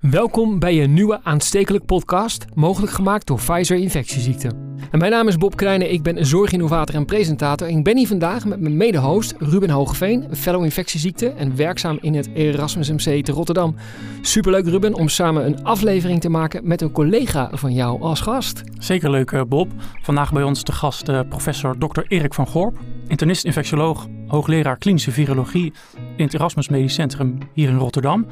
Welkom 0.00 0.58
bij 0.58 0.82
een 0.82 0.92
nieuwe 0.92 1.20
aanstekelijk 1.22 1.84
podcast, 1.84 2.44
mogelijk 2.54 2.92
gemaakt 2.92 3.26
door 3.26 3.36
Pfizer 3.36 3.76
Infectieziekten. 3.76 4.76
En 4.90 4.98
mijn 4.98 5.10
naam 5.10 5.28
is 5.28 5.36
Bob 5.36 5.56
Krijnen, 5.56 5.92
ik 5.92 6.02
ben 6.02 6.26
zorginnovator 6.26 6.94
en 6.94 7.04
presentator. 7.04 7.68
En 7.68 7.76
ik 7.76 7.84
ben 7.84 7.96
hier 7.96 8.06
vandaag 8.06 8.44
met 8.44 8.60
mijn 8.60 8.76
mede-host 8.76 9.34
Ruben 9.38 9.70
Hogeveen, 9.70 10.26
fellow 10.32 10.64
infectieziekte 10.64 11.28
en 11.28 11.56
werkzaam 11.56 11.98
in 12.00 12.14
het 12.14 12.28
Erasmus 12.34 12.90
MC 12.90 13.24
te 13.24 13.32
Rotterdam. 13.32 13.74
Superleuk 14.20 14.66
Ruben 14.66 14.94
om 14.94 15.08
samen 15.08 15.46
een 15.46 15.64
aflevering 15.64 16.20
te 16.20 16.28
maken 16.28 16.66
met 16.68 16.80
een 16.80 16.92
collega 16.92 17.50
van 17.52 17.72
jou 17.72 18.02
als 18.02 18.20
gast. 18.20 18.62
Zeker 18.78 19.10
leuk 19.10 19.30
eh, 19.32 19.42
Bob. 19.48 19.70
Vandaag 20.02 20.32
bij 20.32 20.42
ons 20.42 20.64
de 20.64 20.72
gast 20.72 21.08
uh, 21.08 21.20
professor 21.28 21.78
Dr. 21.78 22.02
Erik 22.08 22.34
van 22.34 22.46
Gorp, 22.46 22.78
internist-infectioloog, 23.08 24.06
hoogleraar 24.26 24.76
klinische 24.76 25.10
virologie 25.10 25.72
in 26.16 26.24
het 26.24 26.34
Erasmus 26.34 26.68
Medisch 26.68 26.94
Centrum 26.94 27.38
hier 27.52 27.68
in 27.68 27.76
Rotterdam. 27.76 28.26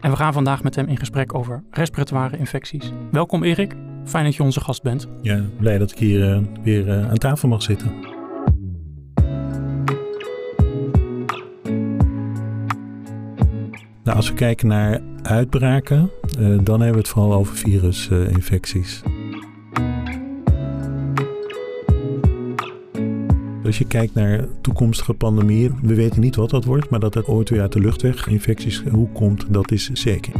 En 0.00 0.10
we 0.10 0.16
gaan 0.16 0.32
vandaag 0.32 0.62
met 0.62 0.74
hem 0.74 0.86
in 0.86 0.96
gesprek 0.96 1.34
over 1.34 1.62
respiratoire 1.70 2.36
infecties. 2.36 2.92
Welkom 3.10 3.42
Erik, 3.42 3.74
fijn 4.04 4.24
dat 4.24 4.34
je 4.34 4.42
onze 4.42 4.60
gast 4.60 4.82
bent. 4.82 5.08
Ja, 5.22 5.44
blij 5.58 5.78
dat 5.78 5.90
ik 5.90 5.98
hier 5.98 6.28
uh, 6.28 6.40
weer 6.62 6.86
uh, 6.86 7.10
aan 7.10 7.18
tafel 7.18 7.48
mag 7.48 7.62
zitten. 7.62 7.92
Nou, 14.04 14.16
als 14.16 14.28
we 14.28 14.34
kijken 14.34 14.68
naar 14.68 15.00
uitbraken, 15.22 16.10
uh, 16.38 16.58
dan 16.62 16.80
hebben 16.80 16.92
we 16.92 16.98
het 16.98 17.08
vooral 17.08 17.32
over 17.32 17.56
virusinfecties. 17.56 19.02
Als 23.64 23.78
je 23.78 23.86
kijkt 23.86 24.14
naar 24.14 24.46
toekomstige 24.60 25.14
pandemieën, 25.14 25.78
we 25.82 25.94
weten 25.94 26.20
niet 26.20 26.36
wat 26.36 26.50
dat 26.50 26.64
wordt, 26.64 26.90
maar 26.90 27.00
dat 27.00 27.14
het 27.14 27.26
ooit 27.26 27.50
weer 27.50 27.60
uit 27.60 27.72
de 27.72 27.80
luchtweginfecties 27.80 28.82
hoe 28.90 29.08
komt, 29.12 29.46
dat 29.48 29.70
is 29.70 29.90
zeker. 29.92 30.32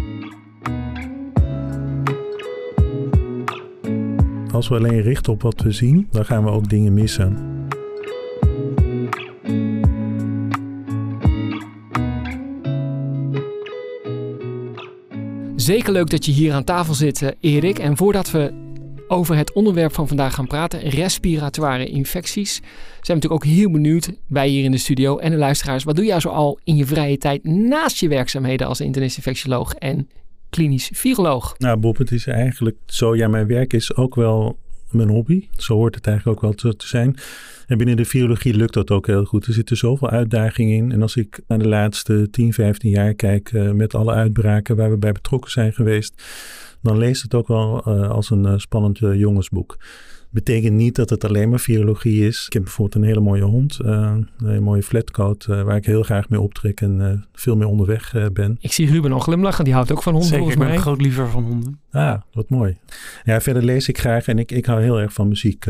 Als 4.52 4.68
we 4.68 4.74
alleen 4.74 5.00
richten 5.00 5.32
op 5.32 5.42
wat 5.42 5.60
we 5.60 5.72
zien, 5.72 6.08
dan 6.10 6.24
gaan 6.24 6.44
we 6.44 6.50
ook 6.50 6.68
dingen 6.68 6.94
missen. 6.94 7.36
Zeker 15.56 15.92
leuk 15.92 16.10
dat 16.10 16.24
je 16.24 16.32
hier 16.32 16.52
aan 16.52 16.64
tafel 16.64 16.94
zit, 16.94 17.34
Erik. 17.40 17.78
En 17.78 17.96
voordat 17.96 18.30
we 18.30 18.52
over 19.10 19.36
het 19.36 19.52
onderwerp 19.52 19.94
van 19.94 20.08
vandaag 20.08 20.34
gaan 20.34 20.46
praten, 20.46 20.80
respiratoire 20.80 21.86
infecties. 21.86 22.54
Zijn 22.54 22.64
we 23.00 23.12
natuurlijk 23.12 23.44
ook 23.44 23.50
heel 23.52 23.70
benieuwd, 23.70 24.10
wij 24.26 24.48
hier 24.48 24.64
in 24.64 24.70
de 24.70 24.78
studio 24.78 25.18
en 25.18 25.30
de 25.30 25.36
luisteraars. 25.36 25.84
Wat 25.84 25.96
doe 25.96 26.04
jij 26.04 26.20
zo 26.20 26.28
al 26.28 26.58
in 26.64 26.76
je 26.76 26.86
vrije 26.86 27.18
tijd 27.18 27.44
naast 27.44 28.00
je 28.00 28.08
werkzaamheden 28.08 28.66
als 28.66 28.80
internist-infectioloog 28.80 29.74
en 29.74 30.08
klinisch 30.50 30.90
viroloog? 30.92 31.54
Nou 31.58 31.78
Bob, 31.78 31.96
het 31.96 32.10
is 32.10 32.26
eigenlijk 32.26 32.76
zo, 32.86 33.16
ja 33.16 33.28
mijn 33.28 33.46
werk 33.46 33.72
is 33.72 33.94
ook 33.94 34.14
wel 34.14 34.58
mijn 34.90 35.08
hobby. 35.08 35.48
Zo 35.56 35.74
hoort 35.74 35.94
het 35.94 36.06
eigenlijk 36.06 36.36
ook 36.36 36.62
wel 36.62 36.74
te, 36.74 36.86
zijn. 36.86 37.16
En 37.66 37.78
binnen 37.78 37.96
de 37.96 38.04
virologie 38.04 38.54
lukt 38.54 38.74
dat 38.74 38.90
ook 38.90 39.06
heel 39.06 39.24
goed. 39.24 39.46
Er 39.46 39.52
zitten 39.52 39.76
zoveel 39.76 40.10
uitdagingen 40.10 40.76
in. 40.76 40.92
En 40.92 41.02
als 41.02 41.16
ik 41.16 41.40
naar 41.46 41.58
de 41.58 41.68
laatste 41.68 42.28
10, 42.30 42.52
15 42.52 42.90
jaar 42.90 43.14
kijk 43.14 43.52
uh, 43.52 43.70
met 43.70 43.94
alle 43.94 44.12
uitbraken 44.12 44.76
waar 44.76 44.90
we 44.90 44.96
bij 44.96 45.12
betrokken 45.12 45.50
zijn 45.50 45.72
geweest 45.72 46.22
dan 46.82 46.98
leest 46.98 47.22
het 47.22 47.34
ook 47.34 47.48
wel 47.48 47.82
uh, 47.88 48.10
als 48.10 48.30
een 48.30 48.46
uh, 48.46 48.54
spannend 48.56 49.00
uh, 49.00 49.18
jongensboek. 49.18 49.78
Betekent 50.30 50.74
niet 50.76 50.94
dat 50.94 51.10
het 51.10 51.24
alleen 51.24 51.48
maar 51.48 51.60
virologie 51.60 52.26
is. 52.26 52.46
Ik 52.46 52.52
heb 52.52 52.62
bijvoorbeeld 52.62 53.02
een 53.02 53.08
hele 53.08 53.20
mooie 53.20 53.42
hond, 53.42 53.78
een 53.82 54.28
hele 54.44 54.60
mooie 54.60 54.82
flatcoat, 54.82 55.44
waar 55.44 55.76
ik 55.76 55.86
heel 55.86 56.02
graag 56.02 56.28
mee 56.28 56.40
optrek 56.40 56.80
en 56.80 57.26
veel 57.32 57.56
meer 57.56 57.66
onderweg 57.66 58.14
ben. 58.32 58.56
Ik 58.60 58.72
zie 58.72 58.90
Ruben 58.90 59.12
al 59.12 59.18
glimlachen, 59.18 59.64
die 59.64 59.74
houdt 59.74 59.92
ook 59.92 60.02
van 60.02 60.12
honden 60.12 60.30
Zeker, 60.30 60.44
volgens 60.44 60.64
mij. 60.64 60.76
ik 60.76 60.82
ben 60.82 60.86
een 60.86 60.96
groot 60.96 61.06
liever 61.06 61.28
van 61.28 61.44
honden. 61.44 61.80
Ah, 61.90 62.20
wat 62.32 62.50
mooi. 62.50 62.78
Ja, 63.24 63.40
verder 63.40 63.64
lees 63.64 63.88
ik 63.88 63.98
graag 63.98 64.26
en 64.26 64.38
ik, 64.38 64.52
ik 64.52 64.66
hou 64.66 64.82
heel 64.82 65.00
erg 65.00 65.12
van 65.12 65.28
muziek. 65.28 65.64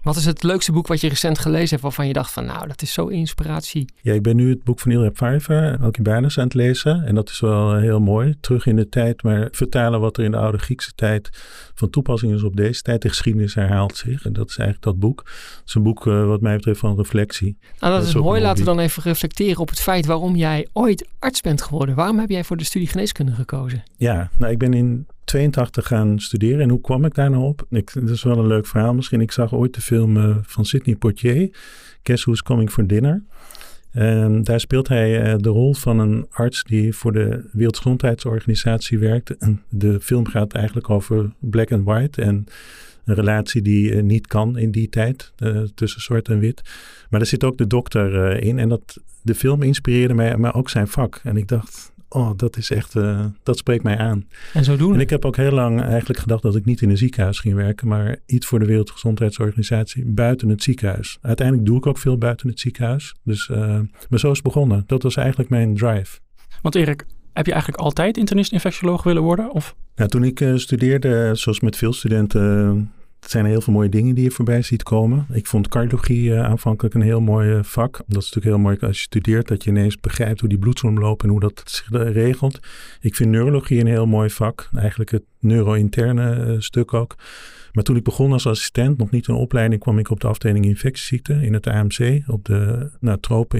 Wat 0.00 0.16
is 0.16 0.24
het 0.24 0.42
leukste 0.42 0.72
boek 0.72 0.86
wat 0.86 1.00
je 1.00 1.08
recent 1.08 1.38
gelezen 1.38 1.68
hebt 1.68 1.82
waarvan 1.82 2.06
je 2.06 2.12
dacht 2.12 2.32
van 2.32 2.44
nou, 2.44 2.68
dat 2.68 2.82
is 2.82 2.92
zo 2.92 3.06
inspiratie? 3.06 3.88
Ja, 4.02 4.12
ik 4.12 4.22
ben 4.22 4.36
nu 4.36 4.50
het 4.50 4.64
boek 4.64 4.80
van 4.80 4.90
Ilja 4.92 5.10
Pfeiffer, 5.10 5.78
Alcibiades, 5.80 6.38
aan 6.38 6.44
het 6.44 6.54
lezen. 6.54 7.04
En 7.04 7.14
dat 7.14 7.30
is 7.30 7.40
wel 7.40 7.76
heel 7.76 8.00
mooi. 8.00 8.34
Terug 8.40 8.66
in 8.66 8.76
de 8.76 8.88
tijd, 8.88 9.22
maar 9.22 9.48
vertalen 9.50 10.00
wat 10.00 10.16
er 10.16 10.24
in 10.24 10.30
de 10.30 10.36
oude 10.36 10.58
Griekse 10.58 10.92
tijd 10.94 11.28
van 11.74 11.90
toepassing 11.90 12.34
is 12.34 12.42
op 12.42 12.56
deze 12.56 12.82
tijd. 12.82 13.02
De 13.02 13.08
geschiedenis 13.08 13.54
herhaalt 13.54 13.85
zich. 13.94 14.24
En 14.24 14.32
dat 14.32 14.48
is 14.48 14.56
eigenlijk 14.56 14.88
dat 14.88 14.98
boek. 14.98 15.22
Het 15.26 15.62
is 15.66 15.74
een 15.74 15.82
boek 15.82 16.06
uh, 16.06 16.26
wat 16.26 16.40
mij 16.40 16.56
betreft 16.56 16.80
van 16.80 16.96
reflectie. 16.96 17.56
Nou, 17.60 17.72
dat, 17.78 17.90
dat 17.90 18.02
is, 18.02 18.08
is 18.08 18.14
mooi. 18.14 18.40
Laten 18.40 18.64
we 18.64 18.70
dan 18.70 18.78
even 18.78 19.02
reflecteren 19.02 19.60
op 19.60 19.68
het 19.68 19.80
feit 19.80 20.06
waarom 20.06 20.36
jij 20.36 20.68
ooit 20.72 21.08
arts 21.18 21.40
bent 21.40 21.62
geworden. 21.62 21.94
Waarom 21.94 22.18
heb 22.18 22.28
jij 22.28 22.44
voor 22.44 22.56
de 22.56 22.64
studie 22.64 22.88
geneeskunde 22.88 23.32
gekozen? 23.32 23.82
Ja, 23.96 24.30
nou 24.38 24.52
ik 24.52 24.58
ben 24.58 24.74
in 24.74 25.06
82 25.24 25.86
gaan 25.86 26.18
studeren. 26.18 26.60
En 26.60 26.70
hoe 26.70 26.80
kwam 26.80 27.04
ik 27.04 27.14
daar 27.14 27.30
nou 27.30 27.44
op? 27.44 27.66
Ik, 27.70 27.92
dat 27.94 28.08
is 28.08 28.22
wel 28.22 28.38
een 28.38 28.46
leuk 28.46 28.66
verhaal 28.66 28.94
misschien. 28.94 29.20
Ik 29.20 29.32
zag 29.32 29.54
ooit 29.54 29.74
de 29.74 29.80
film 29.80 30.16
uh, 30.16 30.36
van 30.42 30.64
Sidney 30.64 30.96
Poitier, 30.96 31.56
Guess 32.02 32.24
Who's 32.24 32.42
Coming 32.42 32.70
for 32.70 32.86
Dinner. 32.86 33.24
En 33.96 34.42
daar 34.42 34.60
speelt 34.60 34.88
hij 34.88 35.32
uh, 35.32 35.34
de 35.38 35.48
rol 35.48 35.74
van 35.74 35.98
een 35.98 36.26
arts 36.30 36.62
die 36.62 36.94
voor 36.94 37.12
de 37.12 37.48
Wereldgezondheidsorganisatie 37.52 38.98
werkt. 38.98 39.36
En 39.36 39.62
de 39.68 40.00
film 40.00 40.26
gaat 40.26 40.52
eigenlijk 40.52 40.90
over 40.90 41.32
black 41.38 41.72
and 41.72 41.84
white 41.84 42.22
en 42.22 42.44
een 43.06 43.14
relatie 43.14 43.62
die 43.62 43.92
uh, 43.92 44.02
niet 44.02 44.26
kan 44.26 44.58
in 44.58 44.70
die 44.70 44.88
tijd 44.88 45.32
uh, 45.38 45.62
tussen 45.74 46.00
zwart 46.00 46.28
en 46.28 46.38
wit. 46.38 46.62
Maar 47.10 47.20
er 47.20 47.26
zit 47.26 47.44
ook 47.44 47.58
de 47.58 47.66
dokter 47.66 48.40
in 48.42 48.58
en 48.58 48.68
dat, 48.68 48.96
de 49.22 49.34
film 49.34 49.62
inspireerde 49.62 50.14
mij, 50.14 50.36
maar 50.36 50.54
ook 50.54 50.70
zijn 50.70 50.88
vak. 50.88 51.20
En 51.22 51.36
ik 51.36 51.48
dacht, 51.48 51.92
oh, 52.08 52.30
dat 52.36 52.56
is 52.56 52.70
echt, 52.70 52.92
dat 53.42 53.58
spreekt 53.58 53.82
mij 53.82 53.98
aan. 53.98 54.28
En 54.52 54.64
zo 54.64 54.76
doen. 54.76 54.94
En 54.94 55.00
ik 55.00 55.10
heb 55.10 55.24
ook 55.24 55.36
heel 55.36 55.52
lang 55.52 55.82
eigenlijk 55.82 56.20
gedacht 56.20 56.42
dat 56.42 56.56
ik 56.56 56.64
niet 56.64 56.82
in 56.82 56.90
een 56.90 56.96
ziekenhuis 56.96 57.38
ging 57.38 57.54
werken, 57.54 57.88
maar 57.88 58.16
iets 58.26 58.46
voor 58.46 58.58
de 58.58 58.64
Wereldgezondheidsorganisatie 58.64 60.04
buiten 60.06 60.48
het 60.48 60.62
ziekenhuis. 60.62 61.18
Uiteindelijk 61.20 61.66
doe 61.66 61.76
ik 61.76 61.86
ook 61.86 61.98
veel 61.98 62.18
buiten 62.18 62.48
het 62.48 62.60
ziekenhuis. 62.60 63.14
Dus, 63.22 63.48
maar 63.48 64.18
zo 64.18 64.30
is 64.30 64.36
het 64.36 64.42
begonnen. 64.42 64.84
Dat 64.86 65.02
was 65.02 65.16
eigenlijk 65.16 65.48
mijn 65.48 65.74
drive. 65.74 66.18
Want 66.62 66.74
Erik, 66.74 67.06
heb 67.36 67.46
je 67.46 67.52
eigenlijk 67.52 67.82
altijd 67.82 68.16
internist-infectioloog 68.16 69.02
willen 69.02 69.22
worden? 69.22 69.52
Of? 69.52 69.74
Nou, 69.94 70.10
toen 70.10 70.24
ik 70.24 70.40
uh, 70.40 70.56
studeerde, 70.56 71.30
zoals 71.34 71.60
met 71.60 71.76
veel 71.76 71.92
studenten, 71.92 72.92
het 73.20 73.30
zijn 73.30 73.44
heel 73.44 73.60
veel 73.60 73.72
mooie 73.72 73.88
dingen 73.88 74.14
die 74.14 74.24
je 74.24 74.30
voorbij 74.30 74.62
ziet 74.62 74.82
komen. 74.82 75.26
Ik 75.32 75.46
vond 75.46 75.68
cardiologie 75.68 76.34
aanvankelijk 76.34 76.94
een 76.94 77.00
heel 77.00 77.20
mooi 77.20 77.64
vak. 77.64 77.92
Dat 77.92 78.22
is 78.22 78.32
natuurlijk 78.32 78.44
heel 78.44 78.58
mooi 78.58 78.76
als 78.80 78.96
je 78.96 79.02
studeert, 79.02 79.48
dat 79.48 79.64
je 79.64 79.70
ineens 79.70 80.00
begrijpt 80.00 80.40
hoe 80.40 80.48
die 80.48 80.58
bloedsomloop 80.58 81.22
en 81.22 81.28
hoe 81.28 81.40
dat 81.40 81.62
zich 81.64 81.88
regelt. 81.90 82.60
Ik 83.00 83.14
vind 83.14 83.30
neurologie 83.30 83.80
een 83.80 83.86
heel 83.86 84.06
mooi 84.06 84.30
vak. 84.30 84.68
Eigenlijk 84.74 85.10
het 85.10 85.24
neuro-interne 85.40 86.56
stuk 86.58 86.94
ook. 86.94 87.14
Maar 87.72 87.84
toen 87.84 87.96
ik 87.96 88.04
begon 88.04 88.32
als 88.32 88.46
assistent, 88.46 88.98
nog 88.98 89.10
niet 89.10 89.26
een 89.26 89.34
opleiding, 89.34 89.80
kwam 89.80 89.98
ik 89.98 90.10
op 90.10 90.20
de 90.20 90.26
afdeling 90.26 90.64
infectieziekten 90.64 91.42
in 91.42 91.52
het 91.52 91.66
AMC, 91.66 92.22
op 92.26 92.44
de 92.44 92.90
nou, 93.00 93.18
tropen. 93.20 93.58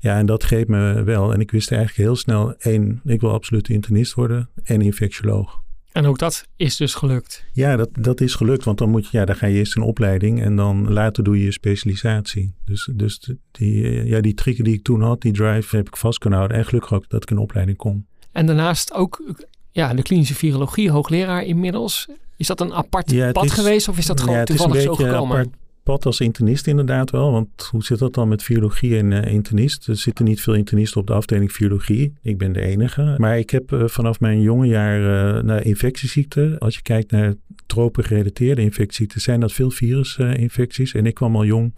Ja, 0.00 0.18
en 0.18 0.26
dat 0.26 0.42
greep 0.42 0.68
me 0.68 1.02
wel. 1.02 1.32
En 1.32 1.40
ik 1.40 1.50
wist 1.50 1.72
eigenlijk 1.72 2.02
heel 2.02 2.16
snel, 2.16 2.54
één, 2.58 3.00
ik 3.04 3.20
wil 3.20 3.32
absoluut 3.32 3.68
internist 3.68 4.14
worden 4.14 4.48
en 4.62 4.80
infectioloog. 4.80 5.60
En 5.92 6.06
ook 6.06 6.18
dat 6.18 6.44
is 6.56 6.76
dus 6.76 6.94
gelukt. 6.94 7.44
Ja, 7.52 7.76
dat, 7.76 7.88
dat 7.92 8.20
is 8.20 8.34
gelukt. 8.34 8.64
Want 8.64 8.78
dan, 8.78 8.90
moet 8.90 9.08
je, 9.10 9.18
ja, 9.18 9.24
dan 9.24 9.36
ga 9.36 9.46
je 9.46 9.58
eerst 9.58 9.76
een 9.76 9.82
opleiding 9.82 10.42
en 10.42 10.56
dan 10.56 10.92
later 10.92 11.24
doe 11.24 11.38
je 11.38 11.44
je 11.44 11.52
specialisatie. 11.52 12.54
Dus, 12.64 12.90
dus 12.94 13.30
die, 13.50 14.04
ja, 14.04 14.20
die 14.20 14.34
tricken 14.34 14.64
die 14.64 14.74
ik 14.74 14.82
toen 14.82 15.02
had, 15.02 15.20
die 15.20 15.32
drive, 15.32 15.76
heb 15.76 15.86
ik 15.86 15.96
vast 15.96 16.18
kunnen 16.18 16.38
houden. 16.38 16.58
En 16.58 16.64
gelukkig 16.66 16.92
ook 16.92 17.08
dat 17.08 17.22
ik 17.22 17.30
een 17.30 17.38
opleiding 17.38 17.76
kon. 17.76 18.06
En 18.32 18.46
daarnaast 18.46 18.92
ook 18.92 19.22
ja, 19.70 19.94
de 19.94 20.02
klinische 20.02 20.34
virologie, 20.34 20.90
hoogleraar 20.90 21.44
inmiddels. 21.44 22.08
Is 22.36 22.46
dat 22.46 22.60
een 22.60 22.72
apart 22.72 23.10
ja, 23.10 23.32
pad 23.32 23.44
is, 23.44 23.52
geweest 23.52 23.88
of 23.88 23.98
is 23.98 24.06
dat 24.06 24.20
gewoon 24.20 24.36
ja, 24.36 24.44
toevallig 24.44 24.82
zo 24.82 24.94
gekomen? 24.94 25.38
Apart 25.38 25.54
als 25.98 26.20
internist 26.20 26.66
inderdaad 26.66 27.10
wel. 27.10 27.32
Want 27.32 27.68
hoe 27.70 27.84
zit 27.84 27.98
dat 27.98 28.14
dan 28.14 28.28
met 28.28 28.42
virologie 28.42 28.98
en 28.98 29.10
uh, 29.10 29.24
internist? 29.24 29.86
Er 29.88 29.96
zitten 29.96 30.24
niet 30.24 30.40
veel 30.40 30.54
internisten 30.54 31.00
op 31.00 31.06
de 31.06 31.12
afdeling 31.12 31.52
virologie. 31.52 32.12
Ik 32.22 32.38
ben 32.38 32.52
de 32.52 32.60
enige. 32.60 33.14
Maar 33.18 33.38
ik 33.38 33.50
heb 33.50 33.72
uh, 33.72 33.86
vanaf 33.86 34.20
mijn 34.20 34.40
jonge 34.40 34.66
jaar 34.66 35.00
uh, 35.00 35.42
naar 35.42 35.64
infectieziekten. 35.64 36.58
Als 36.58 36.74
je 36.74 36.82
kijkt 36.82 37.10
naar 37.10 37.34
tropen-gerelateerde 37.66 38.62
infectieziekten, 38.62 39.20
zijn 39.20 39.40
dat 39.40 39.52
veel 39.52 39.70
virusinfecties. 39.70 40.94
en 40.94 41.06
ik 41.06 41.14
kwam 41.14 41.36
al 41.36 41.44
jong 41.44 41.74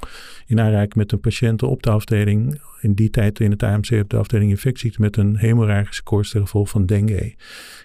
in 0.46 0.60
aanraking 0.60 0.94
met 0.94 1.12
een 1.12 1.20
patiënt 1.20 1.62
op 1.62 1.82
de 1.82 1.90
afdeling. 1.90 2.60
In 2.80 2.94
die 2.94 3.10
tijd 3.10 3.40
in 3.40 3.50
het 3.50 3.62
AMC 3.62 3.90
op 3.90 4.08
de 4.08 4.16
afdeling 4.16 4.50
infectieziekten 4.50 5.02
met 5.02 5.16
een 5.16 5.36
hemorragische 5.36 6.02
koorts 6.02 6.34
van 6.44 6.86
dengue. 6.86 7.34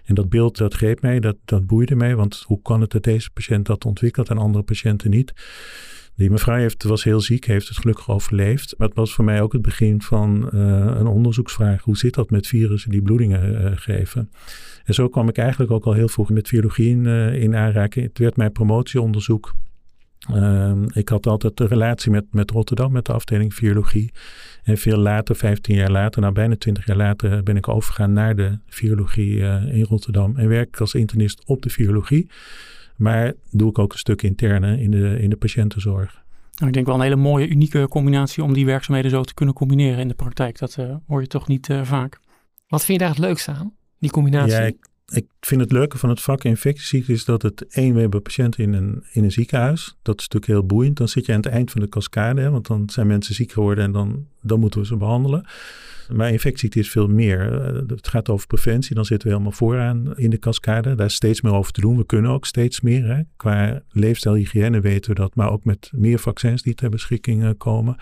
En 0.06 0.16
dat 0.16 0.30
beeld 0.30 0.58
dat 0.58 0.74
greep 0.74 1.02
mij, 1.02 1.20
dat, 1.20 1.36
dat 1.46 1.68
boeide 1.68 1.96
mij. 1.96 2.16
Want 2.16 2.44
hoe 2.46 2.62
kan 2.62 2.82
het 2.82 2.92
dat 2.92 3.04
deze 3.04 3.30
patiënt 3.30 3.66
dat 3.66 3.86
ontwikkelt 3.86 4.30
en 4.30 4.38
andere 4.38 4.64
patiënten 4.64 5.10
niet? 5.10 5.34
Die 6.18 6.32
mevrouw 6.32 6.58
heeft, 6.58 6.84
was 6.84 7.04
heel 7.04 7.20
ziek, 7.20 7.46
heeft 7.46 7.68
het 7.68 7.78
gelukkig 7.78 8.10
overleefd. 8.10 8.76
Maar 8.78 8.88
het 8.88 8.98
was 8.98 9.14
voor 9.14 9.26
mij 9.26 9.42
ook 9.42 9.54
het 9.54 9.62
begin 9.62 10.02
van 10.02 10.50
uh, 10.54 10.60
een 10.98 11.08
onderzoeksvraag. 11.08 11.82
Hoe 11.84 11.98
zit 11.98 12.14
dat 12.14 12.30
met 12.30 12.48
virussen 12.48 12.92
die 12.92 13.02
bloedingen 13.02 13.62
uh, 13.62 13.72
geven? 13.76 14.30
En 14.86 14.94
zo 14.94 15.08
kwam 15.08 15.30
ik 15.30 15.38
eigenlijk 15.38 15.72
ook 15.72 15.86
al 15.86 15.94
heel 15.94 16.08
vroeg 16.08 16.30
met 16.30 16.48
virologie 16.48 16.90
in, 16.90 17.04
uh, 17.06 17.42
in 17.42 17.56
aanraking. 17.56 18.06
Het 18.06 18.18
werd 18.18 18.38
mijn 18.38 18.52
promotieonderzoek. 18.52 19.54
Ehm, 20.34 20.84
ik 20.94 21.10
had 21.10 21.28
altijd 21.28 21.60
een 21.60 21.68
relatie 21.68 22.12
met, 22.12 22.26
met 22.32 22.52
Rotterdam, 22.52 22.92
met 22.92 23.06
de 23.06 23.14
afdeling 23.14 23.54
virologie. 23.54 24.12
En 24.64 24.78
veel 24.78 24.98
later, 24.98 25.36
15 25.36 25.76
jaar 25.76 25.92
later, 25.92 26.22
nou 26.22 26.34
bijna 26.34 26.56
20 26.56 26.86
jaar 26.86 26.98
later, 26.98 27.44
ben 27.44 27.58
ik 27.58 27.68
overgegaan 27.68 28.14
naar 28.14 28.36
de 28.36 28.60
virologie 28.68 29.40
in 29.72 29.84
Rotterdam. 29.84 30.38
En 30.38 30.48
werk 30.48 30.80
als 30.80 30.94
internist 30.94 31.46
op 31.46 31.62
de 31.62 31.70
virologie. 31.70 32.28
Maar 32.98 33.34
doe 33.52 33.70
ik 33.70 33.80
ook 33.80 33.94
een 33.94 34.00
stuk 34.00 34.22
interne 34.22 34.82
in 34.82 34.92
de, 34.92 35.20
in 35.20 35.30
de 35.30 35.38
patiëntenzorg. 35.38 36.26
Nou, 36.56 36.68
ik 36.68 36.74
denk 36.74 36.86
wel 36.86 36.96
een 36.96 37.02
hele 37.02 37.16
mooie, 37.16 37.48
unieke 37.48 37.88
combinatie 37.88 38.44
om 38.44 38.54
die 38.54 38.66
werkzaamheden 38.66 39.12
zo 39.12 39.24
te 39.24 39.34
kunnen 39.34 39.56
combineren 39.56 40.00
in 40.00 40.08
de 40.08 40.14
praktijk. 40.14 40.60
Dat 40.60 40.78
uh, 40.80 40.96
hoor 41.08 41.22
je 41.22 41.28
toch 41.28 41.48
niet 41.48 41.70
uh, 41.70 41.84
vaak. 41.84 42.20
Wat 42.68 42.86
vind 42.86 43.00
je 43.00 43.06
daar 43.06 43.16
het 43.16 43.26
leukste 43.26 43.52
aan, 43.52 43.74
die 44.00 44.12
combinatie? 44.12 44.52
Ja, 44.52 44.62
ik, 44.62 44.88
ik 45.08 45.26
vind 45.40 45.62
het 45.62 45.72
leuke 45.72 45.98
van 45.98 46.10
het 46.10 46.22
vak 46.22 46.44
infectieziekte 46.44 47.12
is 47.12 47.26
dat 47.26 47.42
het 47.42 47.68
één, 47.68 47.94
we 47.94 48.00
hebben 48.00 48.22
patiënten 48.22 48.64
in 48.64 48.74
een, 48.74 49.04
in 49.12 49.24
een 49.24 49.32
ziekenhuis. 49.32 49.98
Dat 50.02 50.20
is 50.20 50.28
natuurlijk 50.28 50.52
heel 50.52 50.66
boeiend. 50.66 50.98
Dan 50.98 51.08
zit 51.08 51.26
je 51.26 51.32
aan 51.32 51.42
het 51.42 51.52
eind 51.52 51.72
van 51.72 51.82
de 51.82 51.90
cascade, 51.90 52.42
hè, 52.42 52.50
want 52.50 52.68
dan 52.68 52.90
zijn 52.90 53.08
mensen 53.08 53.36
ziek 53.36 53.52
geworden 53.52 53.84
en 53.84 53.92
dan, 53.92 54.28
dan 54.42 54.60
moeten 54.60 54.80
we 54.80 54.86
ze 54.86 54.98
behandelen. 54.98 55.46
Maar 56.14 56.32
infectieziekte 56.32 56.80
is 56.80 56.90
veel 56.90 57.08
meer. 57.08 57.62
Eh, 57.62 57.76
het 57.88 58.08
gaat 58.08 58.30
over 58.30 58.48
preventie. 58.48 58.96
Dan 58.96 59.06
zitten 59.06 59.28
we 59.28 59.34
helemaal 59.34 59.58
vooraan 59.58 60.18
in 60.18 60.30
de 60.30 60.40
cascade. 60.40 60.96
Daar 60.96 61.06
is 61.06 61.14
steeds 61.14 61.42
meer 61.42 61.54
over 61.54 61.72
te 61.72 61.82
doen. 61.82 61.98
We 61.98 62.06
kunnen 62.06 62.32
ook 62.32 62.46
steeds 62.46 62.82
meer. 62.82 63.08
Hè. 63.08 63.22
Qua 63.36 63.82
leefstijlhygiëne 63.92 64.80
weten 64.80 65.10
we 65.10 65.20
dat. 65.20 65.36
Maar 65.36 65.52
ook 65.52 65.66
met 65.66 65.92
meer 65.96 66.20
vaccins 66.20 66.62
die 66.62 66.74
ter 66.74 66.90
beschikking 66.90 67.44
eh, 67.44 67.50
komen. 67.58 67.98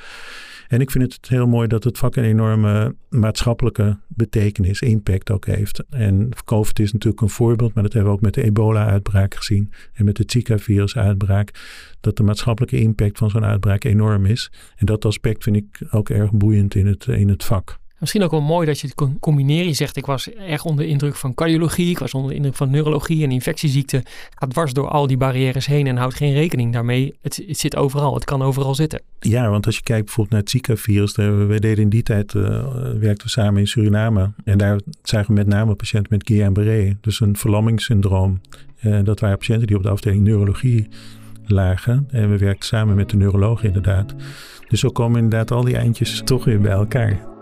En 0.67 0.81
ik 0.81 0.91
vind 0.91 1.13
het 1.13 1.29
heel 1.29 1.47
mooi 1.47 1.67
dat 1.67 1.83
het 1.83 1.97
vak 1.97 2.15
een 2.15 2.23
enorme 2.23 2.95
maatschappelijke 3.09 3.99
betekenis, 4.07 4.81
impact 4.81 5.31
ook 5.31 5.45
heeft. 5.45 5.83
En 5.89 6.29
COVID 6.45 6.79
is 6.79 6.93
natuurlijk 6.93 7.21
een 7.21 7.29
voorbeeld, 7.29 7.73
maar 7.73 7.83
dat 7.83 7.93
hebben 7.93 8.11
we 8.11 8.17
ook 8.17 8.23
met 8.23 8.33
de 8.33 8.43
ebola-uitbraak 8.43 9.35
gezien 9.35 9.71
en 9.93 10.05
met 10.05 10.15
de 10.15 10.23
Zika-virus-uitbraak, 10.25 11.51
dat 12.01 12.17
de 12.17 12.23
maatschappelijke 12.23 12.79
impact 12.79 13.17
van 13.17 13.29
zo'n 13.29 13.45
uitbraak 13.45 13.83
enorm 13.83 14.25
is. 14.25 14.51
En 14.75 14.85
dat 14.85 15.05
aspect 15.05 15.43
vind 15.43 15.55
ik 15.55 15.81
ook 15.89 16.09
erg 16.09 16.31
boeiend 16.31 16.75
in 16.75 16.87
het, 16.87 17.05
in 17.05 17.29
het 17.29 17.43
vak. 17.43 17.77
Misschien 17.99 18.23
ook 18.23 18.31
wel 18.31 18.41
mooi 18.41 18.65
dat 18.65 18.79
je 18.79 18.87
het 18.87 18.95
kon 18.95 19.19
combineren. 19.19 19.67
Je 19.67 19.73
zegt, 19.73 19.97
ik 19.97 20.05
was 20.05 20.29
erg 20.29 20.65
onder 20.65 20.85
indruk 20.85 21.15
van 21.15 21.33
cardiologie, 21.33 21.89
ik 21.89 21.99
was 21.99 22.13
onder 22.13 22.35
indruk 22.35 22.55
van 22.55 22.69
neurologie 22.69 23.23
en 23.23 23.31
infectieziekten. 23.31 24.03
Gaat 24.35 24.49
dwars 24.49 24.73
door 24.73 24.87
al 24.87 25.07
die 25.07 25.17
barrières 25.17 25.65
heen 25.65 25.87
en 25.87 25.97
houdt 25.97 26.13
geen 26.13 26.33
rekening 26.33 26.73
daarmee. 26.73 27.15
Het, 27.21 27.43
zit 27.47 27.75
overal, 27.75 28.13
het 28.13 28.25
kan 28.25 28.41
overal 28.41 28.75
zitten. 28.75 29.01
Ja, 29.19 29.49
want 29.49 29.65
als 29.65 29.75
je 29.75 29.83
kijkt 29.83 30.05
bijvoorbeeld 30.05 30.35
naar 30.35 30.39
het 30.39 30.49
Zika-virus, 30.49 31.13
deden 31.13 31.77
in 31.77 31.89
die 31.89 32.03
tijd, 32.03 32.33
uh, 32.33 32.43
werkten 32.99 33.25
we 33.25 33.29
samen 33.29 33.59
in 33.59 33.67
Suriname. 33.67 34.31
En 34.43 34.57
daar 34.57 34.79
zagen 35.03 35.27
we 35.27 35.33
met 35.33 35.47
name 35.47 35.75
patiënten 35.75 36.17
met 36.17 36.27
Guillain-Barré, 36.27 36.97
dus 37.01 37.19
een 37.19 37.37
verlammingssyndroom. 37.37 38.41
Uh, 38.81 38.99
dat 39.03 39.19
waren 39.19 39.37
patiënten 39.37 39.67
die 39.67 39.75
op 39.75 39.83
de 39.83 39.89
afdeling 39.89 40.23
neurologie 40.23 40.87
lagen. 41.45 42.07
En 42.11 42.29
we 42.31 42.37
werkten 42.37 42.67
samen 42.67 42.95
met 42.95 43.09
de 43.09 43.17
neuroloog 43.17 43.63
inderdaad. 43.63 44.15
Dus 44.67 44.79
zo 44.79 44.89
komen 44.89 45.21
inderdaad 45.23 45.51
al 45.51 45.63
die 45.63 45.77
eindjes 45.77 46.21
toch 46.25 46.45
weer 46.45 46.61
bij 46.61 46.71
elkaar. 46.71 47.34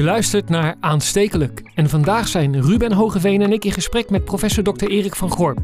Je 0.00 0.06
luistert 0.06 0.48
naar 0.48 0.76
Aanstekelijk 0.80 1.62
en 1.74 1.88
vandaag 1.88 2.28
zijn 2.28 2.62
Ruben 2.62 2.92
Hogeveen 2.92 3.42
en 3.42 3.52
ik 3.52 3.64
in 3.64 3.72
gesprek 3.72 4.10
met 4.10 4.24
professor 4.24 4.64
Dr. 4.64 4.86
Erik 4.86 5.16
van 5.16 5.30
Gorp, 5.30 5.58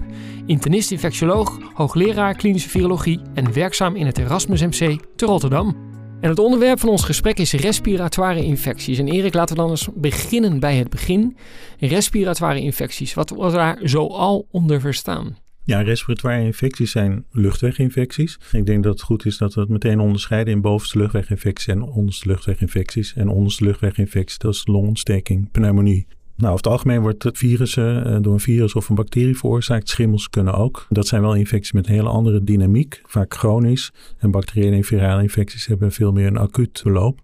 internist-infectioloog, 0.46 1.58
hoogleraar 1.74 2.34
klinische 2.34 2.68
virologie 2.68 3.20
en 3.34 3.52
werkzaam 3.52 3.96
in 3.96 4.06
het 4.06 4.18
Erasmus 4.18 4.60
MC 4.60 5.00
te 5.16 5.26
Rotterdam. 5.26 5.76
En 6.20 6.28
het 6.28 6.38
onderwerp 6.38 6.80
van 6.80 6.88
ons 6.88 7.04
gesprek 7.04 7.38
is 7.38 7.52
respiratoire 7.52 8.44
infecties. 8.44 8.98
En 8.98 9.08
Erik, 9.08 9.34
laten 9.34 9.56
we 9.56 9.62
dan 9.62 9.70
eens 9.70 9.88
beginnen 9.94 10.60
bij 10.60 10.76
het 10.76 10.90
begin. 10.90 11.36
Respiratoire 11.78 12.60
infecties, 12.60 13.14
wat 13.14 13.30
wordt 13.30 13.54
daar 13.54 13.78
zoal 13.82 14.46
onder 14.50 14.80
verstaan? 14.80 15.45
Ja, 15.66 15.80
respiratoire 15.80 16.44
infecties 16.44 16.90
zijn 16.90 17.24
luchtweginfecties. 17.30 18.38
Ik 18.52 18.66
denk 18.66 18.82
dat 18.82 18.92
het 18.92 19.02
goed 19.02 19.26
is 19.26 19.38
dat 19.38 19.54
we 19.54 19.60
het 19.60 19.68
meteen 19.68 20.00
onderscheiden 20.00 20.54
in 20.54 20.60
bovenste 20.60 20.98
luchtweginfecties 20.98 21.66
en 21.66 21.82
onderste 21.82 22.28
luchtweginfecties. 22.28 23.14
En 23.14 23.28
onderste 23.28 23.64
luchtweginfecties, 23.64 24.38
dat 24.38 24.54
is 24.54 24.66
longontsteking, 24.66 25.50
pneumonie. 25.50 26.06
Nou, 26.36 26.52
over 26.52 26.64
het 26.64 26.66
algemeen 26.66 27.00
wordt 27.00 27.22
het 27.22 27.38
virussen 27.38 28.04
eh, 28.04 28.16
door 28.20 28.32
een 28.32 28.40
virus 28.40 28.74
of 28.74 28.88
een 28.88 28.94
bacterie 28.94 29.36
veroorzaakt. 29.36 29.88
Schimmels 29.88 30.30
kunnen 30.30 30.54
ook. 30.54 30.86
Dat 30.88 31.06
zijn 31.06 31.22
wel 31.22 31.34
infecties 31.34 31.72
met 31.72 31.86
een 31.86 31.94
hele 31.94 32.08
andere 32.08 32.44
dynamiek, 32.44 33.00
vaak 33.06 33.34
chronisch. 33.34 33.92
En 34.18 34.30
bacteriële 34.30 34.76
en 34.76 34.84
virale 34.84 35.22
infecties 35.22 35.66
hebben 35.66 35.92
veel 35.92 36.12
meer 36.12 36.26
een 36.26 36.38
acuut 36.38 36.80
verloop. 36.80 37.20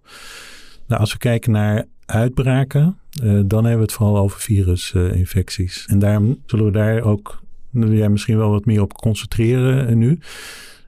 Nou, 0.86 1.00
als 1.00 1.12
we 1.12 1.18
kijken 1.18 1.52
naar 1.52 1.84
uitbraken, 2.06 2.98
uh, 3.22 3.40
dan 3.46 3.64
hebben 3.64 3.76
we 3.76 3.82
het 3.84 3.92
vooral 3.92 4.18
over 4.18 4.40
virusinfecties. 4.40 5.86
en 5.86 5.98
daarom 5.98 6.42
zullen 6.46 6.64
we 6.64 6.72
daar 6.72 7.02
ook 7.02 7.42
wil 7.72 7.92
jij 7.92 8.08
misschien 8.08 8.36
wel 8.36 8.50
wat 8.50 8.64
meer 8.64 8.82
op 8.82 8.92
concentreren 8.92 9.88
eh, 9.88 9.94
nu. 9.94 10.18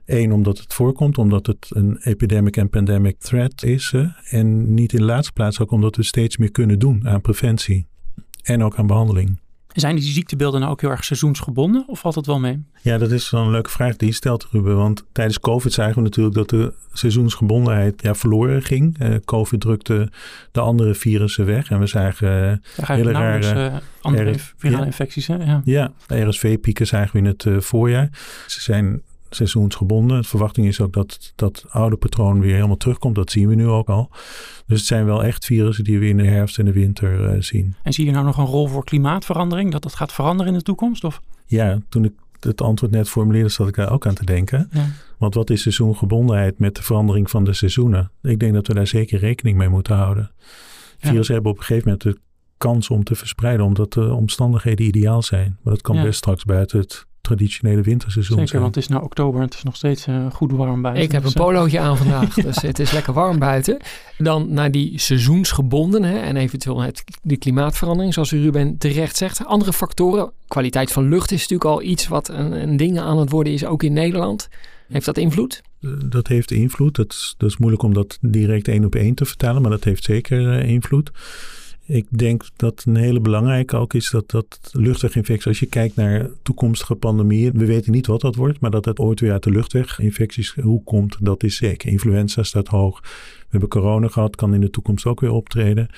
Eén, 0.05 0.31
omdat 0.31 0.57
het 0.57 0.73
voorkomt, 0.73 1.17
omdat 1.17 1.45
het 1.45 1.67
een 1.69 1.97
epidemic 2.01 2.57
en 2.57 2.69
pandemic 2.69 3.19
threat 3.19 3.63
is. 3.63 3.93
En 4.29 4.73
niet 4.73 4.93
in 4.93 4.99
de 4.99 5.05
laatste 5.05 5.33
plaats 5.33 5.59
ook 5.59 5.71
omdat 5.71 5.95
we 5.95 6.03
steeds 6.03 6.37
meer 6.37 6.51
kunnen 6.51 6.79
doen 6.79 7.07
aan 7.07 7.21
preventie. 7.21 7.87
En 8.43 8.63
ook 8.63 8.75
aan 8.75 8.87
behandeling. 8.87 9.39
Zijn 9.75 9.95
die 9.95 10.03
ziektebeelden 10.03 10.59
nou 10.59 10.71
ook 10.71 10.81
heel 10.81 10.89
erg 10.89 11.03
seizoensgebonden 11.03 11.83
of 11.87 11.99
valt 11.99 12.15
het 12.15 12.25
wel 12.25 12.39
mee? 12.39 12.63
Ja, 12.81 12.97
dat 12.97 13.11
is 13.11 13.29
wel 13.29 13.41
een 13.41 13.51
leuke 13.51 13.69
vraag 13.69 13.95
die 13.95 14.07
je 14.07 14.13
stelt, 14.13 14.47
Ruben. 14.51 14.75
Want 14.75 15.05
tijdens 15.11 15.39
COVID 15.39 15.73
zagen 15.73 15.95
we 15.95 16.01
natuurlijk 16.01 16.35
dat 16.35 16.49
de 16.49 16.73
seizoensgebondenheid 16.93 18.01
ja, 18.01 18.15
verloren 18.15 18.61
ging. 18.61 19.01
Uh, 19.01 19.15
COVID 19.25 19.61
drukte 19.61 20.11
de 20.51 20.59
andere 20.59 20.95
virussen 20.95 21.45
weg. 21.45 21.69
En 21.69 21.79
we 21.79 21.87
zagen 21.87 22.61
uh, 22.79 22.87
hele 22.87 23.11
rare... 23.11 23.69
Uh, 23.69 23.75
andere 24.01 24.35
virale 24.57 24.85
infecties, 24.85 25.27
hè? 25.27 25.35
Ja, 25.35 25.61
ja 25.65 25.91
RSV-pieken 26.07 26.87
zagen 26.87 27.11
we 27.11 27.17
in 27.17 27.25
het 27.25 27.65
voorjaar. 27.65 28.09
Ze 28.47 28.61
zijn 28.61 29.01
seizoensgebonden. 29.35 30.21
De 30.21 30.27
verwachting 30.27 30.67
is 30.67 30.81
ook 30.81 30.93
dat 30.93 31.33
dat 31.35 31.65
oude 31.69 31.95
patroon 31.95 32.39
weer 32.39 32.53
helemaal 32.55 32.77
terugkomt. 32.77 33.15
Dat 33.15 33.31
zien 33.31 33.47
we 33.47 33.55
nu 33.55 33.67
ook 33.67 33.89
al. 33.89 34.09
Dus 34.67 34.79
het 34.79 34.87
zijn 34.87 35.05
wel 35.05 35.23
echt 35.23 35.45
virussen 35.45 35.83
die 35.83 35.99
we 35.99 36.07
in 36.07 36.17
de 36.17 36.25
herfst 36.25 36.59
en 36.59 36.65
de 36.65 36.71
winter 36.71 37.35
uh, 37.35 37.41
zien. 37.41 37.75
En 37.83 37.93
zie 37.93 38.05
je 38.05 38.11
nou 38.11 38.25
nog 38.25 38.37
een 38.37 38.45
rol 38.45 38.67
voor 38.67 38.83
klimaatverandering? 38.83 39.71
Dat 39.71 39.83
dat 39.83 39.95
gaat 39.95 40.13
veranderen 40.13 40.51
in 40.51 40.57
de 40.57 40.63
toekomst? 40.63 41.03
Of? 41.03 41.21
Ja, 41.45 41.79
toen 41.89 42.05
ik 42.05 42.13
het 42.39 42.61
antwoord 42.61 42.91
net 42.91 43.09
formuleerde, 43.09 43.49
zat 43.49 43.67
ik 43.67 43.75
daar 43.75 43.91
ook 43.91 44.07
aan 44.07 44.13
te 44.13 44.25
denken. 44.25 44.69
Ja. 44.71 44.85
Want 45.17 45.33
wat 45.33 45.49
is 45.49 45.61
seizoengebondenheid 45.61 46.59
met 46.59 46.75
de 46.75 46.83
verandering 46.83 47.29
van 47.29 47.43
de 47.43 47.53
seizoenen? 47.53 48.11
Ik 48.21 48.39
denk 48.39 48.53
dat 48.53 48.67
we 48.67 48.73
daar 48.73 48.87
zeker 48.87 49.19
rekening 49.19 49.57
mee 49.57 49.69
moeten 49.69 49.95
houden. 49.95 50.31
Virussen 50.97 51.33
hebben 51.33 51.51
op 51.51 51.57
een 51.57 51.63
gegeven 51.63 51.89
moment 51.89 52.03
de 52.03 52.17
kans 52.57 52.89
om 52.89 53.03
te 53.03 53.15
verspreiden, 53.15 53.65
omdat 53.65 53.93
de 53.93 54.13
omstandigheden 54.13 54.85
ideaal 54.85 55.21
zijn. 55.21 55.57
Maar 55.61 55.73
dat 55.73 55.81
kan 55.81 56.01
best 56.01 56.17
straks 56.17 56.43
buiten 56.43 56.79
het 56.79 57.05
traditionele 57.25 57.81
winterseizoen 57.81 58.37
Zeker, 58.37 58.59
want 58.59 58.75
het 58.75 58.83
is 58.83 58.89
nu 58.89 58.95
oktober 58.95 59.39
en 59.39 59.45
het 59.45 59.55
is 59.55 59.63
nog 59.63 59.75
steeds 59.75 60.07
uh, 60.07 60.31
goed 60.31 60.51
warm 60.51 60.81
buiten. 60.81 61.03
Ik 61.03 61.11
heb 61.11 61.23
dus, 61.23 61.33
een 61.33 61.41
eh, 61.41 61.45
polootje 61.45 61.79
aan 61.79 61.97
vandaag, 62.03 62.33
dus 62.33 62.61
het 62.61 62.79
is 62.79 62.91
lekker 62.91 63.13
warm 63.13 63.39
buiten. 63.39 63.77
Dan 64.17 64.53
naar 64.53 64.71
die 64.71 64.99
seizoensgebonden 64.99 66.03
hè, 66.03 66.17
en 66.17 66.35
eventueel 66.37 66.81
het, 66.81 67.03
de 67.21 67.37
klimaatverandering, 67.37 68.13
zoals 68.13 68.31
u 68.31 68.41
Ruben 68.41 68.77
terecht 68.77 69.17
zegt. 69.17 69.45
Andere 69.45 69.73
factoren, 69.73 70.31
kwaliteit 70.47 70.91
van 70.91 71.09
lucht 71.09 71.31
is 71.31 71.41
natuurlijk 71.41 71.69
al 71.69 71.81
iets 71.81 72.07
wat 72.07 72.29
een, 72.29 72.51
een 72.51 72.77
ding 72.77 72.99
aan 72.99 73.17
het 73.17 73.29
worden 73.29 73.53
is, 73.53 73.65
ook 73.65 73.83
in 73.83 73.93
Nederland. 73.93 74.47
Heeft 74.87 75.05
dat 75.05 75.17
invloed? 75.17 75.61
Eh, 75.81 75.89
dat 76.05 76.27
heeft 76.27 76.51
invloed. 76.51 76.95
Dat 76.95 77.11
is, 77.11 77.35
dat 77.37 77.49
is 77.49 77.57
moeilijk 77.57 77.83
om 77.83 77.93
dat 77.93 78.17
direct 78.21 78.67
één 78.67 78.85
op 78.85 78.95
één 78.95 79.15
te 79.15 79.25
vertellen, 79.25 79.61
maar 79.61 79.71
dat 79.71 79.83
heeft 79.83 80.03
zeker 80.03 80.63
invloed. 80.63 81.11
Ik 81.87 82.05
denk 82.09 82.43
dat 82.55 82.83
een 82.87 82.95
hele 82.95 83.19
belangrijke 83.19 83.75
ook 83.75 83.93
is 83.93 84.09
dat, 84.09 84.31
dat 84.31 84.69
luchtweginfectie, 84.71 85.47
als 85.47 85.59
je 85.59 85.65
kijkt 85.65 85.95
naar 85.95 86.29
toekomstige 86.43 86.95
pandemieën, 86.95 87.51
we 87.57 87.65
weten 87.65 87.91
niet 87.91 88.07
wat 88.07 88.21
dat 88.21 88.35
wordt, 88.35 88.59
maar 88.59 88.71
dat 88.71 88.85
het 88.85 88.99
ooit 88.99 89.19
weer 89.19 89.31
uit 89.31 89.43
de 89.43 89.51
luchtweginfecties 89.51 90.53
hoe 90.53 90.83
komt, 90.83 91.17
dat 91.19 91.43
is 91.43 91.55
zeker. 91.55 91.89
Influenza 91.89 92.43
staat 92.43 92.67
hoog. 92.67 92.99
We 93.01 93.47
hebben 93.49 93.69
corona 93.69 94.07
gehad, 94.07 94.35
kan 94.35 94.53
in 94.53 94.61
de 94.61 94.69
toekomst 94.69 95.05
ook 95.05 95.19
weer 95.19 95.31
optreden. 95.31 95.89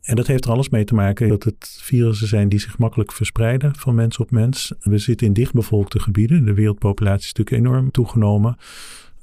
En 0.00 0.16
dat 0.16 0.26
heeft 0.26 0.44
er 0.44 0.50
alles 0.50 0.68
mee 0.68 0.84
te 0.84 0.94
maken 0.94 1.28
dat 1.28 1.44
het 1.44 1.78
virussen 1.82 2.28
zijn 2.28 2.48
die 2.48 2.58
zich 2.58 2.78
makkelijk 2.78 3.12
verspreiden 3.12 3.76
van 3.76 3.94
mens 3.94 4.18
op 4.18 4.30
mens. 4.30 4.72
We 4.80 4.98
zitten 4.98 5.26
in 5.26 5.32
dichtbevolkte 5.32 6.00
gebieden. 6.00 6.44
De 6.44 6.54
wereldpopulatie 6.54 7.26
is 7.26 7.32
natuurlijk 7.32 7.66
enorm 7.66 7.90
toegenomen. 7.90 8.56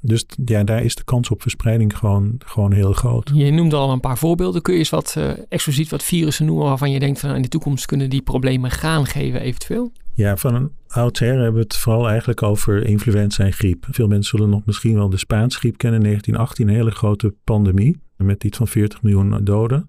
Dus 0.00 0.24
ja, 0.44 0.64
daar 0.64 0.82
is 0.82 0.94
de 0.94 1.04
kans 1.04 1.30
op 1.30 1.42
verspreiding 1.42 1.98
gewoon, 1.98 2.34
gewoon 2.38 2.72
heel 2.72 2.92
groot. 2.92 3.30
Je 3.34 3.50
noemde 3.50 3.76
al 3.76 3.92
een 3.92 4.00
paar 4.00 4.18
voorbeelden. 4.18 4.62
Kun 4.62 4.72
je 4.72 4.78
eens 4.78 4.90
wat 4.90 5.14
uh, 5.18 5.30
expliciet 5.48 5.88
wat 5.88 6.02
virussen 6.02 6.46
noemen 6.46 6.64
waarvan 6.64 6.90
je 6.90 6.98
denkt 6.98 7.20
van 7.20 7.34
in 7.34 7.42
de 7.42 7.48
toekomst 7.48 7.86
kunnen 7.86 8.10
die 8.10 8.22
problemen 8.22 8.70
gaan 8.70 9.06
geven 9.06 9.40
eventueel? 9.40 9.92
Ja, 10.14 10.36
van 10.36 10.54
een 10.54 10.70
oudsher 10.88 11.34
hebben 11.34 11.52
we 11.52 11.60
het 11.60 11.76
vooral 11.76 12.08
eigenlijk 12.08 12.42
over 12.42 12.86
influenza 12.86 13.44
en 13.44 13.52
griep. 13.52 13.86
Veel 13.90 14.06
mensen 14.06 14.38
zullen 14.38 14.52
nog 14.52 14.62
misschien 14.64 14.94
wel 14.94 15.10
de 15.10 15.16
Spaanse 15.16 15.58
griep 15.58 15.78
kennen, 15.78 16.02
1918, 16.02 16.68
een 16.68 16.74
hele 16.74 16.96
grote 16.96 17.34
pandemie. 17.44 17.96
Met 18.26 18.44
iets 18.44 18.56
van 18.56 18.68
40 18.68 19.02
miljoen 19.02 19.44
doden. 19.44 19.86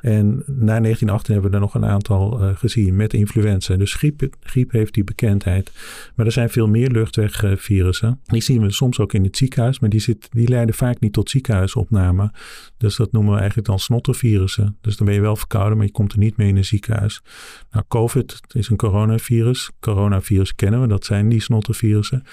En 0.00 0.26
na 0.46 0.80
1918 0.80 1.32
hebben 1.32 1.50
we 1.50 1.56
er 1.56 1.62
nog 1.62 1.74
een 1.74 1.84
aantal 1.84 2.42
uh, 2.42 2.56
gezien 2.56 2.96
met 2.96 3.14
influenza. 3.14 3.76
Dus 3.76 3.94
griep, 3.94 4.28
griep 4.40 4.70
heeft 4.70 4.94
die 4.94 5.04
bekendheid. 5.04 5.72
Maar 6.14 6.26
er 6.26 6.32
zijn 6.32 6.50
veel 6.50 6.66
meer 6.66 6.90
luchtwegvirussen. 6.90 8.20
Die 8.24 8.42
zien 8.42 8.60
we 8.62 8.72
soms 8.72 8.98
ook 8.98 9.12
in 9.12 9.24
het 9.24 9.36
ziekenhuis, 9.36 9.78
maar 9.78 9.90
die, 9.90 10.00
zit, 10.00 10.28
die 10.30 10.48
leiden 10.48 10.74
vaak 10.74 11.00
niet 11.00 11.12
tot 11.12 11.30
ziekenhuisopname. 11.30 12.32
Dus 12.76 12.96
dat 12.96 13.12
noemen 13.12 13.32
we 13.32 13.38
eigenlijk 13.38 13.68
dan 13.68 13.78
snottervirussen. 13.78 14.76
Dus 14.80 14.96
dan 14.96 15.06
ben 15.06 15.14
je 15.14 15.20
wel 15.20 15.36
verkouden, 15.36 15.76
maar 15.76 15.86
je 15.86 15.92
komt 15.92 16.12
er 16.12 16.18
niet 16.18 16.36
mee 16.36 16.48
in 16.48 16.56
een 16.56 16.64
ziekenhuis. 16.64 17.22
Nou, 17.70 17.84
COVID 17.88 18.40
is 18.52 18.68
een 18.68 18.76
coronavirus. 18.76 19.70
Coronavirus 19.80 20.54
kennen 20.54 20.80
we, 20.80 20.86
dat 20.86 21.04
zijn 21.04 21.28
die 21.28 21.40
snottervirussen. 21.40 22.24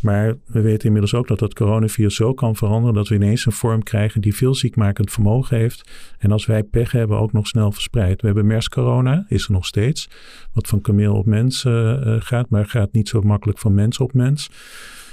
Maar 0.00 0.34
we 0.46 0.60
weten 0.60 0.86
inmiddels 0.86 1.14
ook 1.14 1.28
dat 1.28 1.38
dat 1.38 1.54
coronavirus 1.54 2.14
zo 2.14 2.34
kan 2.34 2.56
veranderen 2.56 2.94
dat 2.94 3.08
we 3.08 3.14
ineens 3.14 3.46
een 3.46 3.52
vorm 3.52 3.82
krijgen 3.82 4.20
die 4.20 4.34
veel 4.34 4.54
ziekmakend 4.54 5.12
vermogen 5.12 5.56
heeft. 5.56 5.90
En 6.18 6.32
als 6.32 6.46
wij 6.46 6.62
pech 6.62 6.92
hebben, 6.92 7.18
ook 7.18 7.32
nog 7.32 7.46
snel 7.46 7.72
verspreid. 7.72 8.20
We 8.20 8.26
hebben 8.26 8.46
MERS-corona, 8.46 9.24
is 9.28 9.44
er 9.44 9.52
nog 9.52 9.66
steeds, 9.66 10.08
wat 10.52 10.66
van 10.66 10.80
kameel 10.80 11.14
op 11.14 11.26
mens 11.26 11.64
uh, 11.64 12.16
gaat, 12.18 12.50
maar 12.50 12.66
gaat 12.66 12.92
niet 12.92 13.08
zo 13.08 13.20
makkelijk 13.20 13.58
van 13.58 13.74
mens 13.74 13.98
op 13.98 14.12
mens. 14.12 14.50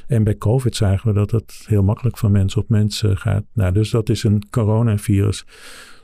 En 0.07 0.23
bij 0.23 0.37
COVID 0.37 0.75
zagen 0.75 1.07
we 1.07 1.13
dat 1.13 1.31
het 1.31 1.63
heel 1.67 1.83
makkelijk 1.83 2.17
van 2.17 2.31
mens 2.31 2.55
op 2.55 2.69
mens 2.69 3.03
uh, 3.03 3.11
gaat. 3.15 3.43
Nou, 3.53 3.73
dus 3.73 3.89
dat 3.89 4.09
is 4.09 4.23
een 4.23 4.43
coronavirus. 4.49 5.45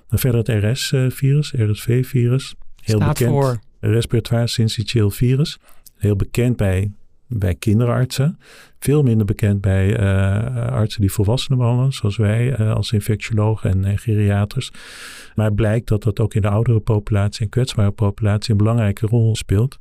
Dan 0.07 0.19
verder 0.19 0.39
het 0.39 0.63
RS-virus, 0.63 1.51
RSV-virus. 1.51 2.55
Heel 2.81 2.97
Staat 2.97 3.17
bekend. 3.17 3.31
voor 3.31 3.59
Respiratoire 3.79 4.47
syncytial 4.47 5.09
virus. 5.09 5.59
Heel 5.97 6.15
bekend 6.15 6.57
bij 6.57 6.91
bij 7.29 7.55
kinderartsen. 7.55 8.39
Veel 8.79 9.03
minder 9.03 9.25
bekend 9.25 9.61
bij 9.61 9.99
uh, 9.99 10.67
artsen 10.67 11.01
die 11.01 11.11
volwassenen 11.11 11.57
behandelen, 11.57 11.93
zoals 11.93 12.17
wij 12.17 12.59
uh, 12.59 12.73
als 12.73 12.91
infectiologen 12.91 13.69
en, 13.69 13.85
en 13.85 13.97
geriaters. 13.97 14.71
Maar 15.35 15.53
blijkt 15.53 15.87
dat 15.87 16.03
dat 16.03 16.19
ook 16.19 16.33
in 16.33 16.41
de 16.41 16.49
oudere 16.49 16.79
populatie 16.79 17.43
en 17.43 17.49
kwetsbare 17.49 17.91
populatie 17.91 18.51
een 18.51 18.57
belangrijke 18.57 19.05
rol 19.05 19.35
speelt. 19.35 19.79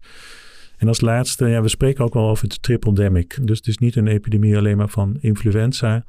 En 0.76 0.88
als 0.88 1.00
laatste, 1.00 1.46
ja, 1.46 1.62
we 1.62 1.68
spreken 1.68 2.04
ook 2.04 2.14
wel 2.14 2.28
over 2.28 2.48
het 2.48 2.62
triple-demic. 2.62 3.38
Dus 3.42 3.56
het 3.56 3.66
is 3.66 3.78
niet 3.78 3.96
een 3.96 4.06
epidemie 4.06 4.56
alleen 4.56 4.76
maar 4.76 4.88
van 4.88 5.16
influenza, 5.20 6.04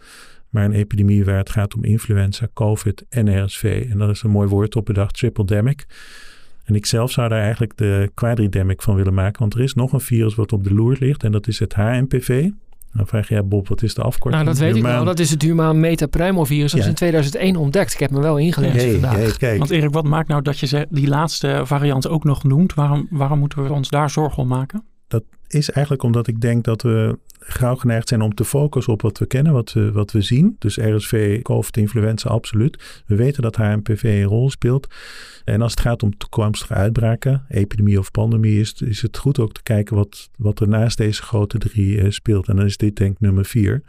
maar 0.50 0.65
een 0.65 0.74
epidemie 0.74 1.25
waar 1.25 1.38
het 1.38 1.50
gaat 1.50 1.75
om 1.75 1.84
influenza, 1.84 2.48
COVID 2.53 3.05
en 3.10 3.43
RSV. 3.43 3.88
En 3.89 3.98
dat 3.98 4.10
is 4.10 4.24
een 4.24 4.29
mooi 4.29 4.48
woord 4.48 4.75
op 4.75 4.86
bedacht, 4.86 5.17
triple-demic. 5.17 5.86
En 6.69 6.75
ik 6.75 6.85
zelf 6.85 7.11
zou 7.11 7.29
daar 7.29 7.41
eigenlijk 7.41 7.77
de 7.77 8.11
quadridemic 8.13 8.81
van 8.81 8.95
willen 8.95 9.13
maken. 9.13 9.39
Want 9.39 9.53
er 9.53 9.61
is 9.61 9.73
nog 9.73 9.93
een 9.93 9.99
virus 9.99 10.35
wat 10.35 10.53
op 10.53 10.63
de 10.63 10.73
loer 10.73 10.95
ligt. 10.99 11.23
En 11.23 11.31
dat 11.31 11.47
is 11.47 11.59
het 11.59 11.73
HMPV. 11.73 12.49
Dan 12.93 13.07
vraag 13.07 13.27
je, 13.27 13.35
ja 13.35 13.43
Bob, 13.43 13.67
wat 13.67 13.81
is 13.83 13.93
de 13.93 14.01
afkorting? 14.01 14.43
Nou, 14.43 14.55
dat 14.55 14.57
weet 14.65 14.75
ik 14.75 14.81
wel. 14.83 15.03
Dat 15.05 15.19
is 15.19 15.29
het 15.29 15.41
humaan 15.41 15.79
metapneumovirus. 15.79 16.71
Dat 16.71 16.79
Ja. 16.79 16.85
is 16.85 16.89
in 16.89 16.95
2001 16.95 17.55
ontdekt. 17.55 17.93
Ik 17.93 17.99
heb 17.99 18.11
me 18.11 18.19
wel 18.21 18.38
ingelezen 18.38 18.79
Hey, 18.79 18.91
vandaag. 18.91 19.15
hey, 19.15 19.31
kijk. 19.38 19.57
Want 19.57 19.69
Erik, 19.69 19.91
wat 19.93 20.03
maakt 20.03 20.27
nou 20.27 20.41
dat 20.41 20.59
je 20.59 20.65
ze- 20.67 20.88
die 20.89 21.07
laatste 21.07 21.61
variant 21.63 22.07
ook 22.07 22.23
nog 22.23 22.43
noemt? 22.43 22.73
Waarom, 22.73 23.07
waarom 23.09 23.39
moeten 23.39 23.63
we 23.63 23.71
ons 23.73 23.89
daar 23.89 24.09
zorgen 24.09 24.38
om 24.43 24.47
maken? 24.47 24.83
Dat 25.07 25.23
is 25.53 25.70
eigenlijk 25.72 26.03
omdat 26.03 26.27
ik 26.27 26.41
denk 26.41 26.63
dat 26.63 26.82
we 26.82 27.18
gauw 27.39 27.75
geneigd 27.75 28.08
zijn 28.08 28.22
om 28.22 28.34
te 28.34 28.46
focussen 28.46 28.94
op 28.94 29.01
wat 29.01 29.18
we 29.18 29.25
kennen, 29.25 29.53
wat 29.53 29.74
we, 29.74 29.91
wat 29.91 30.12
we 30.12 30.22
zien. 30.22 30.56
Dus 30.60 30.77
RSV, 30.77 31.41
COVID, 31.41 31.77
influenza, 31.77 32.29
absoluut. 32.29 33.03
We 33.06 33.15
weten 33.15 33.41
dat 33.41 33.56
HMPV 33.56 34.03
een 34.03 34.24
rol 34.24 34.50
speelt. 34.50 34.88
En 35.46 35.62
als 35.62 35.72
het 35.72 35.79
gaat 35.79 36.03
om 36.03 36.18
toekomstige 36.18 36.74
uitbraken, 36.74 37.46
epidemie 37.50 38.00
of 38.00 38.12
pandemie, 38.12 38.60
is, 38.60 38.74
is 38.74 39.01
het 39.01 39.18
goed 39.18 39.39
ook 39.39 39.53
te 39.53 39.63
kijken 39.63 39.96
wat, 39.96 40.29
wat 40.38 40.60
er 40.60 40.68
naast 40.68 40.98
deze 40.98 41.22
grote 41.22 41.58
drie 41.58 42.01
eh, 42.01 42.10
speelt. 42.10 42.48
En 42.48 42.56
dan 42.56 42.65
is 42.65 42.77
dit 42.77 42.96
denk 42.96 43.12
ik 43.12 43.20
nummer 43.20 43.46
vier. 43.46 43.82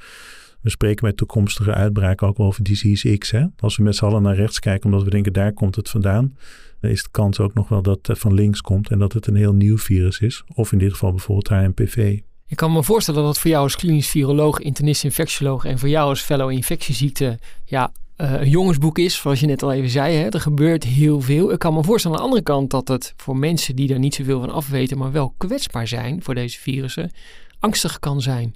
We 0.60 0.70
spreken 0.70 1.04
bij 1.04 1.12
toekomstige 1.12 1.74
uitbraken 1.74 2.26
ook 2.26 2.38
over 2.38 2.62
disease 2.62 3.16
X. 3.18 3.30
Hè? 3.30 3.44
Als 3.58 3.76
we 3.76 3.82
met 3.82 3.96
z'n 3.96 4.04
allen 4.04 4.22
naar 4.22 4.36
rechts 4.36 4.58
kijken, 4.58 4.84
omdat 4.84 5.04
we 5.04 5.10
denken 5.10 5.32
daar 5.32 5.52
komt 5.52 5.76
het 5.76 5.90
vandaan, 5.90 6.36
dan 6.80 6.90
is 6.90 7.02
de 7.02 7.08
kans 7.10 7.40
ook 7.40 7.54
nog 7.54 7.68
wel 7.68 7.82
dat 7.82 8.06
het 8.06 8.18
van 8.18 8.34
links 8.34 8.60
komt 8.60 8.90
en 8.90 8.98
dat 8.98 9.12
het 9.12 9.26
een 9.26 9.36
heel 9.36 9.52
nieuw 9.52 9.78
virus 9.78 10.18
is. 10.18 10.44
Of 10.54 10.72
in 10.72 10.78
dit 10.78 10.92
geval 10.92 11.10
bijvoorbeeld 11.10 11.48
HMPV. 11.48 12.20
Ik 12.46 12.56
kan 12.56 12.72
me 12.72 12.82
voorstellen 12.82 13.20
dat 13.20 13.28
het 13.28 13.38
voor 13.38 13.50
jou 13.50 13.62
als 13.62 13.76
klinisch 13.76 14.08
viroloog, 14.08 14.58
internist, 14.58 15.04
infectioloog 15.04 15.64
en 15.64 15.78
voor 15.78 15.88
jou 15.88 16.08
als 16.08 16.20
fellow 16.20 16.50
infectieziekte 16.50 17.38
ja, 17.64 17.92
eh, 18.16 18.32
een 18.32 18.48
jongensboek 18.48 18.98
is, 18.98 19.16
zoals 19.16 19.40
je 19.40 19.46
net 19.46 19.62
al 19.62 19.72
even 19.72 19.90
zei. 19.90 20.16
Hè? 20.16 20.28
Er 20.28 20.40
gebeurt 20.40 20.84
heel 20.84 21.20
veel. 21.20 21.52
Ik 21.52 21.58
kan 21.58 21.74
me 21.74 21.84
voorstellen 21.84 22.16
aan 22.16 22.22
de 22.22 22.28
andere 22.28 22.46
kant 22.46 22.70
dat 22.70 22.88
het 22.88 23.14
voor 23.16 23.36
mensen 23.36 23.76
die 23.76 23.88
daar 23.88 23.98
niet 23.98 24.14
zoveel 24.14 24.40
van 24.40 24.50
afweten, 24.50 24.98
maar 24.98 25.12
wel 25.12 25.34
kwetsbaar 25.36 25.88
zijn 25.88 26.22
voor 26.22 26.34
deze 26.34 26.58
virussen, 26.58 27.10
angstig 27.58 27.98
kan 27.98 28.20
zijn. 28.20 28.54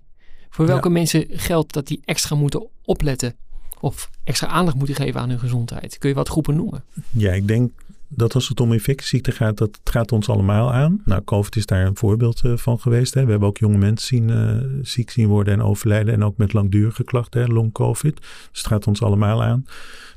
Voor 0.50 0.66
welke 0.66 0.88
mensen 0.88 1.26
geldt 1.30 1.72
dat 1.72 1.86
die 1.86 2.00
extra 2.04 2.36
moeten 2.36 2.66
opletten 2.84 3.34
of 3.80 4.10
extra 4.24 4.46
aandacht 4.46 4.76
moeten 4.76 4.94
geven 4.94 5.20
aan 5.20 5.28
hun 5.28 5.38
gezondheid? 5.38 5.98
Kun 5.98 6.08
je 6.08 6.14
wat 6.14 6.28
groepen 6.28 6.56
noemen? 6.56 6.84
Ja, 7.10 7.32
ik 7.32 7.48
denk 7.48 7.72
dat 8.08 8.34
als 8.34 8.48
het 8.48 8.60
om 8.60 8.72
infectieziekten 8.72 9.32
gaat, 9.32 9.58
dat 9.58 9.80
gaat 9.84 10.12
ons 10.12 10.28
allemaal 10.28 10.72
aan. 10.72 11.02
Nou, 11.04 11.22
COVID 11.24 11.56
is 11.56 11.66
daar 11.66 11.86
een 11.86 11.96
voorbeeld 11.96 12.40
eh, 12.44 12.56
van 12.56 12.80
geweest. 12.80 13.14
Hè. 13.14 13.24
We 13.24 13.30
hebben 13.30 13.48
ook 13.48 13.58
jonge 13.58 13.78
mensen 13.78 14.06
zien, 14.06 14.30
eh, 14.30 14.56
ziek 14.82 15.10
zien 15.10 15.28
worden 15.28 15.54
en 15.54 15.62
overlijden. 15.62 16.14
En 16.14 16.24
ook 16.24 16.36
met 16.36 16.52
langdurige 16.52 17.04
klachten, 17.04 17.52
long 17.52 17.72
COVID. 17.72 18.16
Dus 18.16 18.48
het 18.52 18.66
gaat 18.66 18.86
ons 18.86 19.02
allemaal 19.02 19.42
aan. 19.42 19.62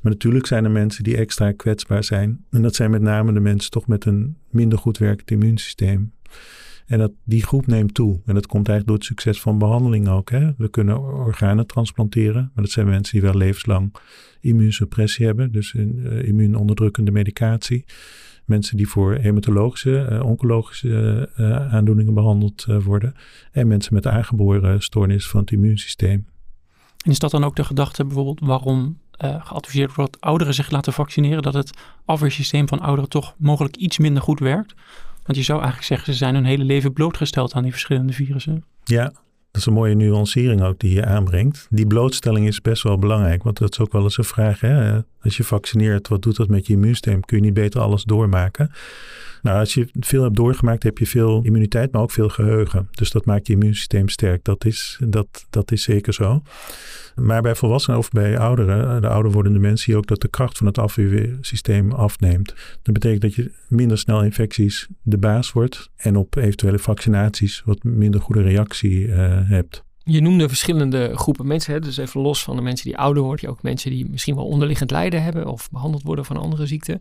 Maar 0.02 0.12
natuurlijk 0.12 0.48
zijn 0.48 0.64
er 0.64 0.72
mensen 0.72 1.04
die 1.04 1.18
extra 1.18 1.52
kwetsbaar 1.52 2.04
zijn. 2.04 2.46
En 2.52 2.62
dat 2.62 2.76
zijn 2.76 2.92
met 2.92 3.02
name 3.02 3.34
de 3.34 3.40
mensen 3.40 3.72
toch 3.72 3.88
met 3.88 4.06
een 4.06 4.38
minder 4.50 4.80
goed 4.80 4.98
werkend 4.98 5.32
immuunsysteem. 5.32 6.12
En 6.88 7.00
dat, 7.00 7.12
die 7.24 7.44
groep 7.44 7.68
neemt 7.68 7.94
toe. 7.94 8.22
En 8.26 8.34
dat 8.34 8.48
komt 8.48 8.68
eigenlijk 8.68 8.88
door 8.88 8.96
het 8.96 9.06
succes 9.06 9.42
van 9.42 9.58
behandeling 9.58 10.08
ook. 10.08 10.30
Hè. 10.30 10.52
We 10.58 10.70
kunnen 10.70 11.00
organen 11.00 11.68
transplanteren. 11.68 12.52
Maar 12.54 12.64
dat 12.64 12.74
zijn 12.74 12.88
mensen 12.88 13.14
die 13.14 13.30
wel 13.30 13.38
levenslang 13.38 13.96
immuunsuppressie 14.42 15.26
hebben. 15.26 15.52
Dus 15.52 15.74
een 15.74 15.96
uh, 15.96 16.28
immuunonderdrukkende 16.28 17.12
medicatie. 17.12 17.86
Mensen 18.46 18.78
die 18.78 18.88
voor 18.88 19.14
hematologische, 19.14 20.08
uh, 20.12 20.24
oncologische 20.24 21.30
uh, 21.38 21.74
aandoeningen 21.74 22.14
behandeld 22.14 22.66
worden. 22.66 23.14
En 23.52 23.68
mensen 23.68 23.94
met 23.94 24.08
aangeboren 24.08 24.82
stoornis 24.82 25.28
van 25.28 25.40
het 25.40 25.52
immuunsysteem. 25.52 26.26
En 27.06 27.12
is 27.12 27.20
dat 27.20 27.32
dan 27.32 27.44
ook 27.44 27.56
de 27.56 27.64
gedachte 27.64 28.06
bijvoorbeeld 28.06 28.40
waarom 28.40 28.98
geadviseerd 29.18 29.96
wordt 29.96 30.12
dat 30.14 30.22
ouderen 30.22 30.54
zich 30.54 30.72
laten 30.72 30.94
vaccineren? 30.94 31.42
Dat 31.44 31.54
het 31.54 31.78
afweersysteem 32.06 32.68
van 32.68 32.80
ouderen 32.80 33.10
toch 33.10 33.36
mogelijk 33.38 33.76
iets 33.76 33.98
minder 33.98 34.24
goed 34.24 34.40
werkt? 34.40 34.76
Want 35.28 35.40
je 35.40 35.46
zou 35.46 35.58
eigenlijk 35.60 35.88
zeggen, 35.88 36.14
ze 36.14 36.18
zijn 36.18 36.36
hun 36.36 36.46
hele 36.46 36.64
leven 36.64 36.94
blootgesteld 36.94 37.54
aan 37.54 37.64
die 37.64 37.72
verschillende 37.72 38.14
virussen. 38.14 38.64
Ja, 38.84 39.04
dat 39.52 39.62
is 39.62 39.66
een 39.66 39.74
mooie 39.74 39.96
nuancering 39.96 40.62
ook 40.62 40.80
die 40.80 40.94
je 40.94 41.06
aanbrengt. 41.06 41.68
Die 41.70 41.88
blootstelling 41.88 42.48
is 42.48 42.62
best 42.62 42.84
wel 42.84 42.98
belangrijk, 42.98 43.44
want 43.44 43.58
dat 43.58 43.72
is 43.72 43.80
ook 43.80 43.92
wel 43.92 44.04
eens 44.04 44.18
een 44.18 44.24
vraag. 44.24 44.60
Hè? 44.60 45.00
Als 45.28 45.38
je 45.38 45.44
vaccineert, 45.44 46.08
wat 46.08 46.22
doet 46.22 46.36
dat 46.36 46.48
met 46.48 46.68
je 46.68 46.74
immuunsysteem? 46.74 47.22
Kun 47.22 47.38
je 47.38 47.44
niet 47.44 47.54
beter 47.54 47.82
alles 47.82 48.04
doormaken? 48.04 48.72
Nou, 49.42 49.60
als 49.60 49.74
je 49.74 49.88
veel 50.00 50.24
hebt 50.24 50.36
doorgemaakt, 50.36 50.84
heb 50.84 50.98
je 50.98 51.08
veel 51.08 51.42
immuniteit, 51.44 51.92
maar 51.92 52.02
ook 52.02 52.12
veel 52.12 52.30
geheugen. 52.30 52.88
Dus 52.92 53.12
dat 53.12 53.26
maakt 53.26 53.48
je 53.48 53.54
immuunsysteem 53.54 54.10
sterk. 54.10 54.44
Dat 54.44 54.66
is, 54.66 55.00
dat, 55.04 55.46
dat 55.50 55.72
is 55.72 55.84
zeker 55.84 56.14
zo. 56.14 56.42
Maar 57.16 57.42
bij 57.42 57.56
volwassenen 57.56 58.00
of 58.00 58.10
bij 58.10 58.38
ouderen, 58.38 59.02
de 59.02 59.08
ouder 59.08 59.32
wordende 59.32 59.60
mensen, 59.60 59.78
zie 59.80 59.94
je 59.94 60.00
ook 60.00 60.08
dat 60.08 60.22
de 60.22 60.28
kracht 60.28 60.58
van 60.58 60.68
het 60.68 60.78
afweersysteem 60.78 61.92
afneemt. 61.92 62.56
Dat 62.82 62.94
betekent 62.94 63.22
dat 63.22 63.36
je 63.36 63.52
minder 63.68 63.98
snel 63.98 64.24
infecties 64.24 64.88
de 65.02 65.18
baas 65.18 65.52
wordt 65.52 65.90
en 65.96 66.16
op 66.16 66.36
eventuele 66.36 66.80
vaccinaties 66.80 67.62
wat 67.66 67.84
minder 67.84 68.22
goede 68.22 68.42
reactie 68.42 69.08
uh, 69.08 69.16
hebt. 69.50 69.86
Je 70.08 70.22
noemde 70.22 70.48
verschillende 70.48 71.12
groepen 71.16 71.48
mensen, 71.48 71.74
hè? 71.74 71.80
dus 71.80 71.98
even 71.98 72.22
los 72.22 72.44
van 72.44 72.56
de 72.56 72.62
mensen 72.62 72.86
die 72.86 72.98
ouder 72.98 73.24
worden, 73.24 73.50
ook 73.50 73.62
mensen 73.62 73.92
die 73.92 74.10
misschien 74.10 74.36
wel 74.36 74.46
onderliggend 74.46 74.92
lijden 74.92 75.24
hebben 75.24 75.48
of 75.48 75.70
behandeld 75.72 76.04
worden 76.04 76.26
van 76.26 76.38
andere 76.38 76.66
ziekten. 76.66 77.00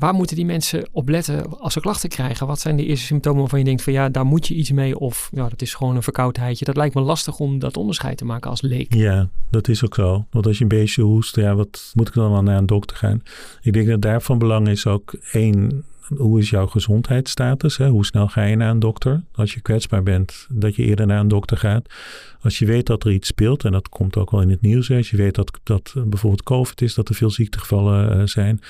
Waar 0.00 0.14
moeten 0.14 0.36
die 0.36 0.44
mensen 0.44 0.88
op 0.92 1.08
letten 1.08 1.58
als 1.58 1.72
ze 1.72 1.80
klachten 1.80 2.08
krijgen? 2.08 2.46
Wat 2.46 2.60
zijn 2.60 2.76
de 2.76 2.86
eerste 2.86 3.06
symptomen 3.06 3.40
waarvan 3.40 3.58
je 3.58 3.64
denkt 3.64 3.82
van 3.82 3.92
ja, 3.92 4.08
daar 4.08 4.24
moet 4.24 4.46
je 4.46 4.54
iets 4.54 4.70
mee 4.70 4.98
of 4.98 5.30
ja, 5.32 5.48
dat 5.48 5.62
is 5.62 5.74
gewoon 5.74 5.96
een 5.96 6.02
verkoudheidje. 6.02 6.64
Dat 6.64 6.76
lijkt 6.76 6.94
me 6.94 7.00
lastig 7.00 7.38
om 7.38 7.58
dat 7.58 7.76
onderscheid 7.76 8.16
te 8.16 8.24
maken 8.24 8.50
als 8.50 8.60
leek. 8.60 8.94
Ja, 8.94 9.28
dat 9.50 9.68
is 9.68 9.84
ook 9.84 9.94
zo. 9.94 10.26
Want 10.30 10.46
als 10.46 10.56
je 10.56 10.62
een 10.62 10.68
beetje 10.68 11.02
hoest, 11.02 11.36
ja, 11.36 11.54
wat 11.54 11.92
moet 11.94 12.08
ik 12.08 12.14
dan 12.14 12.30
wel 12.30 12.42
naar 12.42 12.56
een 12.56 12.66
dokter 12.66 12.96
gaan? 12.96 13.22
Ik 13.62 13.72
denk 13.72 13.88
dat 13.88 14.02
daarvan 14.02 14.38
belang 14.38 14.68
is 14.68 14.86
ook 14.86 15.12
één, 15.32 15.84
hoe 16.16 16.38
is 16.38 16.50
jouw 16.50 16.66
gezondheidsstatus? 16.66 17.76
Hoe 17.76 18.04
snel 18.04 18.28
ga 18.28 18.42
je 18.44 18.56
naar 18.56 18.70
een 18.70 18.78
dokter? 18.78 19.22
Als 19.32 19.54
je 19.54 19.60
kwetsbaar 19.60 20.02
bent, 20.02 20.46
dat 20.50 20.76
je 20.76 20.82
eerder 20.82 21.06
naar 21.06 21.20
een 21.20 21.28
dokter 21.28 21.56
gaat. 21.56 21.94
Als 22.40 22.58
je 22.58 22.66
weet 22.66 22.86
dat 22.86 23.04
er 23.04 23.12
iets 23.12 23.28
speelt, 23.28 23.64
en 23.64 23.72
dat 23.72 23.88
komt 23.88 24.16
ook 24.16 24.30
wel 24.30 24.40
in 24.40 24.50
het 24.50 24.60
nieuws. 24.60 24.88
Hè? 24.88 24.96
Als 24.96 25.10
je 25.10 25.16
weet 25.16 25.34
dat, 25.34 25.60
dat 25.62 25.94
bijvoorbeeld 26.06 26.42
COVID 26.42 26.82
is, 26.82 26.94
dat 26.94 27.08
er 27.08 27.14
veel 27.14 27.30
ziektegevallen 27.30 28.16
uh, 28.16 28.26
zijn. 28.26 28.60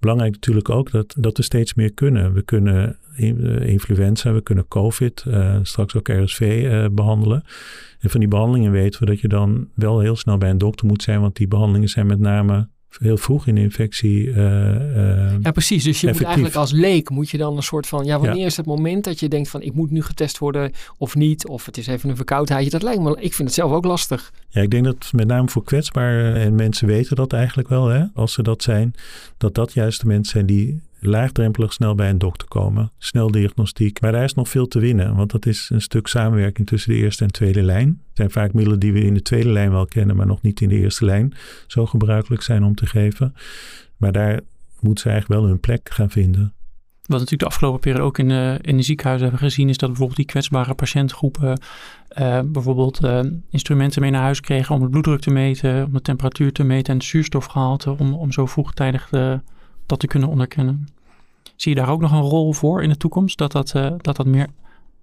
Belangrijk 0.00 0.32
natuurlijk 0.32 0.68
ook 0.68 0.90
dat, 0.90 1.14
dat 1.18 1.36
we 1.36 1.42
steeds 1.42 1.74
meer 1.74 1.92
kunnen. 1.92 2.32
We 2.32 2.42
kunnen 2.42 2.98
influenza, 3.62 4.32
we 4.32 4.40
kunnen 4.40 4.68
COVID, 4.68 5.24
uh, 5.28 5.56
straks 5.62 5.96
ook 5.96 6.08
RSV 6.08 6.70
behandelen. 6.90 7.42
En 8.00 8.10
van 8.10 8.20
die 8.20 8.28
behandelingen 8.28 8.72
weten 8.72 9.00
we 9.00 9.06
dat 9.06 9.20
je 9.20 9.28
dan 9.28 9.68
wel 9.74 10.00
heel 10.00 10.16
snel 10.16 10.38
bij 10.38 10.50
een 10.50 10.58
dokter 10.58 10.86
moet 10.86 11.02
zijn, 11.02 11.20
want 11.20 11.36
die 11.36 11.48
behandelingen 11.48 11.88
zijn 11.88 12.06
met 12.06 12.18
name 12.18 12.68
heel 12.98 13.16
vroeg 13.16 13.46
in 13.46 13.54
de 13.54 13.60
infectie. 13.60 14.26
Uh, 14.26 14.34
ja, 15.40 15.50
precies. 15.52 15.84
Dus 15.84 16.00
je 16.00 16.06
moet 16.06 16.22
eigenlijk 16.22 16.54
als 16.54 16.72
leek 16.72 17.10
moet 17.10 17.30
je 17.30 17.38
dan 17.38 17.56
een 17.56 17.62
soort 17.62 17.86
van, 17.86 18.04
ja, 18.04 18.18
wanneer 18.18 18.46
is 18.46 18.56
het 18.56 18.66
moment 18.66 19.04
dat 19.04 19.20
je 19.20 19.28
denkt 19.28 19.48
van 19.48 19.62
ik 19.62 19.74
moet 19.74 19.90
nu 19.90 20.02
getest 20.02 20.38
worden 20.38 20.72
of 20.98 21.14
niet, 21.14 21.46
of 21.46 21.66
het 21.66 21.78
is 21.78 21.86
even 21.86 22.10
een 22.10 22.16
verkoudheidje. 22.16 22.70
Dat 22.70 22.82
lijkt 22.82 23.02
me, 23.02 23.10
ik 23.10 23.34
vind 23.34 23.48
het 23.48 23.54
zelf 23.54 23.72
ook 23.72 23.84
lastig. 23.84 24.32
Ja, 24.48 24.62
ik 24.62 24.70
denk 24.70 24.84
dat 24.84 25.10
met 25.12 25.26
name 25.26 25.48
voor 25.48 25.64
kwetsbare 25.64 26.32
en 26.32 26.54
mensen 26.54 26.86
weten 26.86 27.16
dat 27.16 27.32
eigenlijk 27.32 27.68
wel, 27.68 27.86
hè, 27.86 28.04
als 28.14 28.32
ze 28.32 28.42
dat 28.42 28.62
zijn, 28.62 28.94
dat 29.36 29.54
dat 29.54 29.72
juist 29.72 30.00
de 30.00 30.06
mensen 30.06 30.32
zijn 30.32 30.46
die 30.46 30.80
laagdrempelig 31.00 31.72
snel 31.72 31.94
bij 31.94 32.10
een 32.10 32.18
dokter 32.18 32.48
komen. 32.48 32.92
Snel 32.98 33.30
diagnostiek. 33.30 34.00
Maar 34.00 34.12
daar 34.12 34.24
is 34.24 34.34
nog 34.34 34.48
veel 34.48 34.66
te 34.66 34.78
winnen, 34.78 35.16
want 35.16 35.30
dat 35.30 35.46
is 35.46 35.70
een 35.72 35.80
stuk 35.80 36.06
samenwerking 36.06 36.66
tussen 36.66 36.92
de 36.92 36.98
eerste 36.98 37.24
en 37.24 37.32
tweede 37.32 37.62
lijn. 37.62 37.88
Het 37.88 38.16
zijn 38.16 38.30
vaak 38.30 38.52
middelen 38.52 38.80
die 38.80 38.92
we 38.92 39.00
in 39.00 39.14
de 39.14 39.22
tweede 39.22 39.50
lijn 39.50 39.70
wel 39.70 39.86
kennen, 39.86 40.16
maar 40.16 40.26
nog 40.26 40.42
niet 40.42 40.60
in 40.60 40.68
de 40.68 40.78
eerste 40.78 41.04
lijn 41.04 41.34
zo 41.66 41.86
gebruikelijk 41.86 42.42
zijn 42.42 42.64
om 42.64 42.74
te 42.74 42.86
geven. 42.86 43.34
Maar 43.96 44.12
daar 44.12 44.40
moeten 44.80 45.02
ze 45.02 45.10
eigenlijk 45.10 45.40
wel 45.40 45.50
hun 45.50 45.60
plek 45.60 45.90
gaan 45.92 46.10
vinden. 46.10 46.52
Wat 47.08 47.18
natuurlijk 47.18 47.48
de 47.48 47.54
afgelopen 47.56 47.80
periode 47.80 48.04
ook 48.04 48.18
in 48.18 48.28
de, 48.28 48.58
in 48.60 48.76
de 48.76 48.82
ziekenhuizen 48.82 49.28
hebben 49.28 49.48
gezien, 49.48 49.68
is 49.68 49.76
dat 49.76 49.88
bijvoorbeeld 49.88 50.18
die 50.18 50.26
kwetsbare 50.26 50.74
patiëntgroepen 50.74 51.60
uh, 52.18 52.40
bijvoorbeeld 52.44 53.04
uh, 53.04 53.20
instrumenten 53.50 54.02
mee 54.02 54.10
naar 54.10 54.22
huis 54.22 54.40
kregen 54.40 54.74
om 54.74 54.82
het 54.82 54.90
bloeddruk 54.90 55.20
te 55.20 55.30
meten, 55.30 55.84
om 55.84 55.92
de 55.92 56.00
temperatuur 56.00 56.52
te 56.52 56.64
meten 56.64 56.92
en 56.92 56.98
het 56.98 57.08
zuurstofgehalte, 57.08 57.90
om, 57.98 58.14
om 58.14 58.32
zo 58.32 58.46
vroegtijdig 58.46 59.08
de, 59.08 59.40
dat 59.88 60.00
te 60.00 60.06
kunnen 60.06 60.28
onderkennen. 60.28 60.88
Zie 61.56 61.74
je 61.74 61.80
daar 61.80 61.90
ook 61.90 62.00
nog 62.00 62.12
een 62.12 62.20
rol 62.20 62.52
voor 62.52 62.82
in 62.82 62.88
de 62.88 62.96
toekomst? 62.96 63.38
Dat 63.38 63.52
dat, 63.52 63.72
uh, 63.76 63.92
dat, 63.96 64.16
dat 64.16 64.26
meer 64.26 64.46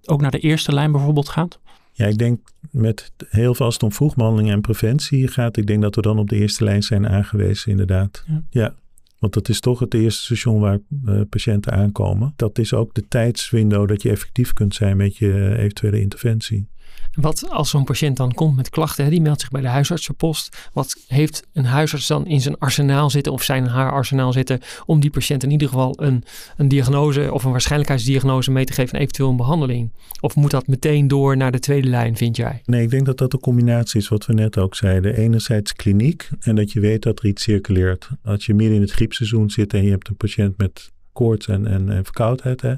ook 0.04 0.20
naar 0.20 0.30
de 0.30 0.38
eerste 0.38 0.72
lijn 0.72 0.92
bijvoorbeeld 0.92 1.28
gaat? 1.28 1.58
Ja, 1.92 2.06
ik 2.06 2.18
denk 2.18 2.40
met 2.70 3.12
heel 3.28 3.54
veel 3.54 3.64
als 3.64 3.74
het 3.74 3.82
om 3.82 3.92
vroegbehandeling 3.92 4.50
en 4.50 4.60
preventie 4.60 5.28
gaat, 5.28 5.56
ik 5.56 5.66
denk 5.66 5.82
dat 5.82 5.94
we 5.94 6.02
dan 6.02 6.18
op 6.18 6.28
de 6.28 6.36
eerste 6.36 6.64
lijn 6.64 6.82
zijn 6.82 7.08
aangewezen, 7.08 7.70
inderdaad. 7.70 8.24
Ja. 8.26 8.42
ja. 8.50 8.74
Want 9.18 9.32
dat 9.32 9.48
is 9.48 9.60
toch 9.60 9.78
het 9.78 9.94
eerste 9.94 10.22
station 10.22 10.60
waar 10.60 10.78
uh, 11.04 11.20
patiënten 11.30 11.72
aankomen. 11.72 12.32
Dat 12.36 12.58
is 12.58 12.74
ook 12.74 12.94
de 12.94 13.08
tijdswindow 13.08 13.88
dat 13.88 14.02
je 14.02 14.10
effectief 14.10 14.52
kunt 14.52 14.74
zijn 14.74 14.96
met 14.96 15.16
je 15.16 15.56
eventuele 15.58 16.00
interventie. 16.00 16.68
Wat 17.16 17.50
als 17.50 17.70
zo'n 17.70 17.84
patiënt 17.84 18.16
dan 18.16 18.32
komt 18.32 18.56
met 18.56 18.70
klachten, 18.70 19.10
die 19.10 19.20
meldt 19.20 19.40
zich 19.40 19.50
bij 19.50 19.60
de 19.60 19.68
huisartsenpost. 19.68 20.70
Wat 20.72 20.96
heeft 21.06 21.46
een 21.52 21.64
huisarts 21.64 22.06
dan 22.06 22.26
in 22.26 22.40
zijn 22.40 22.58
arsenaal 22.58 23.10
zitten 23.10 23.32
of 23.32 23.42
zijn 23.42 23.66
haar 23.66 23.92
arsenaal 23.92 24.32
zitten 24.32 24.60
om 24.86 25.00
die 25.00 25.10
patiënt 25.10 25.42
in 25.42 25.50
ieder 25.50 25.68
geval 25.68 25.94
een, 26.02 26.24
een 26.56 26.68
diagnose 26.68 27.32
of 27.32 27.44
een 27.44 27.50
waarschijnlijkheidsdiagnose 27.50 28.50
mee 28.50 28.64
te 28.64 28.72
geven 28.72 28.94
en 28.94 29.00
eventueel 29.00 29.30
een 29.30 29.36
behandeling? 29.36 29.92
Of 30.20 30.36
moet 30.36 30.50
dat 30.50 30.66
meteen 30.66 31.08
door 31.08 31.36
naar 31.36 31.52
de 31.52 31.58
tweede 31.58 31.88
lijn, 31.88 32.16
vind 32.16 32.36
jij? 32.36 32.62
Nee, 32.64 32.82
ik 32.82 32.90
denk 32.90 33.06
dat 33.06 33.18
dat 33.18 33.32
een 33.32 33.40
combinatie 33.40 34.00
is 34.00 34.08
wat 34.08 34.26
we 34.26 34.32
net 34.32 34.58
ook 34.58 34.74
zeiden. 34.74 35.16
Enerzijds 35.16 35.72
kliniek 35.72 36.28
en 36.40 36.54
dat 36.54 36.72
je 36.72 36.80
weet 36.80 37.02
dat 37.02 37.18
er 37.18 37.26
iets 37.26 37.42
circuleert. 37.42 38.08
Als 38.24 38.46
je 38.46 38.54
midden 38.54 38.76
in 38.76 38.82
het 38.82 38.90
griepseizoen 38.90 39.50
zit 39.50 39.74
en 39.74 39.84
je 39.84 39.90
hebt 39.90 40.08
een 40.08 40.16
patiënt 40.16 40.56
met 40.56 40.94
koorts 41.16 41.48
en, 41.48 41.66
en, 41.66 42.04
verkoudheid, 42.04 42.60
hè, 42.60 42.74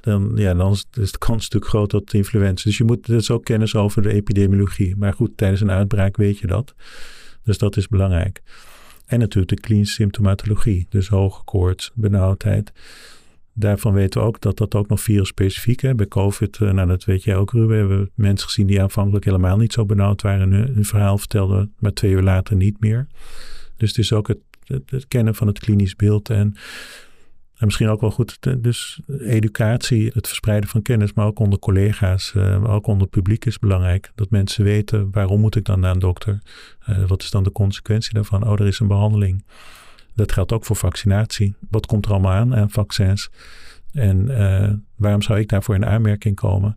dan, 0.00 0.32
ja, 0.34 0.54
dan 0.54 0.72
is 0.72 1.12
de 1.12 1.18
kans 1.18 1.42
natuurlijk 1.42 1.70
groot 1.70 1.90
dat 1.90 2.12
influenza. 2.12 2.64
Dus 2.64 2.78
je 2.78 2.84
moet 2.84 3.06
dus 3.06 3.30
ook 3.30 3.44
kennis 3.44 3.74
over 3.74 4.02
de 4.02 4.12
epidemiologie. 4.12 4.96
Maar 4.96 5.12
goed, 5.12 5.36
tijdens 5.36 5.60
een 5.60 5.70
uitbraak 5.70 6.16
weet 6.16 6.38
je 6.38 6.46
dat. 6.46 6.74
Dus 7.42 7.58
dat 7.58 7.76
is 7.76 7.88
belangrijk. 7.88 8.42
En 9.06 9.18
natuurlijk 9.18 9.48
de 9.48 9.60
klinische 9.60 9.94
symptomatologie. 9.94 10.86
Dus 10.88 11.08
hoge 11.08 11.44
koorts, 11.44 11.90
benauwdheid. 11.94 12.72
Daarvan 13.52 13.92
weten 13.92 14.20
we 14.20 14.26
ook 14.26 14.40
dat 14.40 14.56
dat 14.56 14.74
ook 14.74 14.88
nog 14.88 15.00
virusspecifiek 15.00 15.82
is. 15.82 15.94
Bij 15.94 16.06
COVID, 16.06 16.60
eh, 16.60 16.70
nou 16.70 16.88
dat 16.88 17.04
weet 17.04 17.24
jij 17.24 17.36
ook 17.36 17.52
Ruben, 17.52 17.78
hebben 17.78 18.10
mensen 18.14 18.46
gezien 18.46 18.66
die 18.66 18.82
aanvankelijk 18.82 19.24
helemaal 19.24 19.56
niet 19.56 19.72
zo 19.72 19.84
benauwd 19.84 20.22
waren. 20.22 20.52
En 20.52 20.72
hun 20.74 20.84
verhaal 20.84 21.18
vertelden, 21.18 21.74
maar 21.78 21.92
twee 21.92 22.12
uur 22.12 22.22
later 22.22 22.56
niet 22.56 22.80
meer. 22.80 23.06
Dus 23.76 23.88
het 23.88 23.98
is 23.98 24.12
ook 24.12 24.28
het, 24.28 24.38
het, 24.64 24.90
het 24.90 25.08
kennen 25.08 25.34
van 25.34 25.46
het 25.46 25.58
klinisch 25.58 25.96
beeld 25.96 26.30
en 26.30 26.54
en 27.60 27.66
misschien 27.66 27.88
ook 27.88 28.00
wel 28.00 28.10
goed, 28.10 28.38
dus 28.58 29.00
educatie, 29.18 30.10
het 30.14 30.26
verspreiden 30.26 30.68
van 30.68 30.82
kennis, 30.82 31.12
maar 31.12 31.26
ook 31.26 31.38
onder 31.38 31.58
collega's, 31.58 32.32
maar 32.32 32.70
ook 32.70 32.86
onder 32.86 33.08
publiek 33.08 33.44
is 33.44 33.58
belangrijk. 33.58 34.12
Dat 34.14 34.30
mensen 34.30 34.64
weten 34.64 35.08
waarom 35.10 35.40
moet 35.40 35.56
ik 35.56 35.64
dan 35.64 35.80
naar 35.80 35.92
een 35.92 35.98
dokter? 35.98 36.38
Uh, 36.88 37.06
wat 37.06 37.22
is 37.22 37.30
dan 37.30 37.42
de 37.42 37.52
consequentie 37.52 38.14
daarvan? 38.14 38.46
Oh, 38.46 38.52
er 38.52 38.66
is 38.66 38.78
een 38.78 38.86
behandeling. 38.86 39.44
Dat 40.14 40.32
geldt 40.32 40.52
ook 40.52 40.64
voor 40.64 40.76
vaccinatie. 40.76 41.54
Wat 41.70 41.86
komt 41.86 42.06
er 42.06 42.12
allemaal 42.12 42.32
aan 42.32 42.54
aan 42.54 42.70
vaccins? 42.70 43.30
En 43.92 44.26
uh, 44.30 44.72
waarom 44.96 45.22
zou 45.22 45.38
ik 45.38 45.48
daarvoor 45.48 45.74
in 45.74 45.86
aanmerking 45.86 46.36
komen? 46.36 46.76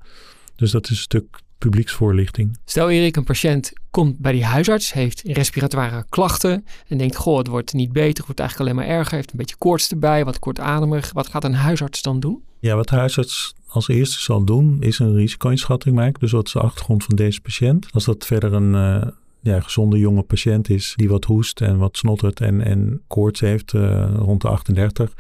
Dus 0.56 0.72
dat 0.72 0.84
is 0.84 0.90
een 0.90 0.96
stuk 0.96 1.40
publieksvoorlichting. 1.64 2.58
Stel 2.66 2.90
Erik, 2.90 3.16
een 3.16 3.24
patiënt 3.24 3.74
komt 3.92 4.18
bij 4.18 4.32
die 4.32 4.46
huisarts, 4.46 4.94
heeft 4.94 5.22
respiratoire 5.22 6.06
klachten 6.10 6.66
en 6.88 6.98
denkt, 6.98 7.16
goh, 7.16 7.38
het 7.38 7.48
wordt 7.48 7.74
niet 7.74 7.92
beter, 7.92 8.18
het 8.18 8.26
wordt 8.26 8.40
eigenlijk 8.40 8.70
alleen 8.70 8.88
maar 8.88 8.98
erger, 8.98 9.16
heeft 9.16 9.32
een 9.32 9.38
beetje 9.38 9.56
koorts 9.58 9.92
erbij, 9.92 10.26
wat 10.26 10.40
kortademig. 10.40 11.14
Wat 11.14 11.28
gaat 11.28 11.44
een 11.44 11.54
huisarts 11.54 12.02
dan 12.02 12.20
doen? 12.20 12.44
Ja, 12.60 12.76
wat 12.76 12.90
de 12.90 12.96
huisarts 12.96 13.54
als 13.68 13.88
eerste 13.88 14.20
zal 14.22 14.46
doen, 14.46 14.78
is 14.80 15.00
een 15.00 15.16
risico-inschatting 15.16 15.96
maken. 15.96 16.20
Dus 16.20 16.32
wat 16.32 16.48
is 16.48 16.54
de 16.54 16.60
achtergrond 16.60 17.04
van 17.04 17.16
deze 17.16 17.42
patiënt? 17.42 17.88
Als 17.92 18.06
dat 18.06 18.26
verder 18.26 18.54
een 18.54 18.74
uh, 18.74 19.12
ja, 19.40 19.60
gezonde 19.60 19.98
jonge 19.98 20.22
patiënt 20.22 20.70
is 20.70 20.94
die 20.96 21.10
wat 21.10 21.26
hoest 21.26 21.62
en 21.62 21.78
wat 21.78 21.98
snottert 21.98 22.42
en, 22.42 22.62
en 22.62 23.02
koorts 23.08 23.40
heeft 23.40 23.74
uh, 23.74 24.14
rond 24.16 24.42
de 24.42 24.48
38, 24.48 25.14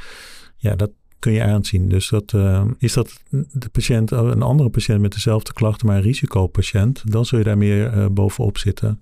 ja, 0.57 0.75
dat, 0.75 0.91
kun 1.23 1.33
je 1.33 1.43
aanzien. 1.43 1.89
Dus 1.89 2.09
dat, 2.09 2.33
uh, 2.33 2.63
is 2.77 2.93
dat 2.93 3.19
de 3.29 3.69
patiënt, 3.71 4.11
oh, 4.11 4.27
een 4.27 4.41
andere 4.41 4.69
patiënt 4.69 5.01
met 5.01 5.11
dezelfde 5.13 5.53
klachten, 5.53 5.87
maar 5.87 5.95
een 5.95 6.01
risicopatiënt, 6.01 7.11
dan 7.11 7.25
zul 7.25 7.37
je 7.37 7.43
daar 7.43 7.57
meer 7.57 7.93
uh, 7.93 8.05
bovenop 8.11 8.57
zitten. 8.57 9.01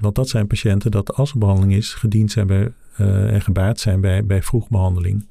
Want 0.00 0.14
dat 0.14 0.28
zijn 0.28 0.46
patiënten 0.46 0.90
dat 0.90 1.14
als 1.14 1.32
er 1.32 1.38
behandeling 1.38 1.74
is, 1.74 1.94
gediend 1.94 2.30
zijn 2.30 2.46
bij, 2.46 2.72
uh, 3.00 3.32
en 3.32 3.40
gebaat 3.40 3.80
zijn 3.80 4.00
bij, 4.00 4.24
bij 4.24 4.42
vroegbehandeling. 4.42 5.26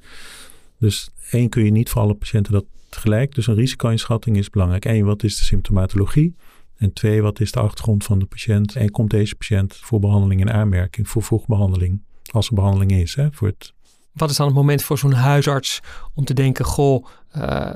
Dus 0.78 1.10
één 1.30 1.48
kun 1.48 1.64
je 1.64 1.70
niet 1.70 1.88
voor 1.88 2.02
alle 2.02 2.14
patiënten 2.14 2.52
dat 2.52 2.64
tegelijk. 2.88 3.34
Dus 3.34 3.46
een 3.46 3.54
risico-inschatting 3.54 4.36
is 4.36 4.50
belangrijk. 4.50 4.84
Eén, 4.84 5.04
wat 5.04 5.22
is 5.22 5.36
de 5.36 5.44
symptomatologie? 5.44 6.34
En 6.76 6.92
twee, 6.92 7.22
wat 7.22 7.40
is 7.40 7.52
de 7.52 7.60
achtergrond 7.60 8.04
van 8.04 8.18
de 8.18 8.26
patiënt? 8.26 8.76
En 8.76 8.90
komt 8.90 9.10
deze 9.10 9.34
patiënt 9.34 9.76
voor 9.76 10.00
behandeling 10.00 10.40
in 10.40 10.50
aanmerking, 10.50 11.08
voor 11.08 11.22
vroegbehandeling? 11.22 12.02
Als 12.32 12.48
er 12.48 12.54
behandeling 12.54 12.92
is, 12.92 13.14
hè, 13.14 13.28
voor 13.32 13.48
het 13.48 13.76
wat 14.18 14.30
is 14.30 14.36
dan 14.36 14.46
het 14.46 14.54
moment 14.54 14.82
voor 14.82 14.98
zo'n 14.98 15.12
huisarts 15.12 15.80
om 16.14 16.24
te 16.24 16.34
denken: 16.34 16.64
goh, 16.64 17.06
uh, 17.36 17.74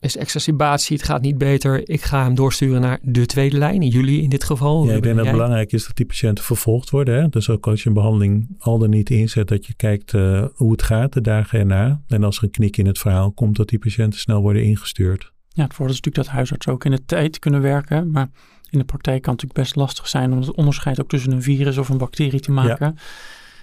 is 0.00 0.16
exacerbatie, 0.16 0.96
het 0.96 1.06
gaat 1.06 1.22
niet 1.22 1.38
beter. 1.38 1.88
Ik 1.88 2.02
ga 2.02 2.22
hem 2.22 2.34
doorsturen 2.34 2.80
naar 2.80 2.98
de 3.02 3.26
tweede 3.26 3.58
lijn, 3.58 3.86
jullie 3.86 4.22
in 4.22 4.28
dit 4.28 4.44
geval. 4.44 4.84
Ja, 4.84 4.94
ik 4.94 5.02
denk 5.02 5.16
dat 5.16 5.24
het 5.24 5.34
belangrijk 5.34 5.72
is 5.72 5.86
dat 5.86 5.96
die 5.96 6.06
patiënten 6.06 6.44
vervolgd 6.44 6.90
worden. 6.90 7.14
Hè? 7.14 7.28
Dus 7.28 7.48
ook 7.50 7.66
als 7.66 7.82
je 7.82 7.88
een 7.88 7.94
behandeling 7.94 8.56
al 8.58 8.78
dan 8.78 8.90
niet 8.90 9.10
inzet, 9.10 9.48
dat 9.48 9.66
je 9.66 9.74
kijkt 9.74 10.12
uh, 10.12 10.44
hoe 10.54 10.72
het 10.72 10.82
gaat 10.82 11.12
de 11.12 11.20
dagen 11.20 11.58
erna. 11.58 12.02
En 12.08 12.24
als 12.24 12.36
er 12.36 12.44
een 12.44 12.50
knik 12.50 12.76
in 12.76 12.86
het 12.86 12.98
verhaal 12.98 13.32
komt, 13.32 13.56
dat 13.56 13.68
die 13.68 13.78
patiënten 13.78 14.20
snel 14.20 14.42
worden 14.42 14.64
ingestuurd. 14.64 15.32
Ja, 15.48 15.62
het 15.62 15.74
voordeel 15.74 15.94
is 15.94 16.00
natuurlijk 16.00 16.26
dat 16.26 16.34
huisartsen 16.34 16.72
ook 16.72 16.84
in 16.84 16.90
de 16.90 17.04
tijd 17.04 17.38
kunnen 17.38 17.60
werken. 17.60 18.10
Maar 18.10 18.30
in 18.70 18.78
de 18.78 18.84
praktijk 18.84 19.22
kan 19.22 19.32
het 19.32 19.42
natuurlijk 19.42 19.68
best 19.68 19.76
lastig 19.76 20.08
zijn 20.08 20.32
om 20.32 20.38
het 20.38 20.54
onderscheid 20.54 21.00
ook 21.00 21.08
tussen 21.08 21.32
een 21.32 21.42
virus 21.42 21.78
of 21.78 21.88
een 21.88 21.98
bacterie 21.98 22.40
te 22.40 22.52
maken. 22.52 22.94
Ja. 22.96 23.02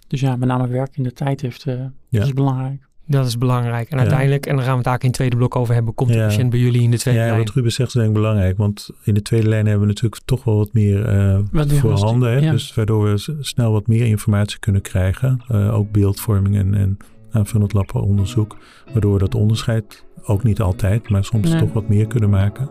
Dus 0.10 0.20
ja, 0.20 0.36
met 0.36 0.48
name 0.48 0.68
werk 0.68 0.98
in 0.98 1.04
de 1.04 1.14
tijd 1.14 1.42
heeft, 1.42 1.66
uh, 1.66 1.74
ja. 2.08 2.22
is 2.22 2.34
belangrijk. 2.34 2.88
Dat 3.06 3.26
is 3.26 3.38
belangrijk. 3.38 3.90
En 3.90 4.00
uiteindelijk, 4.00 4.46
en 4.46 4.56
daar 4.56 4.64
gaan 4.64 4.72
we 4.72 4.78
het 4.78 4.88
daar 4.88 5.00
in 5.00 5.08
het 5.08 5.16
tweede 5.16 5.36
blok 5.36 5.56
over 5.56 5.74
hebben, 5.74 5.94
komt 5.94 6.14
de 6.14 6.18
patiënt 6.18 6.50
bij 6.50 6.60
jullie 6.60 6.82
in 6.82 6.92
de 6.92 6.98
tweede 6.98 7.20
ja, 7.20 7.26
lijn. 7.26 7.40
Ja, 7.40 7.46
wat 7.46 7.56
Ruben 7.56 7.72
zegt 7.72 7.88
is 7.88 7.94
denk 7.94 8.08
ik 8.08 8.14
belangrijk. 8.14 8.58
Want 8.58 8.90
in 9.04 9.14
de 9.14 9.22
tweede 9.22 9.48
lijn 9.48 9.66
hebben 9.66 9.82
we 9.82 9.94
natuurlijk 9.94 10.22
toch 10.26 10.44
wel 10.44 10.58
wat 10.58 10.74
meer 10.74 11.14
uh, 11.54 11.70
voorhanden. 11.80 12.32
Hè? 12.32 12.52
Dus 12.52 12.74
waardoor 12.74 13.04
we 13.04 13.38
snel 13.40 13.72
wat 13.72 13.88
meer 13.88 14.06
informatie 14.06 14.60
kunnen 14.60 14.82
krijgen. 14.82 15.42
Uh, 15.52 15.76
ook 15.76 15.92
beeldvorming 15.92 16.56
en, 16.56 16.74
en 16.74 16.98
aanvullend 17.32 17.74
labonderzoek. 17.74 18.58
Waardoor 18.92 19.14
we 19.14 19.20
dat 19.20 19.36
onderscheid, 19.36 20.06
ook 20.24 20.44
niet 20.44 20.62
altijd, 20.62 21.10
maar 21.10 21.26
soms 21.26 21.58
toch 21.58 21.74
wat 21.74 21.90
meer 21.90 22.08
kunnen 22.08 22.30
maken. 22.30 22.70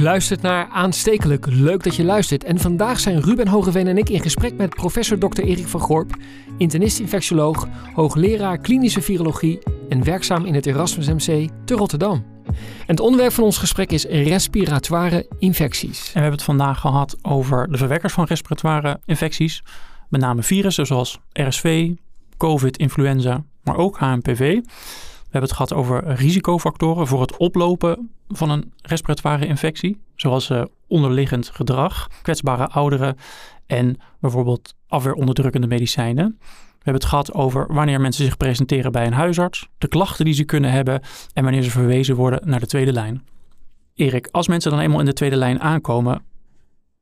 Luistert 0.00 0.42
naar 0.42 0.68
Aanstekelijk. 0.68 1.46
Leuk 1.46 1.82
dat 1.82 1.96
je 1.96 2.04
luistert. 2.04 2.44
En 2.44 2.58
vandaag 2.58 3.00
zijn 3.00 3.20
Ruben 3.20 3.48
Hogeveen 3.48 3.86
en 3.86 3.98
ik 3.98 4.08
in 4.08 4.20
gesprek 4.20 4.56
met 4.56 4.74
professor 4.74 5.18
Dr. 5.18 5.42
Erik 5.42 5.68
van 5.68 5.80
Gorp, 5.80 6.16
internist-infectioloog, 6.58 7.68
hoogleraar 7.94 8.58
klinische 8.58 9.02
virologie 9.02 9.58
en 9.88 10.04
werkzaam 10.04 10.44
in 10.44 10.54
het 10.54 10.66
Erasmus 10.66 11.08
MC 11.08 11.48
te 11.64 11.74
Rotterdam. 11.74 12.24
En 12.46 12.54
het 12.86 13.00
onderwerp 13.00 13.32
van 13.32 13.44
ons 13.44 13.58
gesprek 13.58 13.92
is 13.92 14.04
respiratoire 14.04 15.26
infecties. 15.38 15.98
En 15.98 16.12
we 16.12 16.20
hebben 16.20 16.32
het 16.32 16.42
vandaag 16.42 16.80
gehad 16.80 17.16
over 17.22 17.70
de 17.70 17.76
verwekkers 17.76 18.12
van 18.12 18.24
respiratoire 18.24 19.00
infecties, 19.04 19.62
met 20.08 20.20
name 20.20 20.42
virussen 20.42 20.86
zoals 20.86 21.18
RSV, 21.32 21.90
COVID, 22.36 22.76
influenza, 22.76 23.44
maar 23.62 23.76
ook 23.76 23.98
HMPV. 23.98 24.60
We 25.30 25.38
hebben 25.38 25.56
het 25.56 25.68
gehad 25.68 25.72
over 25.84 26.14
risicofactoren 26.14 27.06
voor 27.06 27.20
het 27.20 27.36
oplopen 27.36 28.10
van 28.28 28.50
een 28.50 28.72
respiratoire 28.82 29.46
infectie, 29.46 30.00
zoals 30.14 30.50
uh, 30.50 30.62
onderliggend 30.86 31.48
gedrag, 31.48 32.08
kwetsbare 32.22 32.68
ouderen 32.68 33.16
en 33.66 33.96
bijvoorbeeld 34.20 34.74
afweeronderdrukkende 34.86 35.66
medicijnen. 35.66 36.36
We 36.38 36.86
hebben 36.86 37.02
het 37.02 37.04
gehad 37.04 37.32
over 37.32 37.74
wanneer 37.74 38.00
mensen 38.00 38.24
zich 38.24 38.36
presenteren 38.36 38.92
bij 38.92 39.06
een 39.06 39.12
huisarts, 39.12 39.68
de 39.78 39.88
klachten 39.88 40.24
die 40.24 40.34
ze 40.34 40.44
kunnen 40.44 40.70
hebben 40.70 41.00
en 41.32 41.42
wanneer 41.42 41.62
ze 41.62 41.70
verwezen 41.70 42.16
worden 42.16 42.48
naar 42.48 42.60
de 42.60 42.66
tweede 42.66 42.92
lijn. 42.92 43.24
Erik, 43.94 44.28
als 44.30 44.48
mensen 44.48 44.70
dan 44.70 44.80
eenmaal 44.80 45.00
in 45.00 45.04
de 45.04 45.12
tweede 45.12 45.36
lijn 45.36 45.60
aankomen, 45.60 46.22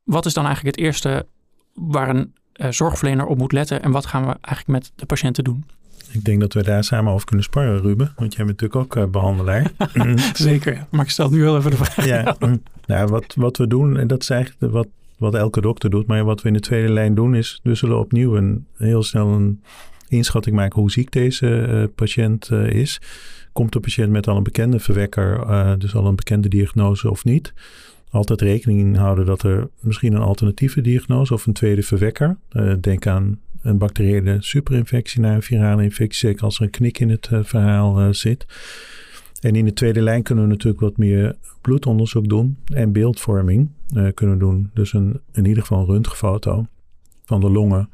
Wat 0.04 0.26
is 0.26 0.34
dan 0.34 0.44
eigenlijk 0.44 0.76
het 0.76 0.84
eerste 0.84 1.26
waar 1.74 2.08
een 2.08 2.34
uh, 2.56 2.70
zorgverlener 2.70 3.26
op 3.26 3.38
moet 3.38 3.52
letten 3.52 3.82
en 3.82 3.90
wat 3.90 4.06
gaan 4.06 4.26
we 4.26 4.36
eigenlijk 4.40 4.66
met 4.66 4.92
de 4.94 5.06
patiënten 5.06 5.44
doen? 5.44 5.64
Ik 6.12 6.24
denk 6.24 6.40
dat 6.40 6.52
we 6.52 6.62
daar 6.62 6.84
samen 6.84 7.12
over 7.12 7.26
kunnen 7.26 7.44
sparren, 7.44 7.80
Ruben. 7.80 8.12
Want 8.16 8.34
jij 8.34 8.44
bent 8.44 8.60
natuurlijk 8.60 8.96
ook 8.96 9.04
uh, 9.04 9.10
behandelaar. 9.10 9.70
Zeker, 10.32 10.86
maar 10.90 11.04
ik 11.04 11.10
stel 11.10 11.30
nu 11.30 11.42
wel 11.42 11.56
even 11.56 11.70
de 11.70 11.76
vraag. 11.76 12.06
Ja, 12.06 12.36
nou, 12.86 13.08
wat, 13.08 13.34
wat 13.34 13.56
we 13.56 13.66
doen, 13.66 13.98
en 13.98 14.06
dat 14.06 14.22
is 14.22 14.30
eigenlijk 14.30 14.72
wat, 14.72 14.88
wat 15.16 15.34
elke 15.34 15.60
dokter 15.60 15.90
doet. 15.90 16.06
Maar 16.06 16.24
wat 16.24 16.42
we 16.42 16.48
in 16.48 16.54
de 16.54 16.60
tweede 16.60 16.92
lijn 16.92 17.14
doen, 17.14 17.34
is 17.34 17.60
we 17.62 17.74
zullen 17.74 17.98
opnieuw 17.98 18.36
een, 18.36 18.66
heel 18.76 19.02
snel 19.02 19.28
een 19.28 19.62
inschatting 20.08 20.56
maken 20.56 20.80
hoe 20.80 20.90
ziek 20.90 21.12
deze 21.12 21.46
uh, 21.46 21.84
patiënt 21.94 22.48
uh, 22.52 22.70
is. 22.70 23.00
Komt 23.52 23.72
de 23.72 23.80
patiënt 23.80 24.10
met 24.10 24.28
al 24.28 24.36
een 24.36 24.42
bekende 24.42 24.78
verwekker, 24.78 25.46
dus 25.78 25.94
al 25.94 26.06
een 26.06 26.16
bekende 26.16 26.48
diagnose 26.48 27.10
of 27.10 27.24
niet? 27.24 27.52
Altijd 28.10 28.40
rekening 28.40 28.96
houden 28.96 29.26
dat 29.26 29.42
er 29.42 29.68
misschien 29.80 30.12
een 30.12 30.22
alternatieve 30.22 30.80
diagnose 30.80 31.34
of 31.34 31.46
een 31.46 31.52
tweede 31.52 31.82
verwekker. 31.82 32.36
denk 32.80 33.06
aan 33.06 33.38
een 33.68 33.78
bacteriële 33.78 34.36
superinfectie 34.40 35.20
naar 35.20 35.34
een 35.34 35.42
virale 35.42 35.82
infectie, 35.82 36.28
zeker 36.28 36.44
als 36.44 36.58
er 36.58 36.62
een 36.64 36.70
knik 36.70 36.98
in 36.98 37.10
het 37.10 37.28
uh, 37.32 37.38
verhaal 37.42 38.00
uh, 38.00 38.12
zit. 38.12 38.46
En 39.40 39.56
in 39.56 39.64
de 39.64 39.72
tweede 39.72 40.02
lijn 40.02 40.22
kunnen 40.22 40.44
we 40.44 40.50
natuurlijk 40.50 40.80
wat 40.80 40.96
meer 40.96 41.36
bloedonderzoek 41.60 42.28
doen 42.28 42.56
en 42.74 42.92
beeldvorming 42.92 43.70
uh, 43.94 44.08
kunnen 44.14 44.38
doen. 44.38 44.70
Dus 44.74 44.92
een, 44.92 45.20
in 45.32 45.44
ieder 45.44 45.62
geval 45.62 45.80
een 45.80 45.94
röntgenfoto 45.94 46.66
van 47.24 47.40
de 47.40 47.50
longen. 47.50 47.88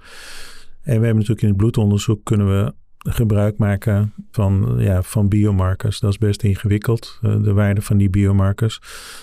En 0.82 1.00
we 1.00 1.04
hebben 1.06 1.14
natuurlijk 1.14 1.42
in 1.42 1.48
het 1.48 1.56
bloedonderzoek 1.56 2.24
kunnen 2.24 2.46
we 2.46 2.74
gebruik 3.04 3.58
maken 3.58 4.12
van, 4.30 4.74
ja, 4.78 5.02
van 5.02 5.28
biomarkers. 5.28 6.00
Dat 6.00 6.10
is 6.10 6.18
best 6.18 6.42
ingewikkeld, 6.42 7.18
uh, 7.22 7.42
de 7.42 7.52
waarde 7.52 7.82
van 7.82 7.96
die 7.96 8.10
biomarkers. 8.10 8.80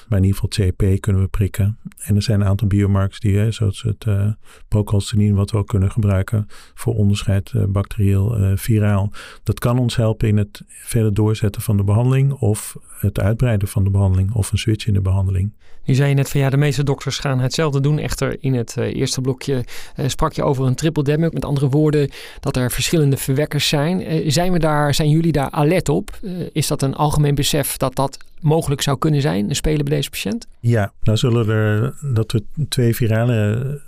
Maar 0.07 0.19
in 0.19 0.25
ieder 0.25 0.39
geval 0.39 0.67
CP 0.67 1.01
kunnen 1.01 1.21
we 1.21 1.27
prikken. 1.27 1.77
En 1.97 2.15
er 2.15 2.21
zijn 2.21 2.41
een 2.41 2.47
aantal 2.47 2.67
biomarkers 2.67 3.19
die, 3.19 3.37
hè, 3.37 3.51
zoals 3.51 3.81
het 3.81 4.05
uh, 4.05 4.31
procalcitonin, 4.67 5.35
wat 5.35 5.51
we 5.51 5.57
ook 5.57 5.67
kunnen 5.67 5.91
gebruiken 5.91 6.47
voor 6.73 6.95
onderscheid 6.95 7.51
uh, 7.55 7.63
bacterieel, 7.67 8.55
viraal. 8.55 9.11
Dat 9.43 9.59
kan 9.59 9.79
ons 9.79 9.95
helpen 9.95 10.27
in 10.27 10.37
het 10.37 10.63
verder 10.67 11.13
doorzetten 11.13 11.61
van 11.61 11.77
de 11.77 11.83
behandeling 11.83 12.31
of 12.31 12.77
het 12.99 13.19
uitbreiden 13.19 13.67
van 13.67 13.83
de 13.83 13.89
behandeling 13.89 14.33
of 14.33 14.51
een 14.51 14.57
switch 14.57 14.87
in 14.87 14.93
de 14.93 15.01
behandeling. 15.01 15.53
Nu 15.85 15.93
zei 15.93 16.09
je 16.09 16.15
net 16.15 16.29
van 16.29 16.39
ja, 16.39 16.49
de 16.49 16.57
meeste 16.57 16.83
dokters 16.83 17.19
gaan 17.19 17.39
hetzelfde 17.39 17.79
doen. 17.79 17.99
Echter, 17.99 18.37
in 18.39 18.53
het 18.53 18.77
eerste 18.77 19.21
blokje 19.21 19.65
sprak 20.07 20.33
je 20.33 20.43
over 20.43 20.65
een 20.65 20.75
triple 20.75 21.03
demic. 21.03 21.33
Met 21.33 21.45
andere 21.45 21.69
woorden, 21.69 22.09
dat 22.39 22.55
er 22.55 22.71
verschillende 22.71 23.17
verwekkers 23.17 23.67
zijn. 23.71 24.01
Uh, 24.01 24.29
zijn, 24.29 24.51
we 24.51 24.59
daar, 24.59 24.93
zijn 24.93 25.09
jullie 25.09 25.31
daar 25.31 25.49
alert 25.49 25.89
op? 25.89 26.19
is 26.51 26.67
dat 26.67 26.81
een 26.81 26.95
algemeen 26.95 27.35
besef 27.35 27.77
dat 27.77 27.95
dat 27.95 28.17
mogelijk 28.39 28.81
zou 28.81 28.97
kunnen 28.97 29.21
zijn, 29.21 29.49
een 29.49 29.55
spelen 29.55 29.85
bij 29.85 29.95
deze 29.95 30.09
patiënt? 30.09 30.47
Ja, 30.59 30.93
nou 31.01 31.17
zullen 31.17 31.49
er 31.49 31.93
dat 32.13 32.31
we 32.31 32.43
twee 32.69 32.95
virale 32.95 33.81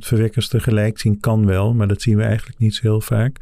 verwekkers 0.00 0.48
tegelijk 0.48 0.98
zien, 0.98 1.20
kan 1.20 1.46
wel. 1.46 1.74
Maar 1.74 1.88
dat 1.88 2.02
zien 2.02 2.16
we 2.16 2.22
eigenlijk 2.22 2.58
niet 2.58 2.74
zo 2.74 2.80
heel 2.82 3.00
vaak. 3.00 3.40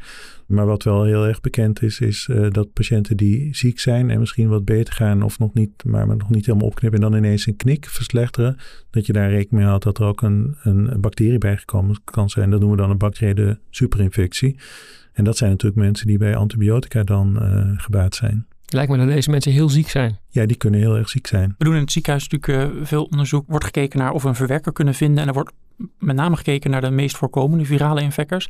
Maar 0.53 0.65
wat 0.65 0.83
wel 0.83 1.03
heel 1.03 1.27
erg 1.27 1.41
bekend 1.41 1.81
is, 1.81 1.99
is 1.99 2.27
uh, 2.31 2.49
dat 2.49 2.73
patiënten 2.73 3.17
die 3.17 3.55
ziek 3.55 3.79
zijn 3.79 4.09
en 4.09 4.19
misschien 4.19 4.49
wat 4.49 4.65
beter 4.65 4.93
gaan 4.93 5.23
of 5.23 5.39
nog 5.39 5.53
niet, 5.53 5.83
maar 5.85 6.07
nog 6.07 6.29
niet 6.29 6.45
helemaal 6.45 6.67
opknippen 6.67 7.01
en 7.03 7.09
dan 7.09 7.19
ineens 7.19 7.47
een 7.47 7.55
knik 7.55 7.85
verslechteren, 7.85 8.57
dat 8.89 9.05
je 9.05 9.13
daar 9.13 9.29
rekening 9.29 9.51
mee 9.51 9.65
houdt 9.65 9.83
dat 9.83 9.97
er 9.97 10.05
ook 10.05 10.21
een, 10.21 10.55
een 10.63 11.01
bacterie 11.01 11.37
bijgekomen 11.37 12.01
kan 12.03 12.29
zijn. 12.29 12.49
Dat 12.49 12.59
noemen 12.59 12.77
we 12.77 12.83
dan 12.83 12.91
een 12.91 12.97
bacteriële 12.97 13.59
superinfectie. 13.69 14.55
En 15.13 15.23
dat 15.23 15.37
zijn 15.37 15.49
natuurlijk 15.49 15.81
mensen 15.81 16.07
die 16.07 16.17
bij 16.17 16.35
antibiotica 16.35 17.03
dan 17.03 17.37
uh, 17.41 17.79
gebaat 17.81 18.15
zijn. 18.15 18.47
Lijkt 18.65 18.91
me 18.91 18.97
dat 18.97 19.07
deze 19.07 19.29
mensen 19.29 19.51
heel 19.51 19.69
ziek 19.69 19.89
zijn. 19.89 20.17
Ja, 20.29 20.45
die 20.45 20.57
kunnen 20.57 20.79
heel 20.79 20.97
erg 20.97 21.09
ziek 21.09 21.27
zijn. 21.27 21.55
We 21.57 21.65
doen 21.65 21.75
in 21.75 21.81
het 21.81 21.91
ziekenhuis 21.91 22.27
natuurlijk 22.27 22.75
uh, 22.75 22.85
veel 22.85 23.03
onderzoek. 23.03 23.45
Wordt 23.47 23.65
gekeken 23.65 23.99
naar 23.99 24.11
of 24.11 24.23
we 24.23 24.29
een 24.29 24.35
verwerker 24.35 24.71
kunnen 24.71 24.93
vinden. 24.93 25.21
En 25.21 25.27
er 25.27 25.33
wordt 25.33 25.51
met 25.99 26.15
name 26.15 26.35
gekeken 26.35 26.71
naar 26.71 26.81
de 26.81 26.89
meest 26.89 27.17
voorkomende 27.17 27.65
virale 27.65 28.01
infectors. 28.01 28.49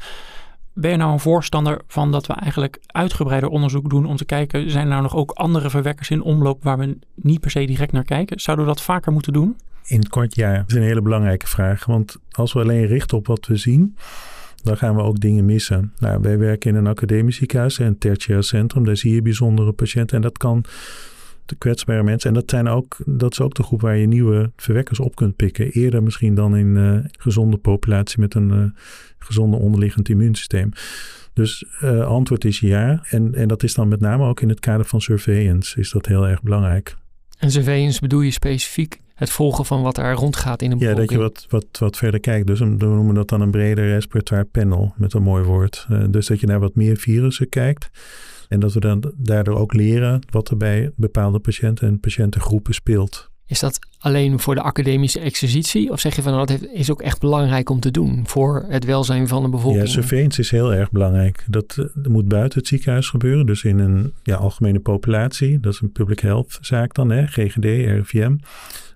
Ben 0.74 0.92
je 0.92 0.98
nou 0.98 1.12
een 1.12 1.20
voorstander 1.20 1.82
van 1.88 2.12
dat 2.12 2.28
we 2.28 2.34
eigenlijk 2.34 2.80
uitgebreider 2.86 3.50
onderzoek 3.50 3.90
doen 3.90 4.06
om 4.06 4.16
te 4.16 4.26
kijken, 4.26 4.72
zijn 4.72 4.84
er 4.84 4.90
nou 4.90 5.02
nog 5.02 5.16
ook 5.16 5.32
andere 5.32 5.70
verwekkers 5.70 6.10
in 6.10 6.22
omloop 6.22 6.64
waar 6.64 6.78
we 6.78 6.98
niet 7.16 7.40
per 7.40 7.52
se 7.52 7.66
direct 7.66 7.92
naar 7.92 8.04
kijken? 8.04 8.40
Zouden 8.40 8.66
we 8.66 8.72
dat 8.72 8.82
vaker 8.82 9.12
moeten 9.12 9.34
doen? 9.34 9.58
In 9.86 10.00
het 10.00 10.10
kort 10.10 10.36
ja, 10.36 10.56
dat 10.56 10.70
is 10.70 10.76
een 10.76 10.82
hele 10.82 11.02
belangrijke 11.02 11.48
vraag. 11.48 11.86
Want 11.86 12.18
als 12.32 12.54
we 12.54 12.60
alleen 12.60 12.86
richten 12.86 13.18
op 13.18 13.28
wat 13.28 13.48
we 13.48 13.56
zien, 13.56 13.98
dan 14.64 14.78
gaan 14.78 14.96
we 14.96 15.02
ook 15.02 15.20
dingen 15.20 15.46
missen. 15.46 15.94
Nou, 16.00 16.22
wij 16.22 16.38
werken 16.38 16.70
in 16.70 16.76
een 16.76 16.88
academisch 16.88 17.36
ziekenhuis, 17.36 17.80
een 17.80 17.98
tertiair 17.98 18.44
centrum. 18.44 18.86
Daar 18.86 18.98
zie 18.98 19.14
je 19.14 19.22
bijzondere 19.22 19.72
patiënten 19.72 20.16
en 20.16 20.22
dat 20.22 20.38
kan 20.38 20.66
de 21.46 21.56
kwetsbare 21.56 22.04
mensen. 22.04 22.30
En 22.30 22.36
dat, 22.36 22.50
zijn 22.50 22.68
ook, 22.68 22.98
dat 23.06 23.32
is 23.32 23.42
ook 23.42 23.54
de 23.54 23.64
groep 23.64 23.82
waar 23.82 23.98
je 23.98 24.08
nieuwe 24.08 24.52
verwekkers 24.56 25.00
op 25.00 25.16
kunt 25.16 25.36
pikken. 25.36 25.72
Eerder 25.72 26.04
misschien 26.04 26.36
dan 26.36 26.58
in 26.58 26.76
een 26.76 26.98
uh, 26.98 27.06
gezonde 27.12 27.58
populatie 27.58 28.20
met 28.20 28.34
een 28.36 28.50
uh, 28.50 28.66
gezonde 29.18 29.58
onderliggend 29.58 30.10
immuunsysteem. 30.10 30.70
Dus 31.34 31.66
uh, 31.84 32.06
antwoord 32.06 32.46
is 32.46 32.60
ja. 32.60 33.04
En, 33.10 33.36
en 33.36 33.48
dat 33.48 33.64
is 33.64 33.74
dan 33.74 33.88
met 33.88 34.00
name 34.00 34.26
ook 34.26 34.42
in 34.42 34.50
het 34.50 34.60
kader 34.60 34.86
van 34.86 35.02
surveillance 35.02 35.80
is 35.80 35.92
dat 35.92 36.06
heel 36.06 36.28
erg 36.28 36.42
belangrijk. 36.42 36.96
En 37.38 37.52
surveillance 37.52 38.00
bedoel 38.00 38.22
je 38.22 38.32
specifiek 38.32 39.02
het 39.14 39.30
volgen 39.30 39.66
van 39.66 39.82
wat 39.82 39.98
er 39.98 40.14
rondgaat 40.14 40.62
in 40.62 40.70
de 40.70 40.76
bevolking? 40.76 41.10
Ja, 41.12 41.18
dat 41.18 41.34
je 41.34 41.48
wat, 41.50 41.64
wat, 41.64 41.80
wat 41.80 41.98
verder 41.98 42.20
kijkt. 42.20 42.48
Dus 42.48 42.60
we 42.60 42.66
noemen 42.66 43.16
dat 43.16 43.30
dan 43.30 43.42
een 43.42 43.52
breder 43.52 43.88
respiratoire 43.88 44.46
panel 44.46 44.94
met 44.98 45.14
een 45.14 45.24
mooi 45.24 45.44
woord. 45.44 45.88
Uh, 45.92 46.04
dus 46.10 46.28
dat 46.28 46.40
je 46.40 46.48
naar 46.48 46.60
wat 46.60 46.76
meer 46.76 46.98
virussen 46.98 47.50
kijkt. 47.50 47.90
En 48.48 48.60
dat 48.60 48.74
we 48.74 48.80
dan 48.80 49.14
daardoor 49.18 49.58
ook 49.58 49.74
leren 49.74 50.22
wat 50.30 50.50
er 50.50 50.58
bij 50.58 50.92
bepaalde 50.96 51.40
patiënten 51.40 51.88
en 51.88 52.00
patiëntengroepen 52.00 52.74
speelt. 52.74 53.32
Is 53.46 53.60
dat 53.60 53.80
alleen 54.04 54.40
voor 54.40 54.56
de 54.56 54.62
academische 54.62 55.20
exercitie? 55.20 55.92
Of 55.92 56.00
zeg 56.00 56.16
je 56.16 56.22
van 56.22 56.34
nou, 56.34 56.46
dat 56.46 56.68
is 56.74 56.92
ook 56.92 57.02
echt 57.02 57.20
belangrijk 57.20 57.70
om 57.70 57.80
te 57.80 57.92
doen 57.92 58.24
voor 58.28 58.66
het 58.68 58.86
welzijn 58.86 59.28
van 59.28 59.44
de 59.44 59.50
bevolking? 59.50 59.84
Ja, 59.84 59.90
surveillance 59.90 60.42
is 60.42 60.52
heel 60.52 60.74
erg 60.74 60.92
belangrijk. 60.92 61.44
Dat, 61.48 61.74
dat 61.76 61.90
eh, 62.04 62.12
moet 62.12 62.28
buiten 62.28 62.60
het 62.60 62.68
ziekenhuis 62.68 63.10
gebeuren. 63.10 63.46
Dus 63.46 63.64
in 63.64 63.80
een 63.80 64.14
ja, 64.24 64.36
algemene 64.36 64.80
populatie. 64.80 65.60
Dat 65.60 65.74
is 65.74 65.80
een 65.80 65.92
public 65.92 66.20
health 66.20 66.58
zaak 66.62 66.94
dan, 66.94 67.10
hè? 67.10 67.28
GGD, 67.28 67.64
RIVM. 67.64 68.36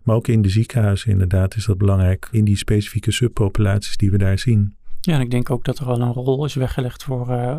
Maar 0.03 0.15
ook 0.15 0.27
in 0.27 0.41
de 0.41 0.49
ziekenhuizen 0.49 1.11
inderdaad 1.11 1.55
is 1.55 1.65
dat 1.65 1.77
belangrijk. 1.77 2.27
In 2.31 2.45
die 2.45 2.57
specifieke 2.57 3.11
subpopulaties 3.11 3.97
die 3.97 4.11
we 4.11 4.17
daar 4.17 4.39
zien. 4.39 4.75
Ja, 5.01 5.13
en 5.13 5.21
ik 5.21 5.31
denk 5.31 5.49
ook 5.49 5.65
dat 5.65 5.79
er 5.79 5.85
wel 5.85 6.01
een 6.01 6.13
rol 6.13 6.45
is 6.45 6.53
weggelegd 6.53 7.03
voor 7.03 7.29
uh, 7.29 7.57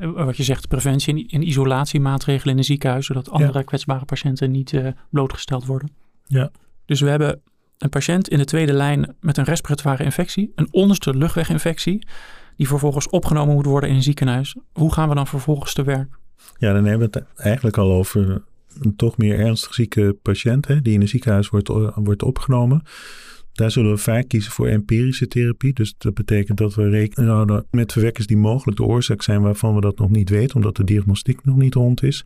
uh, 0.00 0.24
wat 0.24 0.36
je 0.36 0.42
zegt, 0.42 0.68
preventie 0.68 1.28
en 1.30 1.48
isolatiemaatregelen 1.48 2.54
in 2.54 2.60
de 2.60 2.66
ziekenhuis, 2.66 3.06
zodat 3.06 3.30
andere 3.30 3.58
ja. 3.58 3.64
kwetsbare 3.64 4.04
patiënten 4.04 4.50
niet 4.50 4.72
uh, 4.72 4.88
blootgesteld 5.10 5.66
worden. 5.66 5.90
Ja. 6.26 6.50
Dus 6.86 7.00
we 7.00 7.08
hebben 7.08 7.40
een 7.78 7.88
patiënt 7.88 8.28
in 8.28 8.38
de 8.38 8.44
tweede 8.44 8.72
lijn 8.72 9.14
met 9.20 9.36
een 9.36 9.44
respiratoire 9.44 10.04
infectie, 10.04 10.52
een 10.54 10.68
onderste 10.70 11.16
luchtweginfectie, 11.16 12.06
die 12.56 12.68
vervolgens 12.68 13.08
opgenomen 13.08 13.54
moet 13.54 13.66
worden 13.66 13.90
in 13.90 13.96
een 13.96 14.02
ziekenhuis. 14.02 14.56
Hoe 14.72 14.92
gaan 14.92 15.08
we 15.08 15.14
dan 15.14 15.26
vervolgens 15.26 15.74
te 15.74 15.84
werk? 15.84 16.18
Ja, 16.58 16.72
dan 16.72 16.84
hebben 16.84 17.10
we 17.10 17.18
het 17.18 17.28
eigenlijk 17.36 17.76
al 17.76 17.92
over 17.92 18.42
een 18.80 18.96
toch 18.96 19.16
meer 19.16 19.38
ernstig 19.38 19.74
zieke 19.74 20.16
patiënt, 20.22 20.66
die 20.82 20.94
in 20.94 21.00
een 21.00 21.08
ziekenhuis 21.08 21.48
wordt, 21.48 21.68
wordt 21.94 22.22
opgenomen. 22.22 22.82
Daar 23.52 23.70
zullen 23.70 23.90
we 23.90 23.98
vaak 23.98 24.28
kiezen 24.28 24.52
voor 24.52 24.66
empirische 24.66 25.28
therapie. 25.28 25.72
Dus 25.72 25.94
dat 25.98 26.14
betekent 26.14 26.58
dat 26.58 26.74
we 26.74 26.88
rekening 26.88 27.30
houden 27.30 27.66
met 27.70 27.92
verwekkers 27.92 28.26
die 28.26 28.36
mogelijk 28.36 28.76
de 28.76 28.84
oorzaak 28.84 29.22
zijn 29.22 29.42
waarvan 29.42 29.74
we 29.74 29.80
dat 29.80 29.98
nog 29.98 30.10
niet 30.10 30.30
weten, 30.30 30.56
omdat 30.56 30.76
de 30.76 30.84
diagnostiek 30.84 31.44
nog 31.44 31.56
niet 31.56 31.74
rond 31.74 32.02
is. 32.02 32.24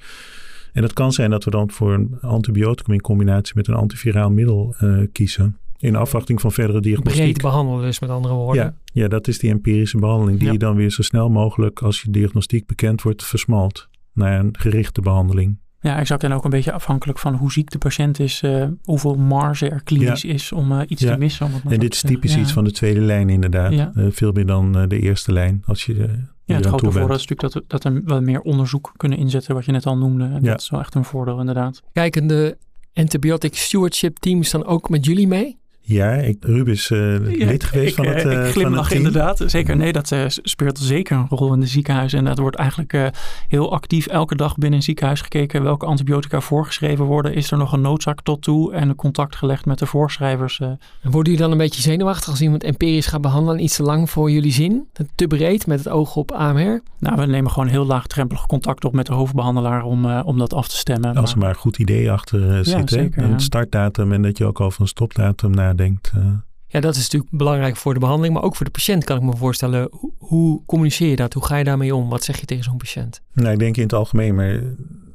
En 0.73 0.83
het 0.83 0.93
kan 0.93 1.13
zijn 1.13 1.31
dat 1.31 1.45
we 1.45 1.51
dan 1.51 1.71
voor 1.71 1.95
een 1.95 2.19
antibioticum 2.21 2.95
in 2.95 3.01
combinatie 3.01 3.53
met 3.57 3.69
een 3.69 3.75
antiviraal 3.75 4.31
middel 4.31 4.75
uh, 4.81 5.07
kiezen. 5.13 5.57
In 5.79 5.97
afwachting 5.97 6.41
van 6.41 6.53
verdere 6.53 6.81
diagnostiek. 6.81 7.23
Breed 7.23 7.43
behandelen 7.43 7.83
dus 7.83 8.01
met 8.01 8.11
andere 8.11 8.35
woorden. 8.35 8.63
Ja, 8.63 8.75
ja 9.03 9.09
dat 9.09 9.29
is 9.29 9.39
die 9.39 9.51
empirische 9.51 9.99
behandeling 9.99 10.39
die 10.39 10.47
ja. 10.47 10.53
je 10.53 10.59
dan 10.59 10.77
weer 10.77 10.91
zo 10.91 11.03
snel 11.03 11.29
mogelijk 11.29 11.83
als 11.83 12.03
je 12.03 12.11
diagnostiek 12.11 12.67
bekend 12.67 13.03
wordt 13.03 13.25
versmalt 13.25 13.89
naar 14.13 14.41
een 14.41 14.55
gerichte 14.59 15.01
behandeling. 15.01 15.59
Ja, 15.81 15.99
exact. 15.99 16.25
En 16.25 16.33
ook 16.33 16.45
een 16.45 16.51
beetje 16.51 16.73
afhankelijk 16.73 17.19
van 17.19 17.35
hoe 17.35 17.53
ziek 17.53 17.71
de 17.71 17.79
patiënt 17.79 18.19
is, 18.19 18.43
uh, 18.43 18.67
hoeveel 18.83 19.17
marge 19.17 19.69
er 19.69 19.83
klinisch 19.83 20.23
ja. 20.23 20.33
is 20.33 20.53
om 20.53 20.73
uh, 20.73 20.81
iets 20.87 21.03
ja. 21.03 21.13
te 21.13 21.19
missen. 21.19 21.47
Om 21.47 21.73
en 21.73 21.81
dit 21.81 21.95
is 21.95 22.01
typisch 22.01 22.37
iets 22.37 22.53
van 22.53 22.65
de 22.65 22.73
tweede 22.73 23.01
lijn 23.01 23.29
inderdaad. 23.29 23.73
Uh, 23.73 24.07
veel 24.11 24.33
meer 24.33 24.47
dan 24.47 24.89
de 24.89 24.99
eerste 25.01 25.33
lijn. 25.33 25.63
Als 25.65 25.85
je, 25.85 26.09
ja, 26.51 26.57
het 26.57 26.67
grote 26.67 26.91
voordeel 26.91 27.17
is 27.17 27.27
natuurlijk 27.27 27.53
dat, 27.53 27.83
dat 27.83 27.85
er 27.85 28.05
wel 28.05 28.21
meer 28.21 28.41
onderzoek 28.41 28.93
kunnen 28.97 29.19
inzetten, 29.19 29.55
wat 29.55 29.65
je 29.65 29.73
net 29.73 29.87
al 29.87 29.97
noemde. 29.97 30.25
En 30.25 30.43
dat 30.43 30.61
is 30.61 30.71
wel 30.71 30.81
echt 30.81 30.95
een 30.95 31.05
voordeel 31.05 31.41
inderdaad. 31.41 31.83
Kijken 31.93 32.27
de 32.27 32.59
antibiotic 32.95 33.57
stewardship 33.57 34.19
teams 34.19 34.51
dan 34.51 34.65
ook 34.65 34.89
met 34.89 35.05
jullie 35.05 35.27
mee? 35.27 35.60
Ja, 35.91 36.13
ik, 36.13 36.37
Ruben 36.41 36.73
is 36.73 36.91
uh, 36.91 37.17
lid 37.21 37.65
geweest 37.65 37.99
ik, 37.99 38.05
van 38.05 38.15
het 38.15 38.25
uh, 38.25 38.47
Ik 38.47 38.53
glimlach 38.53 38.93
inderdaad. 38.93 39.43
Zeker, 39.47 39.77
nee, 39.77 39.93
dat 39.93 40.11
uh, 40.11 40.25
speelt 40.27 40.79
zeker 40.79 41.17
een 41.17 41.27
rol 41.29 41.53
in 41.53 41.61
de 41.61 41.67
ziekenhuizen. 41.67 42.19
En 42.19 42.25
dat 42.25 42.39
wordt 42.39 42.57
eigenlijk 42.57 43.13
heel 43.49 43.73
actief 43.73 44.07
elke 44.07 44.37
dag 44.37 44.57
binnen 44.57 44.79
een 44.79 44.85
ziekenhuis 44.85 45.21
gekeken 45.21 45.63
welke 45.63 45.87
antibiotica 45.87 46.41
voorgeschreven 46.41 47.05
worden. 47.05 47.35
Is 47.35 47.51
er 47.51 47.59
nog 47.59 47.73
een 47.73 47.81
noodzaak 47.81 48.23
tot 48.23 48.43
toe 48.43 48.73
en 48.73 48.95
contact 48.95 49.37
gelegd 49.37 49.67
met 49.67 49.79
de 49.79 49.87
voorschrijvers. 49.87 50.61
En 50.61 50.79
worden 51.03 51.33
jullie 51.33 51.39
dan 51.39 51.51
een 51.51 51.59
beetje 51.59 51.83
zenuwachtig 51.83 52.31
als 52.31 52.41
iemand 52.41 52.65
empirisch 52.65 53.07
gaat 53.07 53.21
behandelen 53.21 53.63
iets 53.63 53.77
te 53.77 53.83
lang 53.83 54.11
voor 54.11 54.31
jullie 54.31 54.53
zin? 54.53 54.89
Te 55.15 55.27
breed 55.27 55.67
met 55.67 55.79
het 55.79 55.89
oog 55.89 56.17
op 56.17 56.33
AMR? 56.33 56.83
Nou, 56.99 57.17
we 57.17 57.27
nemen 57.27 57.51
gewoon 57.51 57.69
heel 57.69 57.87
laagdrempelig 57.87 58.47
contact 58.47 58.85
op 58.85 58.93
met 58.93 59.07
de 59.07 59.13
hoofdbehandelaar 59.13 59.83
om, 59.83 60.07
om 60.07 60.39
dat 60.39 60.55
af 60.55 60.69
te 60.69 60.77
stemmen. 60.77 61.17
Als 61.17 61.33
er 61.33 61.39
maar 61.39 61.49
een 61.49 61.55
goed 61.55 61.79
idee 61.79 62.11
achter 62.11 62.65
zit. 62.65 62.75
Ja, 62.75 62.83
zeker, 62.87 63.23
een 63.23 63.41
startdatum 63.41 64.13
en 64.13 64.23
dat 64.23 64.39
je 64.39 64.45
ook 64.45 64.61
over 64.61 64.81
een 64.81 64.89
stopdatum 64.89 65.55
nadenkt. 65.81 66.13
Uh, 66.17 66.33
Ja, 66.67 66.81
dat 66.81 66.97
is 66.97 67.03
natuurlijk 67.03 67.31
belangrijk 67.31 67.77
voor 67.77 67.95
de 67.95 68.01
behandeling, 68.01 68.35
maar 68.35 68.43
ook 68.43 68.57
voor 68.57 68.67
de 68.67 68.73
patiënt 68.73 69.05
kan 69.05 69.17
ik 69.17 69.23
me 69.23 69.37
voorstellen. 69.37 69.89
Hoe, 69.91 70.13
hoe 70.19 70.65
communiceer 70.67 71.09
je 71.09 71.17
dat? 71.17 71.33
Hoe 71.33 71.45
ga 71.45 71.57
je 71.57 71.65
daarmee 71.65 71.95
om? 71.95 72.09
Wat 72.09 72.25
zeg 72.25 72.41
je 72.41 72.47
tegen 72.47 72.65
zo'n 72.65 72.77
patiënt? 72.77 73.23
Nou, 73.33 73.53
ik 73.53 73.59
denk 73.59 73.77
in 73.77 73.83
het 73.83 73.93
algemeen, 73.93 74.35
maar 74.35 74.63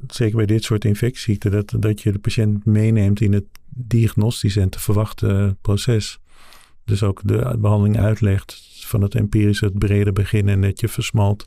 zeker 0.08 0.36
bij 0.36 0.46
dit 0.46 0.64
soort 0.64 0.84
infectieziekten, 0.84 1.50
dat, 1.50 1.74
dat 1.78 2.00
je 2.02 2.12
de 2.12 2.18
patiënt 2.18 2.64
meeneemt 2.64 3.20
in 3.20 3.32
het 3.32 3.44
diagnostisch 3.68 4.56
en 4.56 4.68
te 4.68 4.80
verwachten 4.80 5.58
proces. 5.60 6.18
Dus 6.84 7.02
ook 7.02 7.20
de 7.24 7.56
behandeling 7.58 7.98
uitlegt 7.98 8.62
van 8.86 9.02
het 9.02 9.14
empirische, 9.14 9.64
het 9.64 9.78
brede 9.78 10.12
beginnen 10.12 10.54
en 10.54 10.60
dat 10.60 10.80
je 10.80 10.88
versmalt. 10.88 11.44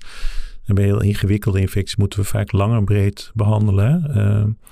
En 0.66 0.76
bij 0.76 0.84
heel 0.84 1.02
ingewikkelde 1.02 1.60
infecties 1.60 1.96
moeten 1.96 2.20
we 2.20 2.26
vaak 2.26 2.52
lang 2.52 2.76
en 2.76 2.86
breed 2.86 3.32
behandelen. 3.34 4.12
Uh, 4.16 4.70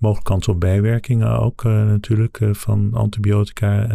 mogelijk 0.00 0.26
kans 0.26 0.48
op 0.48 0.60
bijwerkingen 0.60 1.40
ook 1.40 1.64
uh, 1.64 1.72
natuurlijk 1.72 2.40
uh, 2.40 2.54
van 2.54 2.90
antibiotica. 2.92 3.86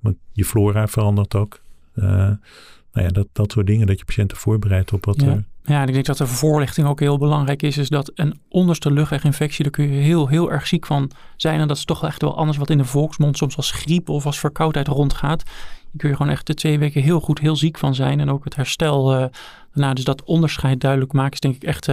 want 0.00 0.16
je 0.32 0.44
flora 0.44 0.86
verandert 0.86 1.34
ook. 1.34 1.60
nou 1.94 2.38
ja, 2.92 3.08
dat, 3.08 3.26
dat 3.32 3.52
soort 3.52 3.66
dingen, 3.66 3.86
dat 3.86 3.98
je 3.98 4.04
patiënten 4.04 4.36
voorbereidt 4.36 4.92
op 4.92 5.04
wat 5.04 5.20
ja. 5.20 5.26
er 5.26 5.44
ja, 5.64 5.80
en 5.80 5.88
ik 5.88 5.92
denk 5.94 6.06
dat 6.06 6.16
de 6.16 6.26
voorlichting 6.26 6.86
ook 6.86 7.00
heel 7.00 7.18
belangrijk 7.18 7.62
is. 7.62 7.78
Is 7.78 7.88
dat 7.88 8.12
een 8.14 8.40
onderste 8.48 8.92
luchtweginfectie, 8.92 9.62
daar 9.62 9.72
kun 9.72 9.92
je 9.92 10.00
heel, 10.00 10.28
heel 10.28 10.52
erg 10.52 10.66
ziek 10.66 10.86
van 10.86 11.10
zijn. 11.36 11.60
En 11.60 11.68
dat 11.68 11.76
is 11.76 11.84
toch 11.84 12.04
echt 12.04 12.22
wel 12.22 12.36
anders 12.36 12.58
wat 12.58 12.70
in 12.70 12.78
de 12.78 12.84
volksmond 12.84 13.36
soms 13.36 13.56
als 13.56 13.70
griep 13.70 14.08
of 14.08 14.26
als 14.26 14.38
verkoudheid 14.38 14.88
rondgaat. 14.88 15.42
Je 15.90 15.98
kun 15.98 16.08
je 16.08 16.16
gewoon 16.16 16.32
echt 16.32 16.46
de 16.46 16.54
twee 16.54 16.78
weken 16.78 17.02
heel 17.02 17.20
goed 17.20 17.38
heel 17.38 17.56
ziek 17.56 17.78
van 17.78 17.94
zijn. 17.94 18.20
En 18.20 18.30
ook 18.30 18.44
het 18.44 18.56
herstel 18.56 19.30
daarna. 19.72 19.94
Dus 19.94 20.04
dat 20.04 20.24
onderscheid 20.24 20.80
duidelijk 20.80 21.12
maken 21.12 21.32
is 21.32 21.40
denk 21.40 21.54
ik 21.54 21.64
echt 21.64 21.88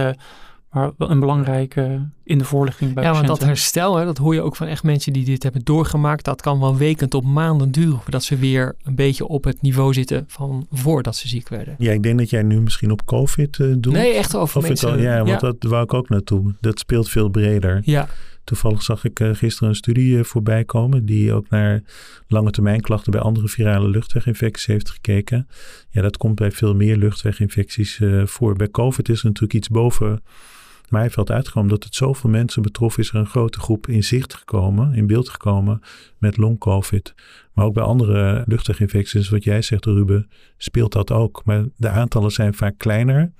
maar 0.70 0.90
een 0.98 1.20
belangrijke 1.20 2.08
in 2.24 2.38
de 2.38 2.44
voorlichting 2.44 2.94
bij 2.94 3.04
Ja, 3.04 3.12
want 3.12 3.26
dat 3.26 3.44
herstel, 3.44 3.96
hè, 3.96 4.04
dat 4.04 4.18
hoor 4.18 4.34
je 4.34 4.42
ook 4.42 4.56
van 4.56 4.66
echt 4.66 4.82
mensen 4.82 5.12
die 5.12 5.24
dit 5.24 5.42
hebben 5.42 5.64
doorgemaakt. 5.64 6.24
Dat 6.24 6.40
kan 6.40 6.60
wel 6.60 6.76
weken 6.76 7.08
tot 7.08 7.24
maanden 7.24 7.70
duren 7.70 8.00
voordat 8.00 8.22
ze 8.22 8.36
weer 8.36 8.76
een 8.82 8.94
beetje 8.94 9.26
op 9.26 9.44
het 9.44 9.62
niveau 9.62 9.92
zitten 9.92 10.24
van 10.26 10.66
voordat 10.70 11.16
ze 11.16 11.28
ziek 11.28 11.48
werden. 11.48 11.74
Ja, 11.78 11.92
ik 11.92 12.02
denk 12.02 12.18
dat 12.18 12.30
jij 12.30 12.42
nu 12.42 12.60
misschien 12.60 12.90
op 12.90 13.04
COVID 13.04 13.58
uh, 13.58 13.74
doet. 13.78 13.92
Nee, 13.92 14.14
echt 14.14 14.36
over 14.36 14.58
of 14.58 14.66
mensen. 14.66 14.90
Al, 14.90 14.98
ja, 14.98 15.16
want 15.16 15.28
ja. 15.28 15.38
dat 15.38 15.56
wou 15.60 15.82
ik 15.82 15.94
ook 15.94 16.08
naartoe. 16.08 16.54
Dat 16.60 16.78
speelt 16.78 17.08
veel 17.08 17.28
breder. 17.28 17.80
Ja, 17.84 18.08
Toevallig 18.48 18.82
zag 18.82 19.04
ik 19.04 19.20
uh, 19.20 19.34
gisteren 19.34 19.68
een 19.68 19.74
studie 19.74 20.16
uh, 20.16 20.24
voorbij 20.24 20.64
komen 20.64 21.04
die 21.04 21.32
ook 21.32 21.48
naar 21.48 21.82
lange 22.28 22.50
termijn 22.50 22.80
klachten 22.80 23.12
bij 23.12 23.20
andere 23.20 23.48
virale 23.48 23.88
luchtweginfecties 23.88 24.66
heeft 24.66 24.90
gekeken. 24.90 25.48
Ja, 25.90 26.02
dat 26.02 26.16
komt 26.16 26.34
bij 26.34 26.50
veel 26.50 26.74
meer 26.74 26.96
luchtweginfecties 26.96 27.98
uh, 27.98 28.26
voor. 28.26 28.56
Bij 28.56 28.70
COVID 28.70 29.08
is 29.08 29.18
er 29.18 29.24
natuurlijk 29.24 29.54
iets 29.54 29.68
boven 29.68 30.22
maaiveld 30.90 31.30
uitgekomen 31.30 31.70
dat 31.70 31.84
het 31.84 31.94
zoveel 31.94 32.30
mensen 32.30 32.62
betrof 32.62 32.98
is 32.98 33.08
er 33.08 33.14
een 33.14 33.26
grote 33.26 33.60
groep 33.60 33.86
in 33.86 34.04
zicht 34.04 34.34
gekomen, 34.34 34.94
in 34.94 35.06
beeld 35.06 35.28
gekomen 35.28 35.80
met 36.18 36.36
long-covid. 36.36 37.14
Maar 37.52 37.64
ook 37.64 37.74
bij 37.74 37.82
andere 37.82 38.42
luchtweginfecties, 38.46 39.28
wat 39.28 39.44
jij 39.44 39.62
zegt 39.62 39.84
Ruben, 39.84 40.28
speelt 40.56 40.92
dat 40.92 41.10
ook. 41.10 41.42
Maar 41.44 41.64
de 41.76 41.88
aantallen 41.88 42.30
zijn 42.30 42.54
vaak 42.54 42.74
kleiner, 42.78 43.32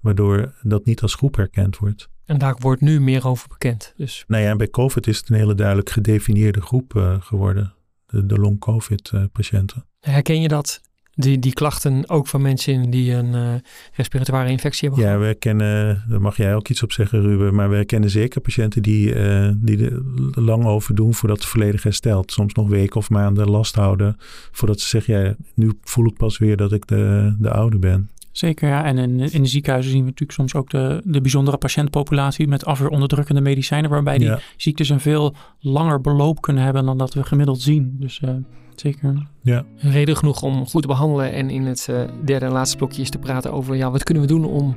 waardoor 0.00 0.54
dat 0.62 0.84
niet 0.84 1.02
als 1.02 1.14
groep 1.14 1.36
herkend 1.36 1.78
wordt. 1.78 2.08
en 2.24 2.38
daar 2.38 2.56
wordt 2.58 2.80
nu 2.80 3.00
meer 3.00 3.26
over 3.26 3.48
bekend. 3.48 3.92
Dus 3.96 4.24
Nou 4.26 4.42
ja, 4.42 4.50
en 4.50 4.56
bij 4.56 4.70
COVID 4.70 5.06
is 5.06 5.18
het 5.18 5.28
een 5.28 5.36
hele 5.36 5.54
duidelijk 5.54 5.90
gedefinieerde 5.90 6.60
groep 6.60 6.94
uh, 6.94 7.20
geworden. 7.20 7.74
De, 8.06 8.26
de 8.26 8.38
long-COVID-patiënten. 8.38 9.86
herken 10.00 10.40
je 10.40 10.48
dat, 10.48 10.80
die, 11.14 11.38
die 11.38 11.52
klachten, 11.52 12.08
ook 12.08 12.26
van 12.26 12.42
mensen 12.42 12.90
die 12.90 13.12
een 13.12 13.34
uh, 13.34 13.54
respiratoire 13.92 14.50
infectie 14.50 14.88
hebben 14.88 15.08
Ja, 15.08 15.18
we 15.18 15.24
herkennen, 15.24 16.04
daar 16.08 16.20
mag 16.20 16.36
jij 16.36 16.54
ook 16.54 16.68
iets 16.68 16.82
op 16.82 16.92
zeggen 16.92 17.20
Ruben, 17.20 17.54
maar 17.54 17.68
we 17.68 17.74
herkennen 17.74 18.10
zeker 18.10 18.40
patiënten 18.40 18.82
die, 18.82 19.14
uh, 19.14 19.50
die 19.56 19.84
er 19.84 20.02
lang 20.42 20.64
over 20.64 20.94
doen 20.94 21.14
voordat 21.14 21.38
het 21.38 21.46
volledig 21.46 21.82
herstelt. 21.82 22.32
Soms 22.32 22.54
nog 22.54 22.68
weken 22.68 22.96
of 22.96 23.10
maanden 23.10 23.50
last 23.50 23.74
houden 23.74 24.16
voordat 24.50 24.80
ze 24.80 24.88
zeggen, 24.88 25.24
ja, 25.24 25.34
nu 25.54 25.72
voel 25.82 26.06
ik 26.06 26.16
pas 26.16 26.38
weer 26.38 26.56
dat 26.56 26.72
ik 26.72 26.86
de, 26.86 27.34
de 27.38 27.50
oude 27.50 27.78
ben. 27.78 28.10
Zeker, 28.30 28.68
ja. 28.68 28.84
En 28.84 28.98
in, 28.98 29.20
in 29.20 29.42
de 29.42 29.48
ziekenhuizen 29.48 29.92
zien 29.92 30.00
we 30.00 30.06
natuurlijk 30.06 30.38
soms 30.38 30.54
ook 30.54 30.70
de, 30.70 31.00
de 31.04 31.20
bijzondere 31.20 31.56
patiëntpopulatie 31.56 32.48
met 32.48 32.64
afweeronderdrukkende 32.64 33.40
medicijnen, 33.40 33.90
waarbij 33.90 34.18
die 34.18 34.26
Ja. 34.26 34.40
ziektes 34.56 34.88
een 34.88 35.00
veel 35.00 35.34
langer 35.60 36.00
beloop 36.00 36.40
kunnen 36.40 36.62
hebben 36.62 36.84
dan 36.84 36.98
dat 36.98 37.14
we 37.14 37.24
gemiddeld 37.24 37.60
zien. 37.60 37.96
Dus 38.00 38.20
uh, 38.24 38.30
zeker. 38.80 39.26
Ja, 39.42 39.64
reden 39.76 40.16
genoeg 40.16 40.42
om 40.42 40.66
goed 40.66 40.82
te 40.82 40.88
behandelen. 40.88 41.32
En 41.32 41.50
in 41.50 41.62
het 41.62 41.86
uh, 41.90 42.00
derde 42.24 42.46
en 42.46 42.52
laatste 42.52 42.76
blokje 42.76 43.02
is 43.02 43.10
te 43.10 43.18
praten 43.18 43.52
over 43.52 43.76
ja, 43.76 43.90
wat 43.90 44.04
kunnen 44.04 44.22
we 44.22 44.28
doen 44.28 44.44
om 44.44 44.76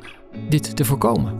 dit 0.49 0.75
te 0.75 0.85
voorkomen. 0.85 1.33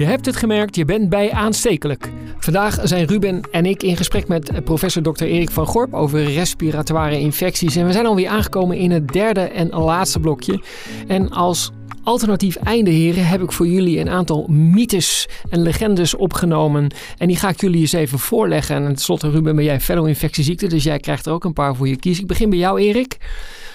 Je 0.00 0.06
hebt 0.06 0.26
het 0.26 0.36
gemerkt, 0.36 0.76
je 0.76 0.84
bent 0.84 1.08
bij 1.08 1.32
aanstekelijk. 1.32 2.10
Vandaag 2.38 2.78
zijn 2.82 3.06
Ruben 3.06 3.40
en 3.50 3.66
ik 3.66 3.82
in 3.82 3.96
gesprek 3.96 4.28
met 4.28 4.64
professor 4.64 5.02
Dr. 5.02 5.24
Erik 5.24 5.50
van 5.50 5.66
Gorp 5.66 5.94
over 5.94 6.32
respiratoire 6.32 7.18
infecties. 7.18 7.76
En 7.76 7.86
we 7.86 7.92
zijn 7.92 8.06
alweer 8.06 8.28
aangekomen 8.28 8.76
in 8.76 8.90
het 8.90 9.08
derde 9.08 9.40
en 9.40 9.68
laatste 9.68 10.20
blokje. 10.20 10.62
En 11.06 11.30
als 11.30 11.70
alternatief 12.02 12.56
einde, 12.56 12.90
heren, 12.90 13.26
heb 13.26 13.42
ik 13.42 13.52
voor 13.52 13.66
jullie 13.66 13.98
een 13.98 14.08
aantal 14.08 14.46
mythes 14.48 15.28
en 15.50 15.62
legendes 15.62 16.14
opgenomen. 16.14 16.92
En 17.18 17.28
die 17.28 17.36
ga 17.36 17.48
ik 17.48 17.60
jullie 17.60 17.80
eens 17.80 17.92
even 17.92 18.18
voorleggen. 18.18 18.76
En 18.76 18.84
tenslotte, 18.84 19.30
Ruben, 19.30 19.56
ben 19.56 19.64
jij 19.64 19.80
fellow 19.80 20.06
infectieziekte, 20.06 20.66
dus 20.66 20.84
jij 20.84 20.98
krijgt 20.98 21.26
er 21.26 21.32
ook 21.32 21.44
een 21.44 21.52
paar 21.52 21.76
voor 21.76 21.88
je 21.88 21.96
kiezen. 21.96 22.22
Ik 22.22 22.28
begin 22.28 22.50
bij 22.50 22.58
jou, 22.58 22.80
Erik. 22.80 23.16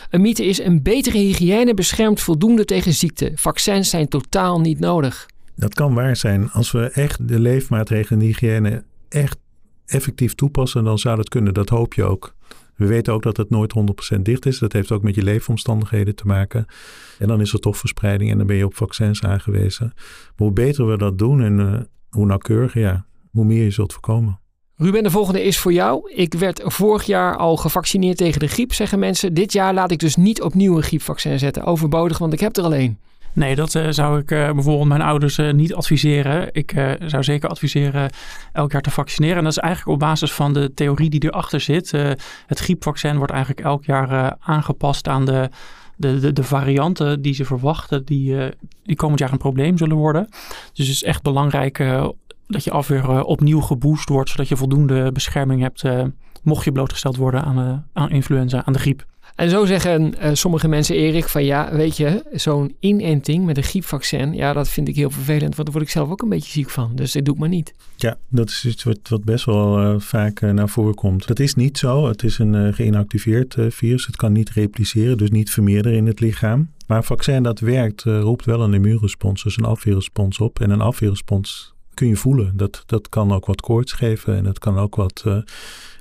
Een 0.09 0.21
mythe 0.21 0.45
is 0.45 0.59
een 0.59 0.81
betere 0.81 1.17
hygiëne 1.17 1.73
beschermt 1.73 2.21
voldoende 2.21 2.65
tegen 2.65 2.93
ziekte. 2.93 3.31
Vaccins 3.35 3.89
zijn 3.89 4.07
totaal 4.07 4.59
niet 4.59 4.79
nodig. 4.79 5.33
Dat 5.55 5.73
kan 5.73 5.93
waar 5.93 6.15
zijn. 6.15 6.51
Als 6.51 6.71
we 6.71 6.89
echt 6.89 7.27
de 7.27 7.39
leefmaatregelen 7.39 8.19
en 8.19 8.25
hygiëne 8.25 8.83
echt 9.09 9.37
effectief 9.85 10.35
toepassen, 10.35 10.83
dan 10.83 10.99
zou 10.99 11.15
dat 11.15 11.29
kunnen. 11.29 11.53
Dat 11.53 11.69
hoop 11.69 11.93
je 11.93 12.03
ook. 12.03 12.35
We 12.75 12.85
weten 12.85 13.13
ook 13.13 13.23
dat 13.23 13.37
het 13.37 13.49
nooit 13.49 13.73
100% 14.15 14.21
dicht 14.21 14.45
is. 14.45 14.59
Dat 14.59 14.73
heeft 14.73 14.91
ook 14.91 15.01
met 15.01 15.15
je 15.15 15.23
leefomstandigheden 15.23 16.15
te 16.15 16.25
maken. 16.25 16.65
En 17.19 17.27
dan 17.27 17.41
is 17.41 17.53
er 17.53 17.59
toch 17.59 17.77
verspreiding 17.77 18.31
en 18.31 18.37
dan 18.37 18.47
ben 18.47 18.55
je 18.55 18.65
op 18.65 18.75
vaccins 18.75 19.23
aangewezen. 19.23 19.91
Maar 19.95 20.33
hoe 20.35 20.51
beter 20.51 20.87
we 20.87 20.97
dat 20.97 21.17
doen 21.17 21.41
en 21.41 21.59
uh, 21.59 21.79
hoe 22.09 22.25
nauwkeuriger, 22.25 22.81
ja, 22.81 23.05
hoe 23.31 23.45
meer 23.45 23.63
je 23.63 23.71
zult 23.71 23.93
voorkomen. 23.93 24.39
Ruben, 24.77 25.03
de 25.03 25.11
volgende 25.11 25.43
is 25.43 25.59
voor 25.59 25.73
jou. 25.73 26.11
Ik 26.13 26.33
werd 26.33 26.61
vorig 26.65 27.03
jaar 27.03 27.37
al 27.37 27.57
gevaccineerd 27.57 28.17
tegen 28.17 28.39
de 28.39 28.47
griep, 28.47 28.73
zeggen 28.73 28.99
mensen. 28.99 29.33
Dit 29.33 29.53
jaar 29.53 29.73
laat 29.73 29.91
ik 29.91 29.99
dus 29.99 30.15
niet 30.15 30.41
opnieuw 30.41 30.77
een 30.77 30.83
griepvaccin 30.83 31.39
zetten. 31.39 31.63
Overbodig, 31.63 32.17
want 32.17 32.33
ik 32.33 32.39
heb 32.39 32.57
er 32.57 32.63
al 32.63 32.73
één. 32.73 32.99
Nee, 33.35 33.55
dat 33.55 33.73
uh, 33.73 33.87
zou 33.89 34.19
ik 34.19 34.31
uh, 34.31 34.51
bijvoorbeeld 34.51 34.87
mijn 34.87 35.01
ouders 35.01 35.37
uh, 35.37 35.53
niet 35.53 35.73
adviseren. 35.73 36.49
Ik 36.51 36.97
zou 37.05 37.23
zeker 37.23 37.49
adviseren 37.49 38.09
elk 38.53 38.71
jaar 38.71 38.81
te 38.81 38.91
vaccineren. 38.91 39.37
En 39.37 39.43
dat 39.43 39.51
is 39.51 39.57
eigenlijk 39.57 39.93
op 39.93 39.99
basis 39.99 40.33
van 40.33 40.53
de 40.53 40.73
theorie 40.73 41.09
die 41.09 41.23
erachter 41.23 41.59
zit. 41.59 41.91
het 42.45 42.59
griepvaccin 42.59 43.17
wordt 43.17 43.31
eigenlijk 43.31 43.65
elk 43.65 43.85
jaar 43.85 44.35
aangepast 44.39 45.07
aan 45.07 45.25
de, 45.25 45.49
de, 45.95 46.33
de, 46.33 46.43
varianten 46.43 47.21
die 47.21 47.33
ze 47.33 47.45
verwachten, 47.45 48.05
die, 48.05 48.35
die 48.83 48.95
komend 48.95 49.19
jaar 49.19 49.31
een 49.31 49.37
probleem 49.37 49.77
zullen 49.77 49.97
worden. 49.97 50.27
Dus 50.73 50.87
het 50.87 50.95
is 50.95 51.03
echt 51.03 51.21
belangrijk 51.21 51.83
dat 52.47 52.63
je 52.63 52.71
afweer 52.71 53.23
opnieuw 53.23 53.61
geboost 53.61 54.09
wordt, 54.09 54.29
zodat 54.29 54.47
je 54.47 54.57
voldoende 54.57 55.11
bescherming 55.11 55.61
hebt, 55.61 55.83
mocht 56.43 56.63
je 56.65 56.71
blootgesteld 56.71 57.15
worden 57.15 57.43
aan, 57.43 57.87
aan 57.93 58.09
influenza, 58.09 58.65
aan 58.65 58.73
de 58.73 58.79
griep. 58.79 59.05
En 59.35 59.49
zo 59.49 59.65
zeggen 59.65 60.13
uh, 60.21 60.29
sommige 60.33 60.67
mensen, 60.67 60.95
Erik, 60.95 61.27
van 61.27 61.43
ja, 61.43 61.75
weet 61.75 61.97
je, 61.97 62.23
zo'n 62.31 62.75
inenting 62.79 63.45
met 63.45 63.57
een 63.57 63.63
griepvaccin, 63.63 64.33
ja, 64.33 64.53
dat 64.53 64.69
vind 64.69 64.87
ik 64.87 64.95
heel 64.95 65.09
vervelend, 65.09 65.55
want 65.55 65.67
daar 65.67 65.71
word 65.71 65.83
ik 65.83 65.89
zelf 65.89 66.09
ook 66.09 66.21
een 66.21 66.29
beetje 66.29 66.51
ziek 66.51 66.69
van. 66.69 66.91
Dus 66.95 67.11
dat 67.11 67.25
doe 67.25 67.33
ik 67.33 67.39
maar 67.39 67.49
niet. 67.49 67.73
Ja, 67.95 68.17
dat 68.29 68.49
is 68.49 68.65
iets 68.65 68.83
wat, 68.83 68.99
wat 69.09 69.23
best 69.23 69.45
wel 69.45 69.81
uh, 69.81 69.99
vaak 69.99 70.41
uh, 70.41 70.51
naar 70.51 70.69
voren 70.69 70.95
komt. 70.95 71.27
Dat 71.27 71.39
is 71.39 71.55
niet 71.55 71.77
zo. 71.77 72.07
Het 72.07 72.23
is 72.23 72.37
een 72.37 72.73
geïnactiveerd 72.73 73.55
virus. 73.69 74.05
Het 74.05 74.15
kan 74.15 74.31
niet 74.31 74.49
repliceren, 74.49 75.17
dus 75.17 75.29
niet 75.29 75.51
vermeerderen 75.51 75.97
in 75.97 76.07
het 76.07 76.19
lichaam. 76.19 76.69
Maar 76.87 76.97
een 76.97 77.03
vaccin 77.03 77.43
dat 77.43 77.59
werkt, 77.59 78.01
roept 78.03 78.45
wel 78.45 78.61
een 78.61 78.73
immuunrespons, 78.73 79.43
dus 79.43 79.57
een 79.57 79.65
afweerrespons 79.65 80.39
op. 80.39 80.59
En 80.59 80.69
een 80.69 80.81
afweerrespons 80.81 81.73
kun 81.93 82.07
je 82.07 82.15
voelen. 82.15 82.51
Dat, 82.57 82.83
dat 82.85 83.09
kan 83.09 83.31
ook 83.31 83.45
wat 83.45 83.61
koorts 83.61 83.93
geven 83.93 84.35
en 84.35 84.43
dat 84.43 84.59
kan 84.59 84.77
ook 84.77 84.95
wat... 84.95 85.23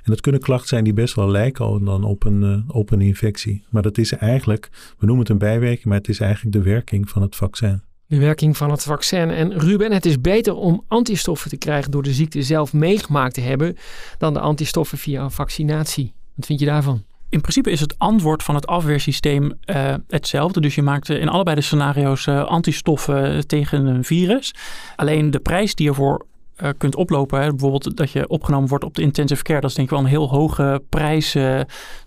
En 0.05 0.11
dat 0.11 0.21
kunnen 0.21 0.41
klachten 0.41 0.67
zijn 0.67 0.83
die 0.83 0.93
best 0.93 1.15
wel 1.15 1.29
lijken 1.29 1.85
dan 1.85 2.03
op 2.03 2.23
een, 2.23 2.41
uh, 2.41 2.75
op 2.75 2.91
een 2.91 3.01
infectie. 3.01 3.63
Maar 3.69 3.81
dat 3.81 3.97
is 3.97 4.11
eigenlijk, 4.11 4.69
we 4.97 5.05
noemen 5.05 5.23
het 5.23 5.29
een 5.29 5.37
bijwerking, 5.37 5.85
maar 5.85 5.97
het 5.97 6.07
is 6.07 6.19
eigenlijk 6.19 6.55
de 6.55 6.61
werking 6.61 7.09
van 7.09 7.21
het 7.21 7.35
vaccin. 7.35 7.81
De 8.07 8.19
werking 8.19 8.57
van 8.57 8.71
het 8.71 8.83
vaccin. 8.83 9.29
En 9.29 9.59
Ruben, 9.59 9.91
het 9.91 10.05
is 10.05 10.21
beter 10.21 10.53
om 10.53 10.83
antistoffen 10.87 11.49
te 11.49 11.57
krijgen 11.57 11.91
door 11.91 12.03
de 12.03 12.13
ziekte 12.13 12.43
zelf 12.43 12.73
meegemaakt 12.73 13.33
te 13.33 13.41
hebben, 13.41 13.75
dan 14.17 14.33
de 14.33 14.39
antistoffen 14.39 14.97
via 14.97 15.23
een 15.23 15.31
vaccinatie. 15.31 16.13
Wat 16.35 16.45
vind 16.45 16.59
je 16.59 16.65
daarvan? 16.65 17.03
In 17.29 17.41
principe 17.41 17.71
is 17.71 17.79
het 17.79 17.95
antwoord 17.97 18.43
van 18.43 18.55
het 18.55 18.67
afweersysteem 18.67 19.43
uh, 19.65 19.93
hetzelfde. 20.07 20.61
Dus 20.61 20.75
je 20.75 20.81
maakt 20.81 21.09
in 21.09 21.29
allebei 21.29 21.55
de 21.55 21.61
scenario's 21.61 22.25
uh, 22.25 22.45
antistoffen 22.45 23.47
tegen 23.47 23.85
een 23.85 24.03
virus. 24.03 24.53
Alleen 24.95 25.31
de 25.31 25.39
prijs 25.39 25.75
die 25.75 25.87
ervoor 25.87 26.25
uh, 26.63 26.69
kunt 26.77 26.95
oplopen, 26.95 27.41
hè, 27.41 27.49
bijvoorbeeld 27.49 27.97
dat 27.97 28.11
je 28.11 28.27
opgenomen 28.27 28.69
wordt 28.69 28.83
op 28.83 28.95
de 28.95 29.01
intensive 29.01 29.43
care, 29.43 29.61
dat 29.61 29.69
is 29.69 29.75
denk 29.75 29.87
ik 29.87 29.93
wel 29.93 30.03
een 30.03 30.09
heel 30.09 30.29
hoge 30.29 30.81
prijs. 30.89 31.37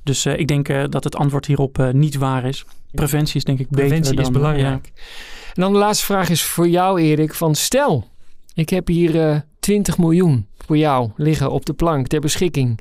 dus 0.02 0.26
ik 0.26 0.48
denk 0.48 0.90
dat 0.92 1.04
het 1.04 1.16
antwoord 1.16 1.46
hierop 1.46 1.90
niet 1.92 2.16
waar 2.16 2.44
is. 2.44 2.64
Preventie 2.90 3.37
is 3.37 3.44
denk 3.44 3.58
ik 3.58 3.68
beter 3.68 3.87
Preventie 3.87 4.14
dan, 4.14 4.24
is 4.24 4.30
belangrijk. 4.30 4.92
En 5.54 5.62
dan 5.62 5.72
de 5.72 5.78
laatste 5.78 6.04
vraag 6.04 6.28
is 6.28 6.42
voor 6.42 6.68
jou, 6.68 7.00
Erik. 7.00 7.34
Van 7.34 7.54
stel, 7.54 8.08
ik 8.54 8.68
heb 8.68 8.87
hier 8.87 9.44
20 9.61 9.98
miljoen 9.98 10.46
voor 10.56 10.76
jou 10.76 11.11
liggen 11.16 11.50
op 11.50 11.66
de 11.66 11.72
plank 11.72 12.06
ter 12.06 12.20
beschikking. 12.20 12.80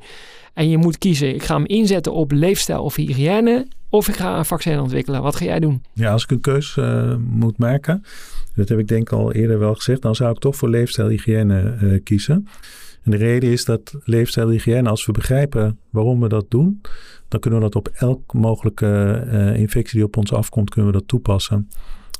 En 0.54 0.68
je 0.68 0.78
moet 0.78 0.98
kiezen, 0.98 1.34
ik 1.34 1.42
ga 1.42 1.54
hem 1.54 1.66
inzetten 1.66 2.12
op 2.12 2.32
leefstijl 2.32 2.82
of 2.82 2.94
hygiëne. 2.94 3.66
Of 3.90 4.08
ik 4.08 4.16
ga 4.16 4.38
een 4.38 4.44
vaccin 4.44 4.80
ontwikkelen. 4.80 5.22
Wat 5.22 5.36
ga 5.36 5.44
jij 5.44 5.60
doen? 5.60 5.82
Ja, 5.92 6.12
als 6.12 6.22
ik 6.22 6.30
een 6.30 6.40
keus 6.40 6.76
uh, 6.76 7.14
moet 7.16 7.58
maken, 7.58 8.04
dat 8.58 8.68
heb 8.68 8.78
ik 8.78 8.88
denk 8.88 9.12
al 9.12 9.32
eerder 9.32 9.58
wel 9.58 9.74
gezegd, 9.74 10.02
dan 10.02 10.14
zou 10.14 10.30
ik 10.30 10.38
toch 10.38 10.56
voor 10.56 10.68
leefstijlhygiëne 10.68 11.76
uh, 11.82 12.00
kiezen. 12.04 12.46
En 13.02 13.10
de 13.10 13.16
reden 13.16 13.50
is 13.50 13.64
dat 13.64 13.94
leefstijlhygiëne, 14.04 14.88
als 14.88 15.06
we 15.06 15.12
begrijpen 15.12 15.78
waarom 15.90 16.20
we 16.20 16.28
dat 16.28 16.50
doen, 16.50 16.80
dan 17.28 17.40
kunnen 17.40 17.58
we 17.58 17.64
dat 17.64 17.74
op 17.76 17.90
elk 17.94 18.32
mogelijke 18.32 19.24
uh, 19.26 19.56
infectie 19.56 19.96
die 19.96 20.06
op 20.06 20.16
ons 20.16 20.32
afkomt, 20.32 20.70
kunnen 20.70 20.92
we 20.92 20.98
dat 20.98 21.08
toepassen. 21.08 21.68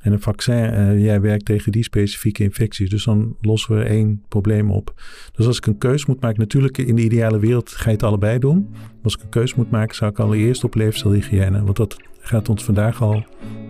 En 0.03 0.13
een 0.13 0.21
vaccin, 0.21 0.73
uh, 0.73 1.05
jij 1.05 1.21
werkt 1.21 1.45
tegen 1.45 1.73
die 1.73 1.83
specifieke 1.83 2.43
infecties. 2.43 2.91
Dus 2.91 3.05
dan 3.05 3.37
lossen 3.41 3.77
we 3.77 3.83
één 3.83 4.23
probleem 4.29 4.71
op. 4.71 4.95
Dus 5.33 5.47
als 5.47 5.57
ik 5.57 5.67
een 5.67 5.79
keus 5.79 6.07
moet 6.07 6.21
maken, 6.21 6.41
natuurlijk 6.41 6.79
in 6.79 6.97
de 6.97 7.03
ideale 7.03 7.39
wereld 7.39 7.71
ga 7.71 7.85
je 7.85 7.97
het 7.97 8.03
allebei 8.03 8.39
doen. 8.39 8.69
Maar 8.71 8.81
als 9.03 9.15
ik 9.15 9.23
een 9.23 9.29
keus 9.29 9.55
moet 9.55 9.71
maken, 9.71 9.95
zou 9.95 10.11
ik 10.11 10.19
allereerst 10.19 10.65
op 10.65 10.75
leefstijlhygiëne. 10.75 11.65
Want 11.65 11.77
dat 11.77 11.97
gaat 12.21 12.49
ons 12.49 12.65
vandaag 12.65 13.03
al 13.03 13.25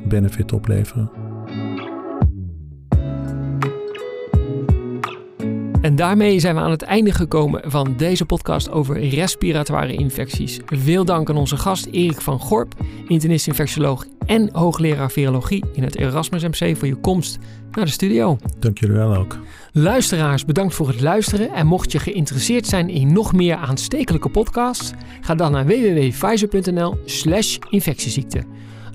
benefit 0.09 0.53
opleveren. 0.53 1.28
Daarmee 5.99 6.41
zijn 6.41 6.55
we 6.55 6.61
aan 6.61 6.71
het 6.71 6.83
einde 6.83 7.13
gekomen 7.13 7.71
van 7.71 7.95
deze 7.97 8.25
podcast 8.25 8.71
over 8.71 9.09
respiratoire 9.09 9.93
infecties. 9.93 10.61
Veel 10.67 11.05
dank 11.05 11.31
aan 11.31 11.37
onze 11.37 11.57
gast 11.57 11.87
Erik 11.87 12.21
van 12.21 12.39
Gorp, 12.39 12.75
internist-infectioloog 13.09 14.07
en 14.27 14.49
hoogleraar 14.53 15.11
virologie 15.11 15.65
in 15.73 15.83
het 15.83 15.97
Erasmus 15.97 16.43
MC 16.43 16.77
voor 16.77 16.89
je 16.89 16.95
komst 16.95 17.39
naar 17.71 17.85
de 17.85 17.91
studio. 17.91 18.39
Dank 18.59 18.79
jullie 18.79 18.97
wel 18.97 19.15
ook. 19.15 19.39
Luisteraars, 19.73 20.45
bedankt 20.45 20.75
voor 20.75 20.89
het 20.89 21.01
luisteren. 21.01 21.53
En 21.53 21.67
mocht 21.67 21.93
je 21.93 21.99
geïnteresseerd 21.99 22.67
zijn 22.67 22.89
in 22.89 23.13
nog 23.13 23.33
meer 23.33 23.57
aanstekelijke 23.57 24.29
podcasts, 24.29 24.93
ga 25.21 25.35
dan 25.35 25.53
naar 25.53 25.67
www.pfizer.nl/slash 25.67 27.59
infectieziekte. 27.71 28.43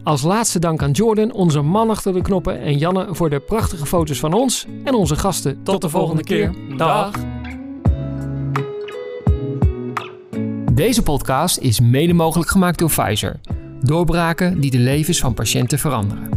Als 0.04 0.22
laatste 0.22 0.60
dank 0.60 0.84
aan 0.84 0.92
Jordan, 0.92 1.34
onze 1.34 1.62
man 1.62 1.90
achter 1.90 2.14
de 2.14 2.22
knoppen, 2.22 2.62
en 2.62 2.78
Janne 2.78 3.08
voor 3.10 3.30
de 3.30 3.40
prachtige 3.40 3.86
foto's 3.86 4.20
van 4.20 4.34
ons 4.34 4.66
en 4.84 4.94
onze 4.94 5.16
gasten. 5.16 5.64
Tot, 5.64 5.82
de 5.82 5.90
volgende 5.90 6.24
keer. 6.24 6.54
Dag. 6.78 7.12
Deze 10.74 11.04
podcast 11.04 11.58
is 11.58 11.80
mede 11.80 12.14
mogelijk 12.14 12.50
gemaakt 12.50 12.80
door 12.80 12.90
Pfizer. 12.90 13.40
Doorbraken 13.82 14.62
die 14.62 14.72
de 14.72 14.78
levens 14.78 15.20
van 15.20 15.34
patiënten 15.34 15.80
veranderen. 15.80 16.30